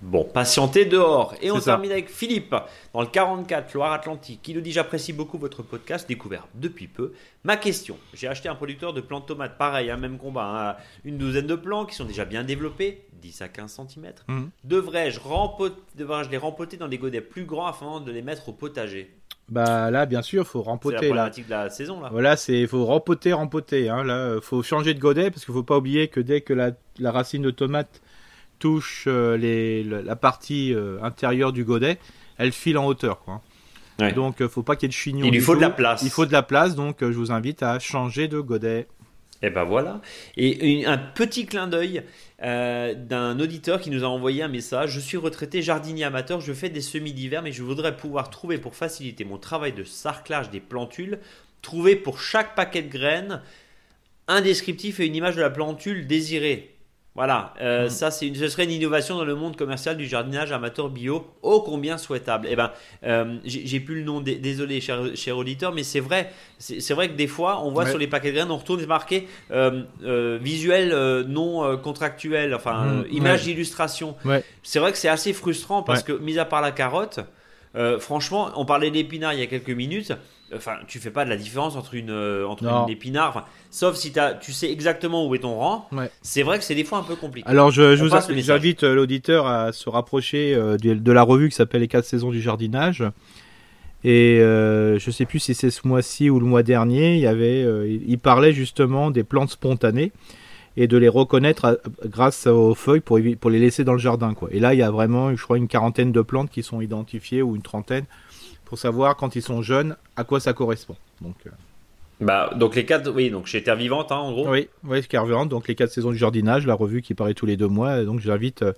Bon, 0.00 0.24
patientez 0.24 0.84
dehors. 0.84 1.34
Et 1.42 1.50
on 1.50 1.58
termine 1.58 1.90
avec 1.90 2.08
Philippe, 2.08 2.54
dans 2.94 3.00
le 3.00 3.08
44, 3.08 3.74
Loire-Atlantique, 3.74 4.40
qui 4.42 4.54
nous 4.54 4.60
dit 4.60 4.70
J'apprécie 4.70 5.12
beaucoup 5.12 5.38
votre 5.38 5.62
podcast, 5.62 6.08
découvert 6.08 6.46
depuis 6.54 6.86
peu. 6.86 7.12
Ma 7.44 7.56
question 7.56 7.96
j'ai 8.14 8.28
acheté 8.28 8.48
un 8.48 8.54
producteur 8.54 8.92
de 8.92 9.00
plantes 9.00 9.26
tomates, 9.26 9.58
pareil, 9.58 9.90
un 9.90 9.94
hein, 9.94 9.96
même 9.96 10.18
combat, 10.18 10.76
hein, 10.78 10.82
une 11.04 11.18
douzaine 11.18 11.46
de 11.46 11.54
plants 11.54 11.84
qui 11.84 11.94
sont 11.94 12.04
déjà 12.04 12.24
bien 12.24 12.44
développés, 12.44 13.04
10 13.20 13.42
à 13.42 13.48
15 13.48 13.80
cm. 13.88 14.12
Mhm. 14.28 14.50
Devrais-je 14.64 15.20
les 16.30 16.38
rempoter 16.38 16.76
dans 16.76 16.88
des 16.88 16.98
godets 16.98 17.20
plus 17.20 17.44
grands 17.44 17.66
afin 17.66 18.00
de 18.00 18.12
les 18.12 18.22
mettre 18.22 18.48
au 18.48 18.52
potager? 18.52 19.14
Bah 19.48 19.90
là, 19.90 20.04
bien 20.04 20.20
sûr, 20.20 20.46
faut 20.46 20.62
rempoter. 20.62 20.98
C'est 20.98 21.04
la 21.04 21.08
problématique 21.08 21.46
de 21.46 21.50
la 21.50 21.70
saison 21.70 22.00
là. 22.00 22.10
Voilà, 22.12 22.36
c'est 22.36 22.66
faut 22.66 22.84
rempoter, 22.84 23.32
rempoter. 23.32 23.88
Hein. 23.88 24.04
Là, 24.04 24.36
faut 24.42 24.62
changer 24.62 24.92
de 24.92 25.00
godet 25.00 25.30
parce 25.30 25.44
qu'il 25.44 25.54
faut 25.54 25.62
pas 25.62 25.78
oublier 25.78 26.08
que 26.08 26.20
dès 26.20 26.42
que 26.42 26.52
la, 26.52 26.72
la 26.98 27.10
racine 27.10 27.42
de 27.42 27.50
tomate 27.50 28.02
touche 28.58 29.04
euh, 29.06 29.36
les, 29.36 29.82
la 29.84 30.16
partie 30.16 30.74
euh, 30.74 31.02
intérieure 31.02 31.52
du 31.52 31.64
godet, 31.64 31.98
elle 32.36 32.52
file 32.52 32.78
en 32.78 32.86
hauteur. 32.86 33.20
Quoi. 33.20 33.42
Donc, 34.14 34.40
euh, 34.40 34.48
faut 34.48 34.62
pas 34.62 34.76
qu'il 34.76 34.84
y 34.84 34.86
ait 34.86 34.88
de 34.88 34.94
chignon. 34.94 35.26
Il 35.26 35.32
lui 35.32 35.40
faut 35.40 35.56
de 35.56 35.60
la 35.60 35.70
place. 35.70 36.02
Il 36.02 36.10
faut 36.10 36.26
de 36.26 36.32
la 36.32 36.42
place, 36.42 36.74
donc 36.74 36.98
je 37.00 37.06
vous 37.06 37.32
invite 37.32 37.62
à 37.62 37.78
changer 37.78 38.28
de 38.28 38.40
godet. 38.40 38.86
Et 39.40 39.46
eh 39.46 39.50
ben 39.50 39.62
voilà. 39.62 40.00
Et 40.36 40.84
un 40.84 40.98
petit 40.98 41.46
clin 41.46 41.68
d'œil 41.68 42.02
d'un 42.40 43.38
auditeur 43.38 43.80
qui 43.80 43.90
nous 43.90 44.02
a 44.02 44.08
envoyé 44.08 44.42
un 44.42 44.48
message. 44.48 44.90
Je 44.90 44.98
suis 44.98 45.16
retraité 45.16 45.62
jardinier 45.62 46.02
amateur, 46.02 46.40
je 46.40 46.52
fais 46.52 46.70
des 46.70 46.80
semis 46.80 47.12
d'hiver, 47.12 47.42
mais 47.42 47.52
je 47.52 47.62
voudrais 47.62 47.96
pouvoir 47.96 48.30
trouver 48.30 48.58
pour 48.58 48.74
faciliter 48.74 49.24
mon 49.24 49.38
travail 49.38 49.72
de 49.72 49.84
sarclage 49.84 50.50
des 50.50 50.58
plantules, 50.58 51.20
trouver 51.62 51.94
pour 51.94 52.20
chaque 52.20 52.56
paquet 52.56 52.82
de 52.82 52.90
graines 52.90 53.40
un 54.26 54.40
descriptif 54.40 54.98
et 55.00 55.06
une 55.06 55.14
image 55.14 55.36
de 55.36 55.40
la 55.40 55.50
plantule 55.50 56.06
désirée. 56.08 56.77
Voilà, 57.18 57.52
euh, 57.60 57.86
mm. 57.86 57.90
ça 57.90 58.12
c'est 58.12 58.32
ce 58.32 58.48
serait 58.48 58.62
une 58.62 58.70
innovation 58.70 59.16
dans 59.16 59.24
le 59.24 59.34
monde 59.34 59.56
commercial 59.56 59.96
du 59.96 60.06
jardinage 60.06 60.52
amateur 60.52 60.88
bio, 60.88 61.26
ô 61.42 61.62
combien 61.62 61.98
souhaitable. 61.98 62.46
Eh 62.48 62.54
ben, 62.54 62.70
euh, 63.02 63.38
j'ai 63.44 63.80
plus 63.80 63.96
le 63.96 64.02
nom, 64.04 64.20
désolé 64.20 64.80
cher, 64.80 65.00
cher 65.16 65.36
auditeur, 65.36 65.72
mais 65.72 65.82
c'est 65.82 65.98
vrai, 65.98 66.30
c'est 66.58 66.94
vrai 66.94 67.08
que 67.08 67.14
des 67.14 67.26
fois 67.26 67.60
on 67.64 67.72
voit 67.72 67.86
sur 67.86 67.98
les 67.98 68.06
paquets 68.06 68.30
de 68.30 68.36
graines, 68.36 68.52
on 68.52 68.56
retourne 68.56 68.86
marqué 68.86 69.26
euh, 69.50 70.38
visuel 70.40 70.94
non 71.26 71.76
contractuel, 71.78 72.54
enfin 72.54 72.84
mm. 72.84 73.06
image 73.10 73.42
d'illustration. 73.42 74.14
C'est 74.62 74.78
vrai 74.78 74.92
que 74.92 74.98
c'est 74.98 75.08
assez 75.08 75.32
frustrant 75.32 75.82
parce 75.82 76.04
que 76.04 76.12
mis 76.12 76.38
à 76.38 76.44
part 76.44 76.60
la 76.60 76.70
carotte, 76.70 77.18
franchement, 77.98 78.52
on 78.54 78.64
parlait 78.64 78.92
d'épinards 78.92 79.32
il 79.32 79.40
y 79.40 79.42
a 79.42 79.46
quelques 79.46 79.70
minutes. 79.70 80.12
Enfin, 80.54 80.76
tu 80.86 80.98
fais 80.98 81.10
pas 81.10 81.24
de 81.24 81.30
la 81.30 81.36
différence 81.36 81.76
entre 81.76 81.94
une, 81.94 82.10
euh, 82.10 82.46
entre 82.46 82.64
une 82.64 82.90
épinard, 82.90 83.46
sauf 83.70 83.96
si 83.96 84.18
as, 84.18 84.34
tu 84.34 84.52
sais 84.52 84.70
exactement 84.70 85.26
où 85.26 85.34
est 85.34 85.40
ton 85.40 85.56
rang. 85.56 85.88
C'est 86.22 86.42
vrai 86.42 86.58
que 86.58 86.64
c'est 86.64 86.74
des 86.74 86.84
fois 86.84 86.98
un 86.98 87.02
peu 87.02 87.16
compliqué. 87.16 87.48
Alors, 87.48 87.70
je, 87.70 87.96
je 87.96 88.04
vous 88.04 88.10
j'invite 88.40 88.82
euh, 88.82 88.94
l'auditeur 88.94 89.46
à 89.46 89.72
se 89.72 89.88
rapprocher 89.88 90.54
euh, 90.54 90.76
de, 90.76 91.12
la 91.12 91.22
revue 91.22 91.48
qui 91.50 91.54
s'appelle 91.54 91.82
Les 91.82 91.88
4 91.88 92.04
saisons 92.04 92.30
du 92.30 92.40
jardinage. 92.40 93.04
Et 94.04 94.38
euh, 94.40 94.98
je 94.98 95.10
sais 95.10 95.26
plus 95.26 95.40
si 95.40 95.54
c'est 95.54 95.70
ce 95.70 95.86
mois-ci 95.86 96.30
ou 96.30 96.38
le 96.38 96.46
mois 96.46 96.62
dernier, 96.62 97.14
il 97.14 97.20
y 97.20 97.26
avait, 97.26 97.66
il 98.06 98.18
parlait 98.18 98.52
justement 98.52 99.10
des 99.10 99.24
plantes 99.24 99.50
spontanées 99.50 100.12
et 100.76 100.86
de 100.86 100.96
les 100.96 101.08
reconnaître 101.08 101.80
grâce 102.04 102.46
aux 102.46 102.76
feuilles 102.76 103.00
pour, 103.00 103.18
pour 103.40 103.50
les 103.50 103.58
laisser 103.58 103.82
dans 103.82 103.94
le 103.94 103.98
jardin. 103.98 104.34
Quoi. 104.34 104.48
Et 104.52 104.60
là, 104.60 104.74
il 104.74 104.78
y 104.78 104.82
a 104.84 104.90
vraiment, 104.92 105.34
je 105.34 105.42
crois, 105.42 105.56
une 105.56 105.66
quarantaine 105.66 106.12
de 106.12 106.20
plantes 106.20 106.50
qui 106.50 106.62
sont 106.62 106.80
identifiées 106.80 107.42
ou 107.42 107.56
une 107.56 107.62
trentaine 107.62 108.04
pour 108.68 108.78
savoir 108.78 109.16
quand 109.16 109.34
ils 109.34 109.42
sont 109.42 109.62
jeunes 109.62 109.96
à 110.16 110.24
quoi 110.24 110.40
ça 110.40 110.52
correspond. 110.52 110.96
Donc, 111.22 111.36
euh, 111.46 111.50
bah, 112.20 112.50
donc 112.54 112.76
les 112.76 112.84
quatre, 112.84 113.10
oui, 113.10 113.30
donc 113.30 113.46
chez 113.46 113.62
Terre 113.62 113.76
Vivante, 113.76 114.12
hein, 114.12 114.16
en 114.16 114.32
gros. 114.32 114.48
Oui, 114.48 114.68
oui, 114.84 115.02
Terre 115.02 115.24
Vivante, 115.24 115.48
donc 115.48 115.68
les 115.68 115.74
quatre 115.74 115.90
saisons 115.90 116.10
du 116.10 116.18
jardinage, 116.18 116.66
la 116.66 116.74
revue 116.74 117.00
qui 117.00 117.14
paraît 117.14 117.34
tous 117.34 117.46
les 117.46 117.56
deux 117.56 117.68
mois. 117.68 118.04
Donc 118.04 118.20
j'invite, 118.20 118.62
euh, 118.62 118.72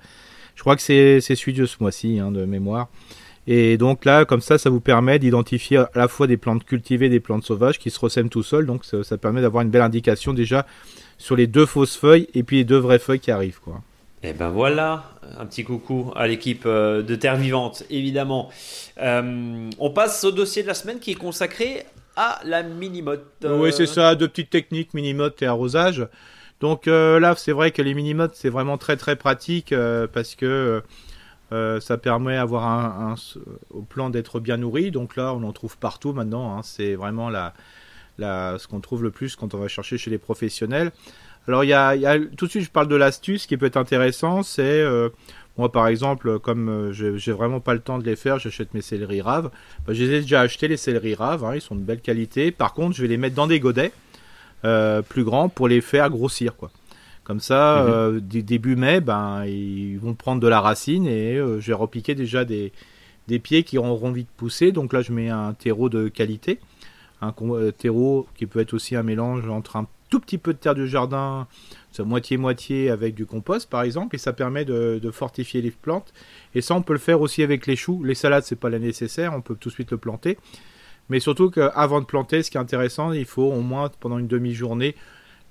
je 0.55 0.61
crois 0.61 0.77
que 0.77 0.83
c'est 0.83 1.21
celui 1.21 1.55
de 1.55 1.67
ce 1.67 1.77
mois-ci, 1.81 2.21
hein, 2.21 2.31
de 2.31 2.45
mémoire. 2.45 2.89
Et 3.49 3.79
donc 3.79 4.05
là, 4.05 4.25
comme 4.25 4.41
ça, 4.41 4.59
ça 4.59 4.71
vous 4.71 4.81
permet 4.81 5.19
d'identifier 5.19 5.79
à 5.79 5.91
la 5.97 6.07
fois 6.07 6.29
des 6.29 6.37
plantes 6.37 6.65
cultivées, 6.65 7.09
des 7.09 7.21
plantes 7.21 7.43
sauvages 7.43 7.81
qui 7.81 7.91
se 7.91 7.99
ressèment 7.99 8.29
tout 8.29 8.45
seuls. 8.45 8.67
Donc 8.67 8.85
ça, 8.85 9.03
ça 9.03 9.19
permet 9.19 9.41
d'avoir 9.41 9.65
une 9.65 9.71
belle 9.71 9.83
indication 9.83 10.33
déjà 10.33 10.67
sur 11.19 11.35
les 11.35 11.49
deux 11.49 11.67
fausses 11.67 11.97
feuilles 11.97 12.29
et 12.35 12.45
puis 12.45 12.59
les 12.59 12.65
deux 12.65 12.79
vraies 12.79 13.01
feuilles 13.01 13.21
qui 13.21 13.33
arrivent, 13.33 13.61
quoi. 13.61 13.83
Et 14.23 14.29
eh 14.29 14.33
ben 14.35 14.51
voilà, 14.51 15.05
un 15.39 15.47
petit 15.47 15.65
coucou 15.65 16.13
à 16.15 16.27
l'équipe 16.27 16.65
euh, 16.67 17.03
de 17.03 17.15
Terre 17.15 17.37
Vivante, 17.37 17.85
évidemment. 17.89 18.51
Euh, 18.99 19.71
on 19.79 19.91
passe 19.91 20.25
au 20.25 20.31
dossier 20.31 20.63
de 20.63 20.69
la 20.69 20.75
semaine 20.75 20.99
qui 20.99 21.13
est 21.13 21.15
consacré 21.15 21.87
à 22.17 22.39
la 22.45 22.63
mini-motte. 22.63 23.47
Oui, 23.49 23.73
c'est 23.73 23.87
ça, 23.87 24.15
deux 24.17 24.29
petites 24.29 24.51
techniques, 24.51 24.93
mini-motte 24.93 25.41
et 25.41 25.47
arrosage. 25.47 26.07
Donc 26.61 26.87
euh, 26.87 27.19
là, 27.19 27.35
c'est 27.35 27.53
vrai 27.53 27.71
que 27.71 27.81
les 27.81 27.95
mini-mottes, 27.95 28.35
c'est 28.35 28.51
vraiment 28.51 28.77
très 28.77 28.99
très 28.99 29.17
pratique 29.17 29.75
parce 30.13 30.35
que 30.35 30.83
ça 31.51 31.97
permet 31.97 32.35
d'avoir 32.35 32.67
un, 32.67 33.15
au 33.71 33.81
plan 33.81 34.11
d'être 34.11 34.39
bien 34.39 34.59
nourri. 34.59 34.91
Donc 34.91 35.17
là, 35.17 35.33
on 35.33 35.43
en 35.45 35.53
trouve 35.53 35.79
partout 35.79 36.13
maintenant. 36.13 36.59
Hein. 36.59 36.61
C'est 36.63 36.95
vraiment 36.95 37.31
ce 38.19 38.67
qu'on 38.67 38.81
trouve 38.81 39.03
le 39.03 39.11
plus 39.11 39.35
quand 39.35 39.55
on 39.55 39.59
va 39.59 39.69
chercher 39.69 39.97
chez 39.97 40.11
les 40.11 40.19
professionnels. 40.19 40.93
Alors, 41.51 41.65
il 41.65 41.71
y 41.71 41.73
a, 41.75 42.17
tout 42.37 42.47
de 42.47 42.51
suite, 42.51 42.63
je 42.63 42.71
parle 42.71 42.87
de 42.87 42.95
l'astuce 42.95 43.49
qui 43.49 43.57
peut 43.57 43.67
être 43.67 43.77
intéressant, 43.77 44.45
c'est 44.45 44.63
euh, 44.63 45.09
moi 45.59 45.73
par 45.73 45.89
exemple, 45.89 46.39
comme 46.39 46.69
euh, 46.69 46.93
j'ai 46.93 47.33
vraiment 47.33 47.59
pas 47.59 47.75
le 47.75 47.81
temps 47.81 47.99
de 47.99 48.05
les 48.05 48.15
faire, 48.15 48.39
j'achète 48.39 48.73
mes 48.73 48.83
céleri 48.83 49.21
raves. 49.21 49.51
Bah, 49.85 49.93
je 49.93 50.05
les 50.05 50.11
ai 50.19 50.21
déjà 50.21 50.43
achetés 50.43 50.69
les 50.69 50.77
céleri 50.77 51.17
raves, 51.17 51.45
hein, 51.45 51.57
ils 51.57 51.61
sont 51.61 51.75
de 51.75 51.81
belle 51.81 52.03
qualité. 52.03 52.53
Par 52.53 52.73
contre, 52.73 52.95
je 52.95 53.03
vais 53.03 53.09
les 53.09 53.17
mettre 53.17 53.35
dans 53.35 53.49
des 53.49 53.59
godets 53.59 53.91
euh, 54.65 55.03
plus 55.03 55.25
grands 55.25 55.49
pour 55.49 55.67
les 55.67 55.81
faire 55.81 56.09
grossir, 56.09 56.55
quoi. 56.55 56.71
Comme 57.25 57.41
ça, 57.41 57.85
mhm. 57.85 58.21
début 58.21 58.77
mai, 58.77 59.01
ben 59.01 59.45
ils 59.45 59.99
vont 59.99 60.15
prendre 60.15 60.41
de 60.41 60.47
la 60.47 60.61
racine 60.61 61.09
et 61.09 61.35
je 61.37 61.67
vais 61.67 61.73
repiquer 61.73 62.15
déjà 62.15 62.45
des, 62.45 62.73
des 63.27 63.41
pieds 63.41 63.65
qui 63.65 63.77
auront 63.77 64.07
envie 64.07 64.23
de 64.23 64.31
pousser. 64.37 64.71
Donc 64.71 64.93
là, 64.93 65.03
je 65.03 65.13
mets 65.13 65.31
un 65.31 65.53
terreau 65.53 65.89
de 65.89 66.07
qualité. 66.07 66.61
un 67.21 67.33
terreau 67.77 68.29
qui 68.37 68.47
peut 68.47 68.61
être 68.61 68.73
aussi 68.73 68.95
un 68.95 69.03
mélange 69.03 69.49
entre 69.49 69.77
un 69.77 69.87
tout 70.11 70.21
petit 70.21 70.39
peu 70.39 70.53
de 70.53 70.59
terre 70.59 70.75
de 70.75 70.85
jardin, 70.87 71.47
moitié-moitié 71.99 72.91
avec 72.91 73.15
du 73.15 73.27
compost 73.27 73.71
par 73.71 73.83
exemple, 73.83 74.17
et 74.17 74.19
ça 74.19 74.33
permet 74.33 74.65
de, 74.65 75.11
fortifier 75.13 75.63
les 75.63 75.71
plantes. 75.71 76.13
Et 76.55 76.61
ça, 76.61 76.75
on 76.75 76.83
peut 76.83 76.93
le 76.93 76.99
faire 76.99 77.21
aussi 77.21 77.43
avec 77.43 77.67
les 77.67 77.77
choux. 77.77 78.03
Les 78.05 78.15
salades, 78.15 78.45
c'est 78.45 78.57
pas 78.57 78.71
la 78.71 78.79
nécessaire, 78.79 79.33
on 79.35 79.41
peut 79.41 79.55
tout 79.55 79.69
de 79.69 79.75
suite 79.75 79.91
le 79.91 79.99
planter. 79.99 80.39
Mais 81.09 81.21
surtout 81.21 81.51
qu'avant 81.51 82.01
de 82.01 82.07
planter, 82.07 82.43
ce 82.43 82.51
qui 82.51 82.57
est 82.57 82.61
intéressant, 82.61 83.13
il 83.13 83.25
faut 83.25 83.51
au 83.51 83.61
moins 83.61 83.91
pendant 84.01 84.19
une 84.19 84.29
demi-journée, 84.29 84.95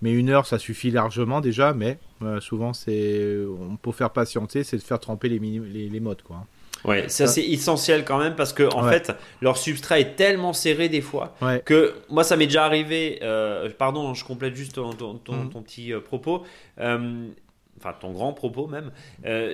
mais 0.01 0.13
une 0.13 0.29
heure, 0.29 0.45
ça 0.45 0.57
suffit 0.57 0.91
largement 0.91 1.41
déjà, 1.41 1.73
mais 1.73 1.99
euh, 2.21 2.39
souvent, 2.39 2.71
c'est, 2.71 3.35
on 3.59 3.75
peut 3.75 3.91
faire 3.91 4.11
patienter, 4.11 4.63
c'est 4.63 4.77
de 4.77 4.81
faire 4.81 4.99
tremper 4.99 5.27
les, 5.27 5.39
les, 5.39 5.89
les 5.89 5.99
modes, 5.99 6.21
quoi. 6.21 6.45
Ouais, 6.85 7.09
ça 7.09 7.27
c'est 7.27 7.43
essentiel 7.43 8.05
quand 8.05 8.17
même 8.17 8.35
parce 8.35 8.53
que 8.53 8.63
en 8.73 8.87
fait 8.87 9.11
leur 9.41 9.57
substrat 9.57 9.99
est 9.99 10.15
tellement 10.15 10.53
serré 10.53 10.89
des 10.89 11.01
fois 11.01 11.35
que 11.65 11.95
moi 12.09 12.23
ça 12.23 12.35
m'est 12.35 12.47
déjà 12.47 12.65
arrivé. 12.65 13.19
Euh, 13.21 13.69
pardon, 13.77 14.13
je 14.13 14.23
complète 14.23 14.55
juste 14.55 14.75
ton, 14.75 14.91
ton, 14.93 15.33
mhm. 15.33 15.49
petit 15.49 15.93
euh, 15.93 15.99
propos, 15.99 16.43
euh, 16.79 17.27
enfin 17.77 17.93
ton 17.99 18.11
grand 18.11 18.33
propos 18.33 18.67
même. 18.67 18.91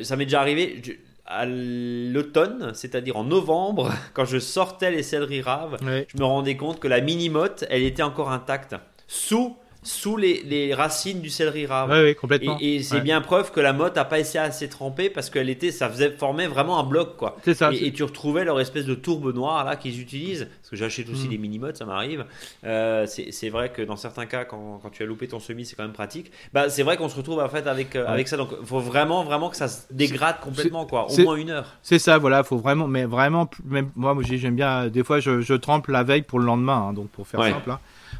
ça 0.03 0.15
m'est 0.15 0.25
déjà 0.25 0.41
arrivé. 0.41 0.81
à 1.27 1.45
l'automne, 1.47 2.71
c'est-à-dire 2.75 3.17
en 3.17 3.23
novembre, 3.23 3.91
quand 4.13 4.25
je 4.25 4.37
sortais 4.37 4.91
les 4.91 5.01
céleris 5.01 5.41
raves, 5.41 5.77
je 5.81 6.17
me 6.19 6.23
rendais 6.23 6.55
compte 6.55 6.79
que 6.79 6.87
la 6.87 7.01
mini-motte, 7.01 7.65
elle 7.69 7.81
était 7.81 8.03
encore 8.03 8.31
intacte 8.31 8.75
sous 9.07 9.57
sous 9.85 10.17
les, 10.17 10.73
racines 10.73 11.21
du 11.21 11.29
céleri 11.29 11.65
rave. 11.65 11.91
Oui, 11.91 12.15
complètement. 12.15 12.57
Et, 12.59 12.81
c'est 12.83 13.01
bien 13.01 13.21
preuve 13.21 13.51
que 13.51 13.59
la 13.59 13.71
motte 13.71 13.95
n'a 13.95 14.05
pas 14.05 14.19
essayé 14.19 14.39
assez 14.39 14.67
tremper 14.67 15.09
parce 15.09 15.29
qu'elle 15.29 15.49
était, 15.49 15.71
ça 15.71 15.89
faisait 15.89 16.11
former 16.11 16.47
vraiment 16.47 16.79
un 16.79 16.83
bloc, 16.83 17.17
quoi. 17.17 17.37
C'est 17.43 17.53
ça. 17.53 17.71
Et, 17.71 17.93
tu 17.93 18.03
retrouvais 18.03 18.43
leur 18.43 18.59
espèce 18.59 18.85
de 18.85 18.95
tourbe 18.95 19.33
noire 19.33 19.63
là 19.63 19.75
qu'ils 19.75 20.01
utilisent. 20.01 20.47
Parce 20.61 20.71
que 20.71 20.75
j'achète 20.75 21.09
aussi 21.09 21.27
mm. 21.27 21.29
des 21.29 21.37
mini 21.37 21.59
mottes, 21.59 21.77
ça 21.77 21.85
m'arrive. 21.85 22.25
Euh, 22.65 23.05
c'est 23.07 23.49
vrai 23.49 23.69
que 23.69 23.81
dans 23.81 23.95
certains 23.95 24.25
cas, 24.25 24.43
quand, 24.43 24.79
quand 24.81 24.89
tu 24.89 25.03
as 25.03 25.05
loupé 25.05 25.27
ton 25.27 25.39
semis, 25.39 25.65
c'est 25.65 25.75
quand 25.75 25.83
même 25.83 25.93
pratique. 25.93 26.31
Bah, 26.51 26.69
c'est 26.69 26.83
vrai 26.83 26.97
qu'on 26.97 27.09
se 27.09 27.15
retrouve 27.15 27.39
en 27.39 27.49
fait 27.49 27.67
avec, 27.67 27.95
euh, 27.95 28.07
avec 28.07 28.27
ça. 28.27 28.37
Donc, 28.37 28.49
il 28.59 28.65
faut 28.65 28.79
vraiment, 28.79 29.23
vraiment 29.23 29.49
que 29.49 29.57
ça 29.57 29.67
se 29.67 29.83
dégrade 29.91 30.39
complètement, 30.39 30.85
quoi. 30.85 31.07
Au 31.11 31.17
moins 31.21 31.35
une 31.35 31.51
heure. 31.51 31.67
C'est 31.83 31.99
ça, 31.99 32.17
voilà. 32.17 32.43
Faut 32.43 32.57
vraiment, 32.57 32.87
mais 32.87 33.05
vraiment, 33.05 33.49
même 33.63 33.91
moi, 33.95 34.15
j'aime 34.23 34.55
bien. 34.55 34.87
Des 34.87 35.03
fois, 35.03 35.19
je, 35.19 35.41
je, 35.41 35.53
trempe 35.53 35.87
la 35.87 36.03
veille 36.03 36.23
pour 36.23 36.39
le 36.39 36.45
lendemain, 36.45 36.87
hein, 36.89 36.93
donc 36.93 37.09
pour 37.09 37.27
faire 37.27 37.43
simple. 37.43 37.71
Hein. 37.71 37.79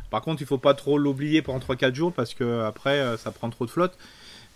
Par 0.09 0.21
contre, 0.21 0.41
il 0.41 0.47
faut 0.47 0.57
pas 0.57 0.73
trop 0.73 0.97
l'oublier 0.97 1.41
pendant 1.41 1.59
3-4 1.59 1.93
jours 1.93 2.13
parce 2.13 2.33
que 2.33 2.61
après, 2.61 2.99
euh, 2.99 3.17
ça 3.17 3.31
prend 3.31 3.49
trop 3.49 3.65
de 3.65 3.71
flotte. 3.71 3.97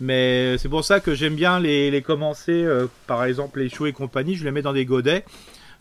Mais 0.00 0.56
c'est 0.58 0.68
pour 0.68 0.84
ça 0.84 1.00
que 1.00 1.14
j'aime 1.14 1.34
bien 1.34 1.60
les, 1.60 2.02
commencer, 2.02 2.64
euh, 2.64 2.86
par 3.06 3.24
exemple 3.24 3.60
les 3.60 3.68
choux 3.68 3.86
et 3.86 3.92
compagnie, 3.92 4.34
je 4.34 4.44
les 4.44 4.50
mets 4.50 4.62
dans 4.62 4.72
des 4.72 4.86
godets. 4.86 5.24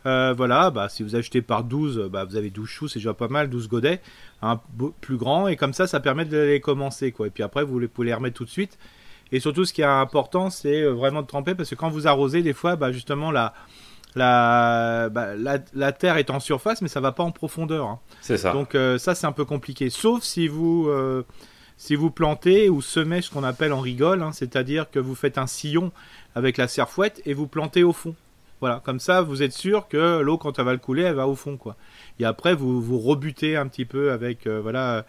Euh, 0.05 0.33
voilà, 0.35 0.71
bah, 0.71 0.89
si 0.89 1.03
vous 1.03 1.15
achetez 1.15 1.41
par 1.41 1.63
12, 1.63 2.09
bah, 2.11 2.25
vous 2.25 2.35
avez 2.35 2.49
12 2.49 2.67
choux, 2.67 2.87
c'est 2.87 2.99
déjà 2.99 3.13
pas 3.13 3.27
mal, 3.29 3.49
12 3.49 3.69
godets, 3.69 4.01
un 4.41 4.59
plus 5.01 5.17
grand, 5.17 5.47
et 5.47 5.55
comme 5.55 5.73
ça, 5.73 5.87
ça 5.87 5.99
permet 5.99 6.25
de 6.25 6.37
les 6.37 6.59
commencer. 6.59 7.11
Quoi. 7.11 7.27
Et 7.27 7.29
puis 7.29 7.43
après, 7.43 7.63
vous 7.63 7.85
pouvez 7.87 8.07
les 8.07 8.13
remettre 8.13 8.35
tout 8.35 8.45
de 8.45 8.49
suite. 8.49 8.77
Et 9.31 9.39
surtout, 9.39 9.65
ce 9.65 9.73
qui 9.73 9.81
est 9.81 9.85
important, 9.85 10.49
c'est 10.49 10.83
vraiment 10.83 11.21
de 11.21 11.27
tremper, 11.27 11.55
parce 11.55 11.69
que 11.69 11.75
quand 11.75 11.89
vous 11.89 12.07
arrosez, 12.07 12.41
des 12.41 12.53
fois, 12.53 12.75
bah, 12.75 12.91
justement, 12.91 13.31
la, 13.31 13.53
la, 14.15 15.09
bah, 15.09 15.35
la, 15.35 15.59
la, 15.73 15.91
terre 15.91 16.17
est 16.17 16.29
en 16.29 16.39
surface, 16.39 16.81
mais 16.81 16.87
ça 16.87 16.99
va 16.99 17.11
pas 17.11 17.23
en 17.23 17.31
profondeur. 17.31 17.87
Hein. 17.87 17.99
C'est 18.21 18.37
ça. 18.37 18.53
Donc 18.53 18.75
euh, 18.75 18.97
ça, 18.97 19.15
c'est 19.15 19.27
un 19.27 19.31
peu 19.31 19.45
compliqué. 19.45 19.89
Sauf 19.89 20.23
si 20.23 20.47
vous, 20.47 20.87
euh, 20.89 21.23
si 21.77 21.95
vous 21.95 22.09
plantez 22.09 22.69
ou 22.69 22.81
semez 22.81 23.21
ce 23.21 23.29
qu'on 23.29 23.43
appelle 23.43 23.73
en 23.73 23.81
rigole, 23.81 24.23
hein, 24.23 24.31
c'est-à-dire 24.31 24.89
que 24.89 24.99
vous 24.99 25.15
faites 25.15 25.37
un 25.37 25.47
sillon 25.47 25.91
avec 26.35 26.57
la 26.57 26.67
serfouette 26.67 27.21
et 27.25 27.33
vous 27.33 27.47
plantez 27.47 27.83
au 27.83 27.93
fond. 27.93 28.15
Voilà, 28.61 28.81
comme 28.83 28.99
ça, 28.99 29.21
vous 29.21 29.41
êtes 29.41 29.53
sûr 29.53 29.87
que 29.87 30.19
l'eau, 30.19 30.37
quand 30.37 30.59
elle 30.59 30.65
va 30.65 30.73
le 30.73 30.79
couler, 30.79 31.03
elle 31.03 31.15
va 31.15 31.27
au 31.27 31.35
fond, 31.35 31.55
quoi. 31.55 31.77
Et 32.19 32.25
après, 32.25 32.53
vous 32.53 32.81
vous 32.81 32.99
rebutez 32.99 33.55
un 33.55 33.67
petit 33.67 33.85
peu 33.85 34.11
avec, 34.11 34.47
euh, 34.47 34.59
voilà, 34.59 35.05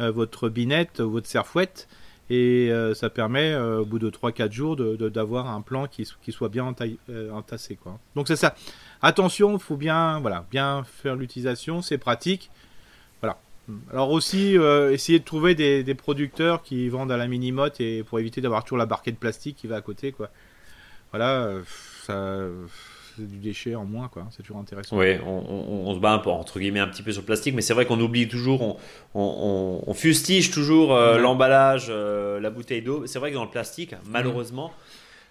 votre 0.00 0.48
binette, 0.48 1.02
votre 1.02 1.26
serfouette, 1.26 1.86
et 2.30 2.70
euh, 2.70 2.94
ça 2.94 3.10
permet 3.10 3.52
euh, 3.52 3.80
au 3.80 3.84
bout 3.84 3.98
de 3.98 4.08
3-4 4.08 4.52
jours 4.52 4.76
d'avoir 4.76 5.48
un 5.48 5.60
plan 5.60 5.88
qui, 5.88 6.08
qui 6.22 6.30
soit 6.30 6.48
bien 6.48 6.72
euh, 7.10 7.30
entassé 7.32 7.74
quoi. 7.74 7.98
Donc 8.14 8.28
c'est 8.28 8.36
ça. 8.36 8.54
Attention, 9.02 9.54
il 9.54 9.60
faut 9.60 9.76
bien 9.76 10.20
voilà, 10.20 10.46
bien 10.50 10.84
faire 10.84 11.16
l'utilisation, 11.16 11.82
c'est 11.82 11.98
pratique. 11.98 12.50
Voilà. 13.20 13.38
Alors 13.90 14.10
aussi 14.10 14.56
essayer 14.90 15.18
de 15.18 15.24
trouver 15.24 15.54
des, 15.54 15.82
des, 15.82 15.94
producteurs 15.94 16.62
qui 16.62 16.88
vendent 16.88 17.12
à 17.12 17.16
la 17.16 17.26
mini-motte 17.26 17.80
et 17.80 18.04
pour 18.04 18.20
éviter 18.20 18.40
d'avoir 18.40 18.62
toujours 18.64 18.78
la 18.78 18.86
barquette 18.86 19.18
plastique 19.18 19.56
qui 19.56 19.66
va 19.66 19.76
à 19.76 19.80
côté 19.80 20.12
quoi. 20.12 20.30
Voilà, 21.10 21.50
ça 22.04 22.46
du 23.26 23.38
déchet 23.38 23.74
en 23.74 23.84
moins, 23.84 24.08
quoi. 24.08 24.26
C'est 24.30 24.42
toujours 24.42 24.58
intéressant. 24.58 24.96
Oui, 24.96 25.18
on, 25.24 25.94
se 25.94 25.98
bat 25.98 26.12
un 26.12 26.18
peu, 26.18 26.30
entre 26.30 26.58
guillemets 26.58 26.80
un 26.80 26.88
petit 26.88 27.02
peu 27.02 27.12
sur 27.12 27.22
le 27.22 27.26
plastique, 27.26 27.54
mais 27.54 27.62
c'est 27.62 27.74
vrai 27.74 27.86
qu'on 27.86 28.00
oublie 28.00 28.28
toujours, 28.28 28.78
on, 29.14 29.94
fustige 29.94 30.50
toujours 30.50 30.94
euh, 30.94 31.18
l'emballage, 31.18 31.86
euh, 31.90 32.40
la 32.40 32.50
bouteille 32.50 32.82
d'eau. 32.82 33.06
C'est 33.06 33.18
vrai 33.18 33.30
que 33.30 33.36
dans 33.36 33.44
le 33.44 33.50
plastique, 33.50 33.94
malheureusement, 34.06 34.72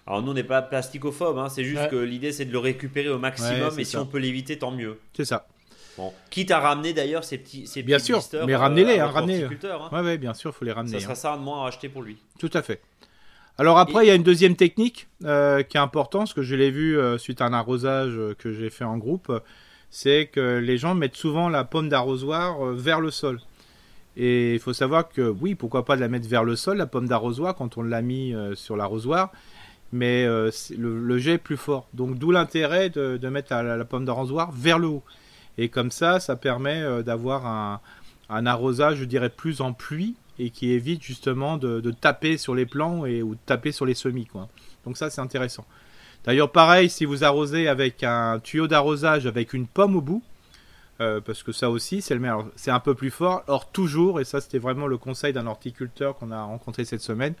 alors 0.06 0.22
nous 0.22 0.30
on 0.30 0.34
n'est 0.34 0.44
pas 0.44 0.62
plasticophobe, 0.62 1.38
hein, 1.38 1.48
c'est 1.48 1.64
juste 1.64 1.88
que 1.88 1.96
l'idée 1.96 2.32
c'est 2.32 2.44
de 2.44 2.52
le 2.52 2.58
récupérer 2.58 3.08
au 3.08 3.18
maximum, 3.18 3.78
et 3.78 3.84
si 3.84 3.96
on 3.96 4.06
peut 4.06 4.18
l'éviter, 4.18 4.58
tant 4.58 4.70
mieux. 4.70 4.98
C'est 5.14 5.24
ça. 5.24 5.46
Bon. 5.96 6.12
Quitte 6.30 6.50
à 6.50 6.60
ramener 6.60 6.92
d'ailleurs 6.92 7.24
ces 7.24 7.38
petits, 7.38 7.66
ces 7.66 7.82
bien 7.82 7.98
sûr, 7.98 8.22
mais 8.46 8.56
ramenez-les, 8.56 8.98
euh, 8.98 9.04
hein, 9.04 9.10
ramenez. 9.10 9.44
Hein. 9.44 9.88
Ouais, 9.92 10.00
ouais, 10.00 10.18
bien 10.18 10.34
sûr, 10.34 10.54
faut 10.54 10.64
les 10.64 10.72
ramener. 10.72 10.98
Ça 10.98 11.00
sera 11.00 11.14
ça 11.14 11.36
de 11.36 11.42
moins 11.42 11.64
à 11.64 11.68
acheter 11.68 11.88
pour 11.88 12.02
lui. 12.02 12.16
Tout 12.38 12.50
à 12.54 12.62
fait. 12.62 12.80
Alors 13.60 13.78
après, 13.78 14.06
il 14.06 14.08
y 14.08 14.10
a 14.10 14.14
une 14.14 14.22
deuxième 14.22 14.56
technique 14.56 15.06
euh, 15.26 15.62
qui 15.62 15.76
est 15.76 15.80
importante, 15.80 16.28
ce 16.28 16.34
que 16.34 16.40
je 16.40 16.56
l'ai 16.56 16.70
vu 16.70 16.96
euh, 16.96 17.18
suite 17.18 17.42
à 17.42 17.44
un 17.44 17.52
arrosage 17.52 18.14
euh, 18.16 18.34
que 18.34 18.54
j'ai 18.54 18.70
fait 18.70 18.84
en 18.84 18.96
groupe, 18.96 19.30
c'est 19.90 20.30
que 20.32 20.56
les 20.56 20.78
gens 20.78 20.94
mettent 20.94 21.14
souvent 21.14 21.50
la 21.50 21.64
pomme 21.64 21.90
d'arrosoir 21.90 22.64
vers 22.72 23.02
le 23.02 23.10
sol. 23.10 23.38
Et 24.16 24.54
il 24.54 24.60
faut 24.60 24.72
savoir 24.72 25.10
que 25.10 25.28
oui, 25.28 25.54
pourquoi 25.54 25.84
pas 25.84 25.96
de 25.96 26.00
la 26.00 26.08
mettre 26.08 26.26
vers 26.26 26.42
le 26.42 26.56
sol, 26.56 26.78
la 26.78 26.86
pomme 26.86 27.06
d'arrosoir, 27.06 27.54
quand 27.54 27.76
on 27.76 27.82
l'a 27.82 28.00
mis 28.00 28.34
sur 28.54 28.78
l'arrosoir, 28.78 29.30
mais 29.92 30.26
le, 30.26 31.18
jet 31.18 31.34
est 31.34 31.38
plus 31.38 31.58
fort. 31.58 31.86
Donc 31.92 32.16
d'où 32.16 32.30
l'intérêt 32.30 32.88
de, 32.88 33.28
mettre 33.28 33.52
la, 33.52 33.84
pomme 33.84 34.06
d'arrosoir 34.06 34.52
vers 34.52 34.78
le 34.78 34.86
haut. 34.86 35.02
Et 35.58 35.68
comme 35.68 35.90
ça, 35.90 36.18
ça 36.18 36.34
permet 36.34 37.02
d'avoir 37.02 37.46
un, 37.46 37.80
un 38.30 38.46
arrosage, 38.46 38.96
je 38.96 39.04
dirais, 39.04 39.28
plus 39.28 39.60
en 39.60 39.74
pluie 39.74 40.14
et 40.40 40.50
qui 40.50 40.72
évite 40.72 41.02
justement 41.02 41.58
de, 41.58 41.90
taper 41.90 42.38
sur 42.38 42.54
les 42.54 42.66
plants 42.66 43.04
et, 43.04 43.22
ou 43.22 43.34
de 43.34 43.40
taper 43.44 43.72
sur 43.72 43.84
les 43.84 43.94
semis. 43.94 44.26
Quoi. 44.26 44.48
Donc 44.84 44.96
ça 44.96 45.10
c'est 45.10 45.20
intéressant. 45.20 45.66
D'ailleurs 46.24 46.50
pareil, 46.50 46.88
si 46.88 47.04
vous 47.04 47.24
arrosez 47.24 47.68
avec 47.68 48.02
un 48.02 48.40
tuyau 48.40 48.66
d'arrosage 48.66 49.26
avec 49.26 49.52
une 49.52 49.66
pomme 49.66 49.96
au 49.96 50.00
bout, 50.00 50.22
euh, 51.00 51.20
parce 51.20 51.42
que 51.42 51.52
ça 51.52 51.70
aussi 51.70 52.00
c'est 52.00 52.14
le 52.14 52.20
meilleur, 52.20 52.46
c'est 52.56 52.70
un 52.70 52.80
peu 52.80 52.94
plus 52.94 53.10
fort. 53.10 53.42
Or 53.48 53.70
toujours, 53.70 54.18
et 54.20 54.24
ça 54.24 54.40
c'était 54.40 54.58
vraiment 54.58 54.86
le 54.86 54.96
conseil 54.96 55.32
d'un 55.34 55.46
horticulteur 55.46 56.16
qu'on 56.16 56.30
a 56.30 56.42
rencontré 56.42 56.84
cette 56.84 57.02
semaine, 57.02 57.34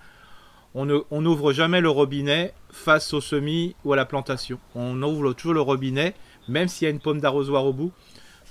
on 0.74 0.84
n'ouvre 0.84 1.52
jamais 1.52 1.80
le 1.80 1.90
robinet 1.90 2.54
face 2.70 3.12
au 3.12 3.20
semis 3.20 3.74
ou 3.84 3.92
à 3.92 3.96
la 3.96 4.04
plantation. 4.04 4.60
On 4.76 5.02
ouvre 5.02 5.32
toujours 5.32 5.54
le 5.54 5.60
robinet, 5.60 6.14
même 6.48 6.68
s'il 6.68 6.86
y 6.86 6.88
a 6.88 6.92
une 6.92 7.00
pomme 7.00 7.20
d'arrosoir 7.20 7.64
au 7.64 7.72
bout, 7.72 7.92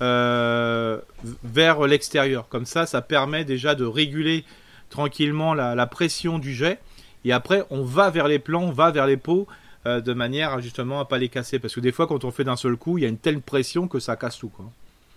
euh, 0.02 1.00
vers 1.44 1.86
l'extérieur. 1.86 2.48
Comme 2.50 2.66
ça, 2.66 2.86
ça 2.86 3.02
permet 3.02 3.44
déjà 3.44 3.76
de 3.76 3.86
réguler 3.86 4.46
tranquillement 4.90 5.54
la, 5.54 5.88
pression 5.88 6.40
du 6.40 6.54
jet. 6.54 6.80
Et 7.26 7.34
après, 7.34 7.64
on 7.70 7.84
va 7.84 8.10
vers 8.10 8.28
les 8.28 8.40
plants, 8.40 8.64
on 8.64 8.72
va 8.72 8.92
vers 8.92 9.08
les 9.08 9.18
pots 9.18 9.48
euh, 9.86 10.00
de 10.00 10.14
manière 10.14 10.62
justement 10.62 11.00
à 11.00 11.06
pas 11.06 11.18
les 11.18 11.30
casser. 11.30 11.60
Parce 11.60 11.76
que 11.76 11.82
des 11.82 11.92
fois, 11.92 12.08
quand 12.08 12.24
on 12.24 12.32
fait 12.32 12.46
d'un 12.46 12.56
seul 12.56 12.78
coup, 12.78 12.98
il 12.98 13.02
y 13.02 13.06
a 13.06 13.10
une 13.10 13.18
telle 13.18 13.42
pression 13.42 13.88
que 13.88 14.00
ça 14.00 14.16
casse 14.16 14.40
tout. 14.40 14.50
Quoi. 14.50 14.66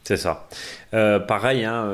C'est 0.02 0.16
ça. 0.16 0.48
Euh, 0.94 1.20
pareil, 1.20 1.64
hein, 1.64 1.88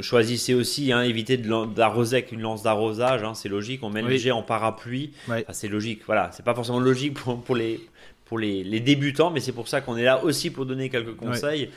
choisissez 0.00 0.54
aussi, 0.54 0.90
hein, 0.90 1.02
évitez 1.02 1.36
d'arroser 1.36 2.16
avec 2.16 2.32
une 2.32 2.40
lance 2.40 2.62
d'arrosage. 2.62 3.22
Hein, 3.22 3.34
c'est 3.34 3.50
logique. 3.50 3.82
On 3.82 3.90
met 3.90 4.00
le 4.00 4.16
jet 4.16 4.30
en 4.30 4.42
parapluie. 4.42 5.12
c'est 5.50 5.68
logique. 5.68 6.00
Voilà, 6.06 6.30
c'est 6.32 6.44
pas 6.44 6.54
forcément 6.54 6.80
logique 6.80 7.14
pour, 7.14 7.42
pour 7.42 7.56
les 7.56 7.78
pour 8.30 8.38
les, 8.38 8.78
débutants, 8.78 9.32
mais 9.32 9.40
c'est 9.40 9.50
pour 9.50 9.66
ça 9.66 9.80
qu'on 9.80 9.96
est 9.96 10.04
là 10.04 10.22
aussi 10.22 10.50
pour 10.50 10.64
donner 10.64 10.88
quelques 10.88 11.16
conseils. 11.16 11.68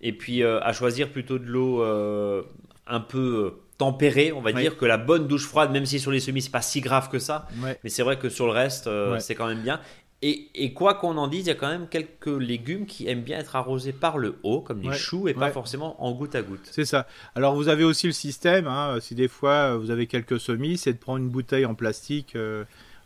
Et 0.00 0.12
puis 0.12 0.42
euh, 0.42 0.58
à 0.60 0.72
choisir 0.72 1.08
plutôt 1.08 1.38
de 1.38 1.46
l'eau 1.46 1.84
euh, 1.84 2.42
un 2.88 2.98
peu 2.98 3.54
euh, 3.54 3.62
tempérée, 3.78 4.32
on 4.32 4.40
va 4.40 4.52
dire, 4.52 4.76
que 4.76 4.86
la 4.86 4.96
bonne 4.96 5.28
douche 5.28 5.46
froide, 5.46 5.70
même 5.70 5.86
si 5.86 6.00
sur 6.00 6.10
les 6.10 6.18
semis 6.18 6.42
c'est 6.42 6.50
pas 6.50 6.62
si 6.62 6.80
grave 6.80 7.10
que 7.10 7.20
ça. 7.20 7.46
Mais 7.84 7.90
c'est 7.90 8.02
vrai 8.02 8.18
que 8.18 8.28
sur 8.28 8.46
le 8.46 8.52
reste, 8.52 8.90
c'est 9.20 9.36
quand 9.36 9.46
même 9.46 9.62
bien. 9.62 9.80
Et, 10.20 10.72
quoi 10.74 10.94
qu'on 10.94 11.16
en 11.16 11.28
dise, 11.28 11.46
il 11.46 11.48
y 11.48 11.52
a 11.52 11.54
quand 11.54 11.68
même 11.68 11.86
quelques 11.86 12.26
légumes 12.26 12.86
qui 12.86 13.06
aiment 13.06 13.22
bien 13.22 13.38
être 13.38 13.54
arrosés 13.54 13.92
par 13.92 14.18
le 14.18 14.34
haut, 14.42 14.62
comme 14.62 14.82
les 14.82 14.92
choux, 14.92 15.28
et 15.28 15.34
pas 15.34 15.52
forcément 15.52 16.04
en 16.04 16.10
goutte 16.10 16.34
à 16.34 16.42
goutte. 16.42 16.68
C'est 16.72 16.84
ça. 16.84 17.06
Alors 17.36 17.54
vous 17.54 17.68
avez 17.68 17.84
aussi 17.84 18.08
le 18.08 18.12
système, 18.12 18.66
hein, 18.66 18.98
si 19.00 19.14
des 19.14 19.28
fois 19.28 19.76
vous 19.76 19.92
avez 19.92 20.08
quelques 20.08 20.40
semis, 20.40 20.76
c'est 20.76 20.92
de 20.92 20.98
prendre 20.98 21.18
une 21.18 21.30
bouteille 21.30 21.66
en 21.66 21.76
plastique 21.76 22.36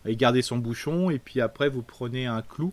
et 0.06 0.16
garder 0.16 0.40
son 0.40 0.56
bouchon, 0.56 1.10
et 1.10 1.18
puis 1.18 1.42
après 1.42 1.68
vous 1.68 1.82
prenez 1.82 2.26
un 2.26 2.40
clou 2.40 2.72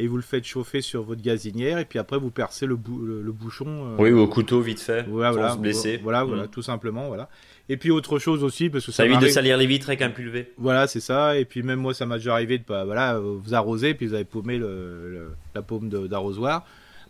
et 0.00 0.06
vous 0.06 0.16
le 0.16 0.22
faites 0.22 0.44
chauffer 0.44 0.80
sur 0.80 1.02
votre 1.02 1.20
gazinière 1.20 1.78
et 1.78 1.84
puis 1.84 1.98
après 1.98 2.18
vous 2.18 2.30
percez 2.30 2.64
le, 2.64 2.74
le, 2.74 3.32
bouchon. 3.32 3.66
Euh, 3.66 3.96
oui, 3.98 4.12
au 4.12 4.26
couteau 4.26 4.60
vite 4.60 4.80
fait, 4.80 5.02
voilà, 5.02 5.48
sans 5.48 5.56
se 5.56 5.60
blesser. 5.60 6.00
Voilà, 6.02 6.24
voilà, 6.24 6.44
mm. 6.44 6.48
tout 6.48 6.62
simplement, 6.62 7.08
voilà. 7.08 7.28
Et 7.68 7.76
puis 7.76 7.90
autre 7.90 8.18
chose 8.18 8.42
aussi 8.42 8.70
parce 8.70 8.86
que 8.86 8.92
ça, 8.92 9.04
évite 9.04 9.20
de 9.20 9.28
salir 9.28 9.58
les 9.58 9.66
vitres 9.66 9.90
avec 9.90 10.00
un 10.00 10.08
pulvé. 10.08 10.52
Voilà, 10.56 10.86
c'est 10.86 11.00
ça. 11.00 11.36
Et 11.36 11.44
puis 11.44 11.62
même 11.62 11.80
moi, 11.80 11.92
ça 11.92 12.06
m'a 12.06 12.16
déjà 12.16 12.32
arrivé 12.32 12.56
de 12.56 12.64
pas, 12.64 12.86
voilà, 12.86 13.18
vous 13.18 13.54
arroser 13.54 13.92
puis 13.92 14.06
vous 14.06 14.14
avez 14.14 14.24
paumé 14.24 14.56
le, 14.56 15.32
la 15.54 15.60
paume 15.60 15.90
d'arrosoir. 15.90 16.64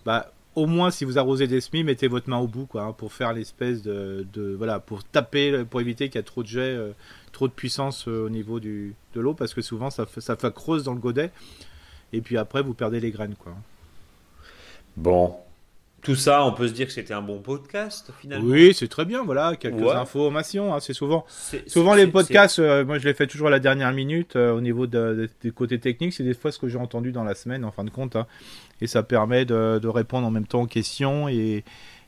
Bah, 0.04 0.32
au 0.56 0.66
moins 0.66 0.90
si 0.90 1.04
vous 1.04 1.16
arrosez 1.16 1.46
des 1.46 1.60
semis, 1.60 1.84
mettez 1.84 2.08
votre 2.08 2.28
main 2.28 2.38
au 2.38 2.48
bout 2.48 2.66
quoi, 2.66 2.82
hein, 2.82 2.92
pour 2.92 3.12
faire 3.12 3.32
l'espèce 3.32 3.82
de, 3.82 4.26
de, 4.32 4.54
voilà, 4.56 4.80
pour 4.80 5.04
taper, 5.04 5.64
pour 5.64 5.80
éviter 5.80 6.08
qu'il 6.08 6.18
y 6.18 6.20
ait 6.20 6.24
trop 6.24 6.42
de 6.42 6.48
jet, 6.48 6.60
euh, 6.60 6.90
trop 7.30 7.46
de 7.46 7.52
puissance 7.52 8.08
euh, 8.08 8.26
au 8.26 8.30
niveau 8.30 8.58
du, 8.58 8.96
de 9.14 9.20
l'eau, 9.20 9.34
parce 9.34 9.54
que 9.54 9.62
souvent 9.62 9.90
ça 9.90 10.06
ça 10.18 10.34
fait 10.34 10.52
creuse 10.52 10.82
dans 10.82 10.94
le 10.94 10.98
godet, 10.98 11.30
et 12.12 12.20
puis 12.20 12.36
après 12.38 12.62
vous 12.62 12.74
perdez 12.74 13.00
les 13.00 13.10
graines 13.10 13.34
quoi. 13.38 13.52
Bon, 14.96 15.34
tout 16.02 16.16
ça, 16.16 16.44
on 16.44 16.52
peut 16.52 16.66
se 16.68 16.72
dire 16.72 16.86
que 16.86 16.92
c'était 16.92 17.14
un 17.14 17.22
bon 17.22 17.38
podcast 17.40 18.10
finalement. 18.20 18.48
Oui, 18.50 18.72
c'est 18.74 18.88
très 18.88 19.04
bien, 19.04 19.22
voilà, 19.22 19.54
quelques 19.56 19.80
Ouais. 19.80 19.92
informations. 19.92 20.74
hein, 20.74 20.80
c'est 20.80 20.92
souvent, 20.94 21.24
souvent 21.66 21.94
les 21.94 22.06
podcasts, 22.06 22.58
euh, 22.58 22.84
moi 22.84 22.98
je 22.98 23.06
les 23.06 23.14
fais 23.14 23.26
toujours 23.26 23.48
à 23.48 23.50
la 23.50 23.58
dernière 23.60 23.92
minute 23.92 24.34
euh, 24.36 24.52
au 24.52 24.60
niveau 24.60 24.86
de- 24.86 24.98
de- 25.14 25.30
des 25.42 25.50
côtés 25.50 25.78
techniques. 25.78 26.12
C'est 26.14 26.24
des 26.24 26.34
fois 26.34 26.52
ce 26.52 26.58
que 26.58 26.68
j'ai 26.68 26.78
entendu 26.78 27.12
dans 27.12 27.24
la 27.24 27.34
semaine, 27.34 27.64
en 27.64 27.70
fin 27.70 27.84
de 27.84 27.90
compte, 27.90 28.16
hein, 28.16 28.26
et 28.80 28.86
ça 28.86 29.02
permet 29.02 29.44
de, 29.44 29.78
de 29.80 29.88
répondre 29.88 30.26
en 30.26 30.30
même 30.30 30.46
temps 30.46 30.62
aux 30.62 30.66
questions 30.66 31.28
et, 31.28 31.64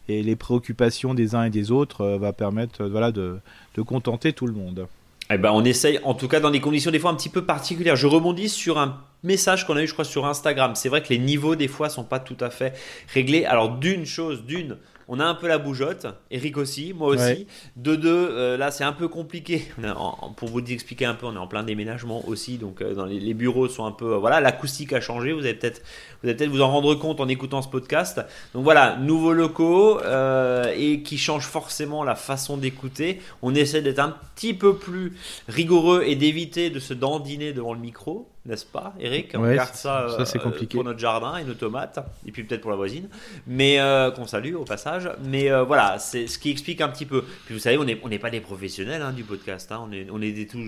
et 0.09 0.22
les 0.22 0.36
préoccupations 0.36 1.14
des 1.14 1.34
uns 1.34 1.44
et 1.44 1.50
des 1.50 1.70
autres 1.70 2.00
euh, 2.00 2.18
va 2.18 2.32
permettre, 2.32 2.84
voilà, 2.86 3.12
de, 3.12 3.38
de 3.76 3.82
contenter 3.82 4.32
tout 4.32 4.46
le 4.46 4.55
monde. 4.55 4.86
Eh 5.30 5.38
ben, 5.38 5.50
on 5.53 5.64
essaye, 5.64 6.00
en 6.03 6.14
tout 6.14 6.28
cas 6.28 6.40
dans 6.40 6.50
des 6.50 6.61
conditions 6.61 6.90
des 6.90 6.98
fois 6.98 7.11
un 7.11 7.14
petit 7.14 7.28
peu 7.28 7.44
particulières. 7.44 7.96
Je 7.96 8.07
rebondis 8.07 8.48
sur 8.48 8.78
un 8.78 9.00
message 9.22 9.66
qu'on 9.66 9.76
a 9.76 9.82
eu, 9.82 9.86
je 9.86 9.92
crois, 9.92 10.04
sur 10.04 10.26
Instagram. 10.26 10.74
C'est 10.74 10.88
vrai 10.88 11.02
que 11.02 11.08
les 11.10 11.18
niveaux 11.18 11.56
des 11.56 11.68
fois 11.68 11.88
sont 11.88 12.04
pas 12.04 12.20
tout 12.20 12.36
à 12.40 12.50
fait 12.50 12.74
réglés. 13.12 13.44
Alors 13.44 13.76
d'une 13.78 14.04
chose, 14.06 14.44
d'une, 14.44 14.76
on 15.08 15.20
a 15.20 15.24
un 15.24 15.34
peu 15.34 15.46
la 15.48 15.58
bougeotte. 15.58 16.06
Eric 16.30 16.56
aussi, 16.56 16.92
moi 16.94 17.08
aussi. 17.08 17.22
Ouais. 17.22 17.46
De 17.76 17.96
deux, 17.96 18.28
euh, 18.30 18.56
là 18.56 18.70
c'est 18.70 18.84
un 18.84 18.92
peu 18.92 19.08
compliqué. 19.08 19.64
En- 19.96 20.30
pour 20.32 20.48
vous 20.48 20.60
expliquer 20.60 21.04
un 21.04 21.14
peu, 21.14 21.26
on 21.26 21.34
est 21.34 21.38
en 21.38 21.46
plein 21.46 21.62
déménagement 21.64 22.26
aussi, 22.28 22.56
donc 22.56 22.80
euh, 22.80 22.94
dans 22.94 23.04
les, 23.04 23.20
les 23.20 23.34
bureaux 23.34 23.68
sont 23.68 23.84
un 23.84 23.92
peu, 23.92 24.14
euh, 24.14 24.16
voilà, 24.18 24.40
l'acoustique 24.40 24.92
a 24.92 25.00
changé. 25.00 25.32
Vous 25.32 25.40
allez 25.40 25.54
peut-être, 25.54 25.82
vous 26.22 26.28
allez 26.28 26.36
peut-être 26.36 26.50
vous 26.50 26.62
en 26.62 26.68
rendre 26.70 26.94
compte 26.94 27.20
en 27.20 27.28
écoutant 27.28 27.60
ce 27.62 27.68
podcast. 27.68 28.20
Donc 28.54 28.64
voilà, 28.64 28.96
nouveaux 28.96 29.32
locaux 29.34 30.00
euh, 30.00 30.72
et 30.76 31.02
qui 31.02 31.18
changent 31.18 31.46
forcément 31.46 32.02
la 32.04 32.14
façon 32.14 32.56
d'écouter. 32.56 33.20
On 33.42 33.54
essaie 33.54 33.82
d'être 33.82 33.98
un 33.98 34.16
petit 34.34 34.54
peu 34.54 34.76
plus 34.76 35.12
rigoureux 35.48 36.04
et 36.06 36.16
d'éviter 36.16 36.70
de 36.70 36.78
se 36.78 36.94
dandiner 36.94 37.52
devant 37.52 37.74
le 37.74 37.80
micro, 37.80 38.28
n'est-ce 38.45 38.66
pas, 38.66 38.93
Eric 38.99 39.32
On 39.34 39.43
Ouais, 39.43 39.55
garde 39.55 39.74
ça, 39.74 40.09
ça, 40.16 40.24
c'est 40.24 40.38
euh, 40.38 40.43
compliqué. 40.43 40.76
pour 40.76 40.84
notre 40.84 40.99
jardin 40.99 41.36
et 41.36 41.45
nos 41.45 41.55
tomates, 41.55 41.99
et 42.26 42.32
puis 42.32 42.43
peut-être 42.43 42.61
pour 42.61 42.70
la 42.72 42.76
voisine, 42.76 43.09
mais 43.47 43.78
euh, 43.80 44.11
qu'on 44.11 44.26
salue 44.26 44.55
au 44.55 44.64
passage. 44.64 45.09
Mais 45.24 45.51
euh, 45.51 45.62
voilà, 45.62 45.99
c'est 46.01 46.26
ce 46.26 46.38
qui 46.38 46.51
explique 46.51 46.80
un 46.80 46.88
petit 46.88 47.07
peu. 47.07 47.22
Puis 47.47 47.55
vous 47.55 47.61
savez, 47.61 47.78
on 47.78 47.84
n'est 47.84 48.01
on 48.03 48.09
n'est 48.09 48.18
pas 48.18 48.30
des 48.30 48.40
professionnels 48.40 49.01
hein, 49.03 49.12
du 49.12 49.22
podcast, 49.22 49.70
hein. 49.70 49.80
on 49.88 49.93
est, 49.93 50.07
on 50.11 50.20
est 50.20 50.32
des, 50.32 50.47
tout- 50.49 50.59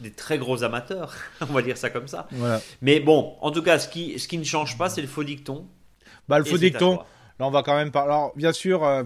des- 0.00 0.10
très 0.12 0.38
gros 0.38 0.64
amateurs, 0.64 1.12
on 1.42 1.52
va 1.52 1.62
dire 1.62 1.76
ça 1.76 1.90
comme 1.90 2.08
ça. 2.08 2.26
Voilà. 2.32 2.60
Mais 2.80 3.00
bon, 3.00 3.34
en 3.40 3.50
tout 3.50 3.62
cas, 3.62 3.78
ce 3.78 3.88
qui, 3.88 4.18
ce 4.18 4.26
qui 4.26 4.38
ne 4.38 4.44
change 4.44 4.78
pas, 4.78 4.88
c'est 4.88 5.02
le 5.02 5.08
faux 5.08 5.24
dicton. 5.24 5.66
Bah, 6.28 6.38
le 6.38 6.44
faux 6.44 6.56
dicton. 6.58 6.98
Là, 7.38 7.46
on 7.46 7.50
va 7.50 7.62
quand 7.62 7.76
même 7.76 7.90
parler. 7.90 8.12
Alors, 8.12 8.32
bien 8.34 8.52
sûr, 8.54 8.82
euh, 8.82 9.04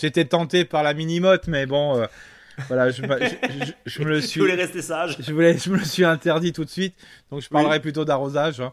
j'étais 0.00 0.24
tenté 0.26 0.64
par 0.64 0.84
la 0.84 0.94
mini-motte, 0.94 1.48
mais 1.48 1.66
bon, 1.66 2.06
voilà, 2.68 2.90
je, 2.90 3.02
je- 3.02 3.64
je- 3.66 3.72
je 3.86 4.02
me 4.02 4.08
le 4.08 4.20
suis. 4.20 4.40
voulais 4.40 4.54
rester 4.54 4.82
sage 4.82 5.16
Je, 5.20 5.32
voulais, 5.32 5.56
je 5.58 5.70
me 5.70 5.76
le 5.78 5.84
suis 5.84 6.04
interdit 6.04 6.52
tout 6.52 6.64
de 6.64 6.70
suite, 6.70 6.94
donc 7.30 7.42
je 7.42 7.48
parlerai 7.48 7.80
plutôt 7.80 8.04
d'arrosage. 8.04 8.60
hein. 8.60 8.72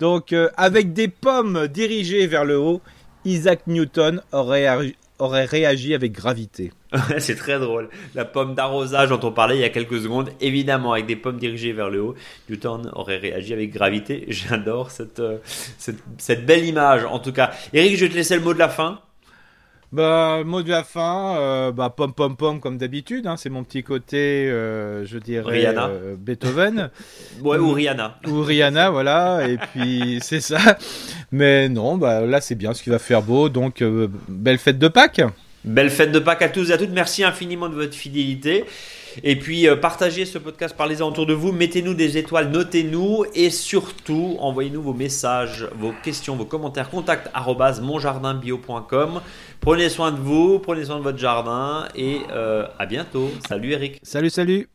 Donc, 0.00 0.32
euh, 0.32 0.48
avec 0.56 0.92
des 0.92 1.08
pommes 1.08 1.68
dirigées 1.68 2.26
vers 2.26 2.44
le 2.44 2.58
haut, 2.58 2.80
Isaac 3.24 3.66
Newton 3.68 4.20
aurait, 4.32 4.66
aurait 5.20 5.44
réagi 5.44 5.94
avec 5.94 6.10
gravité. 6.12 6.72
C'est 7.18 7.36
très 7.36 7.58
drôle. 7.60 7.88
La 8.14 8.24
pomme 8.24 8.54
d'arrosage 8.54 9.08
dont 9.10 9.20
on 9.22 9.30
parlait 9.30 9.56
il 9.56 9.60
y 9.60 9.64
a 9.64 9.68
quelques 9.68 10.00
secondes, 10.02 10.30
évidemment, 10.40 10.92
avec 10.92 11.06
des 11.06 11.14
pommes 11.16 11.38
dirigées 11.38 11.72
vers 11.72 11.88
le 11.88 12.02
haut, 12.02 12.14
Newton 12.50 12.90
aurait 12.94 13.18
réagi 13.18 13.52
avec 13.52 13.72
gravité. 13.72 14.24
J'adore 14.28 14.90
cette, 14.90 15.20
euh, 15.20 15.38
cette, 15.78 16.02
cette 16.18 16.44
belle 16.44 16.64
image, 16.64 17.04
en 17.04 17.18
tout 17.20 17.32
cas. 17.32 17.52
Eric, 17.72 17.96
je 17.96 18.04
vais 18.06 18.10
te 18.10 18.16
laisser 18.16 18.34
le 18.34 18.40
mot 18.42 18.54
de 18.54 18.58
la 18.58 18.68
fin. 18.68 19.00
Bah, 19.92 20.40
mot 20.44 20.62
de 20.62 20.70
la 20.70 20.84
fin, 20.84 21.36
euh, 21.36 21.70
bah, 21.70 21.92
pom 21.94 22.14
pom 22.14 22.34
pom 22.34 22.60
comme 22.60 22.78
d'habitude, 22.78 23.26
hein, 23.26 23.36
c'est 23.36 23.50
mon 23.50 23.62
petit 23.62 23.82
côté, 23.82 24.48
euh, 24.48 25.04
je 25.04 25.18
dirais, 25.18 25.50
Rihanna. 25.50 25.86
euh, 25.88 26.14
Beethoven. 26.18 26.88
Ouais, 27.42 27.58
ou 27.58 27.72
Rihanna. 27.72 28.18
ou 28.26 28.40
Rihanna, 28.42 28.88
voilà, 28.90 29.46
et 29.46 29.58
puis 29.58 30.18
c'est 30.22 30.40
ça. 30.40 30.78
Mais 31.30 31.68
non, 31.68 31.98
bah 31.98 32.22
là 32.22 32.40
c'est 32.40 32.54
bien, 32.54 32.72
ce 32.72 32.82
qui 32.82 32.88
va 32.88 32.98
faire 32.98 33.20
beau, 33.22 33.50
donc 33.50 33.82
euh, 33.82 34.08
belle 34.28 34.56
fête 34.58 34.78
de 34.78 34.88
Pâques. 34.88 35.20
Belle 35.64 35.90
fête 35.90 36.10
de 36.10 36.18
Pâques 36.18 36.42
à 36.42 36.48
tous 36.48 36.70
et 36.70 36.72
à 36.72 36.78
toutes. 36.78 36.90
Merci 36.90 37.22
infiniment 37.22 37.68
de 37.68 37.74
votre 37.74 37.94
fidélité. 37.94 38.64
Et 39.22 39.36
puis 39.36 39.68
euh, 39.68 39.76
partagez 39.76 40.24
ce 40.24 40.38
podcast, 40.38 40.74
parlez-en 40.76 41.08
autour 41.08 41.26
de 41.26 41.34
vous, 41.34 41.52
mettez-nous 41.52 41.94
des 41.94 42.18
étoiles, 42.18 42.50
notez-nous 42.50 43.24
et 43.34 43.50
surtout 43.50 44.36
envoyez-nous 44.40 44.82
vos 44.82 44.94
messages, 44.94 45.68
vos 45.78 45.92
questions, 46.02 46.36
vos 46.36 46.44
commentaires. 46.44 46.90
Contact 46.90 47.30
monjardinbio.com. 47.80 49.20
Prenez 49.60 49.88
soin 49.88 50.12
de 50.12 50.18
vous, 50.18 50.58
prenez 50.58 50.84
soin 50.84 50.98
de 50.98 51.02
votre 51.02 51.18
jardin 51.18 51.86
et 51.94 52.18
euh, 52.30 52.66
à 52.78 52.86
bientôt. 52.86 53.30
Salut 53.48 53.72
Eric. 53.72 54.00
Salut, 54.02 54.30
salut. 54.30 54.68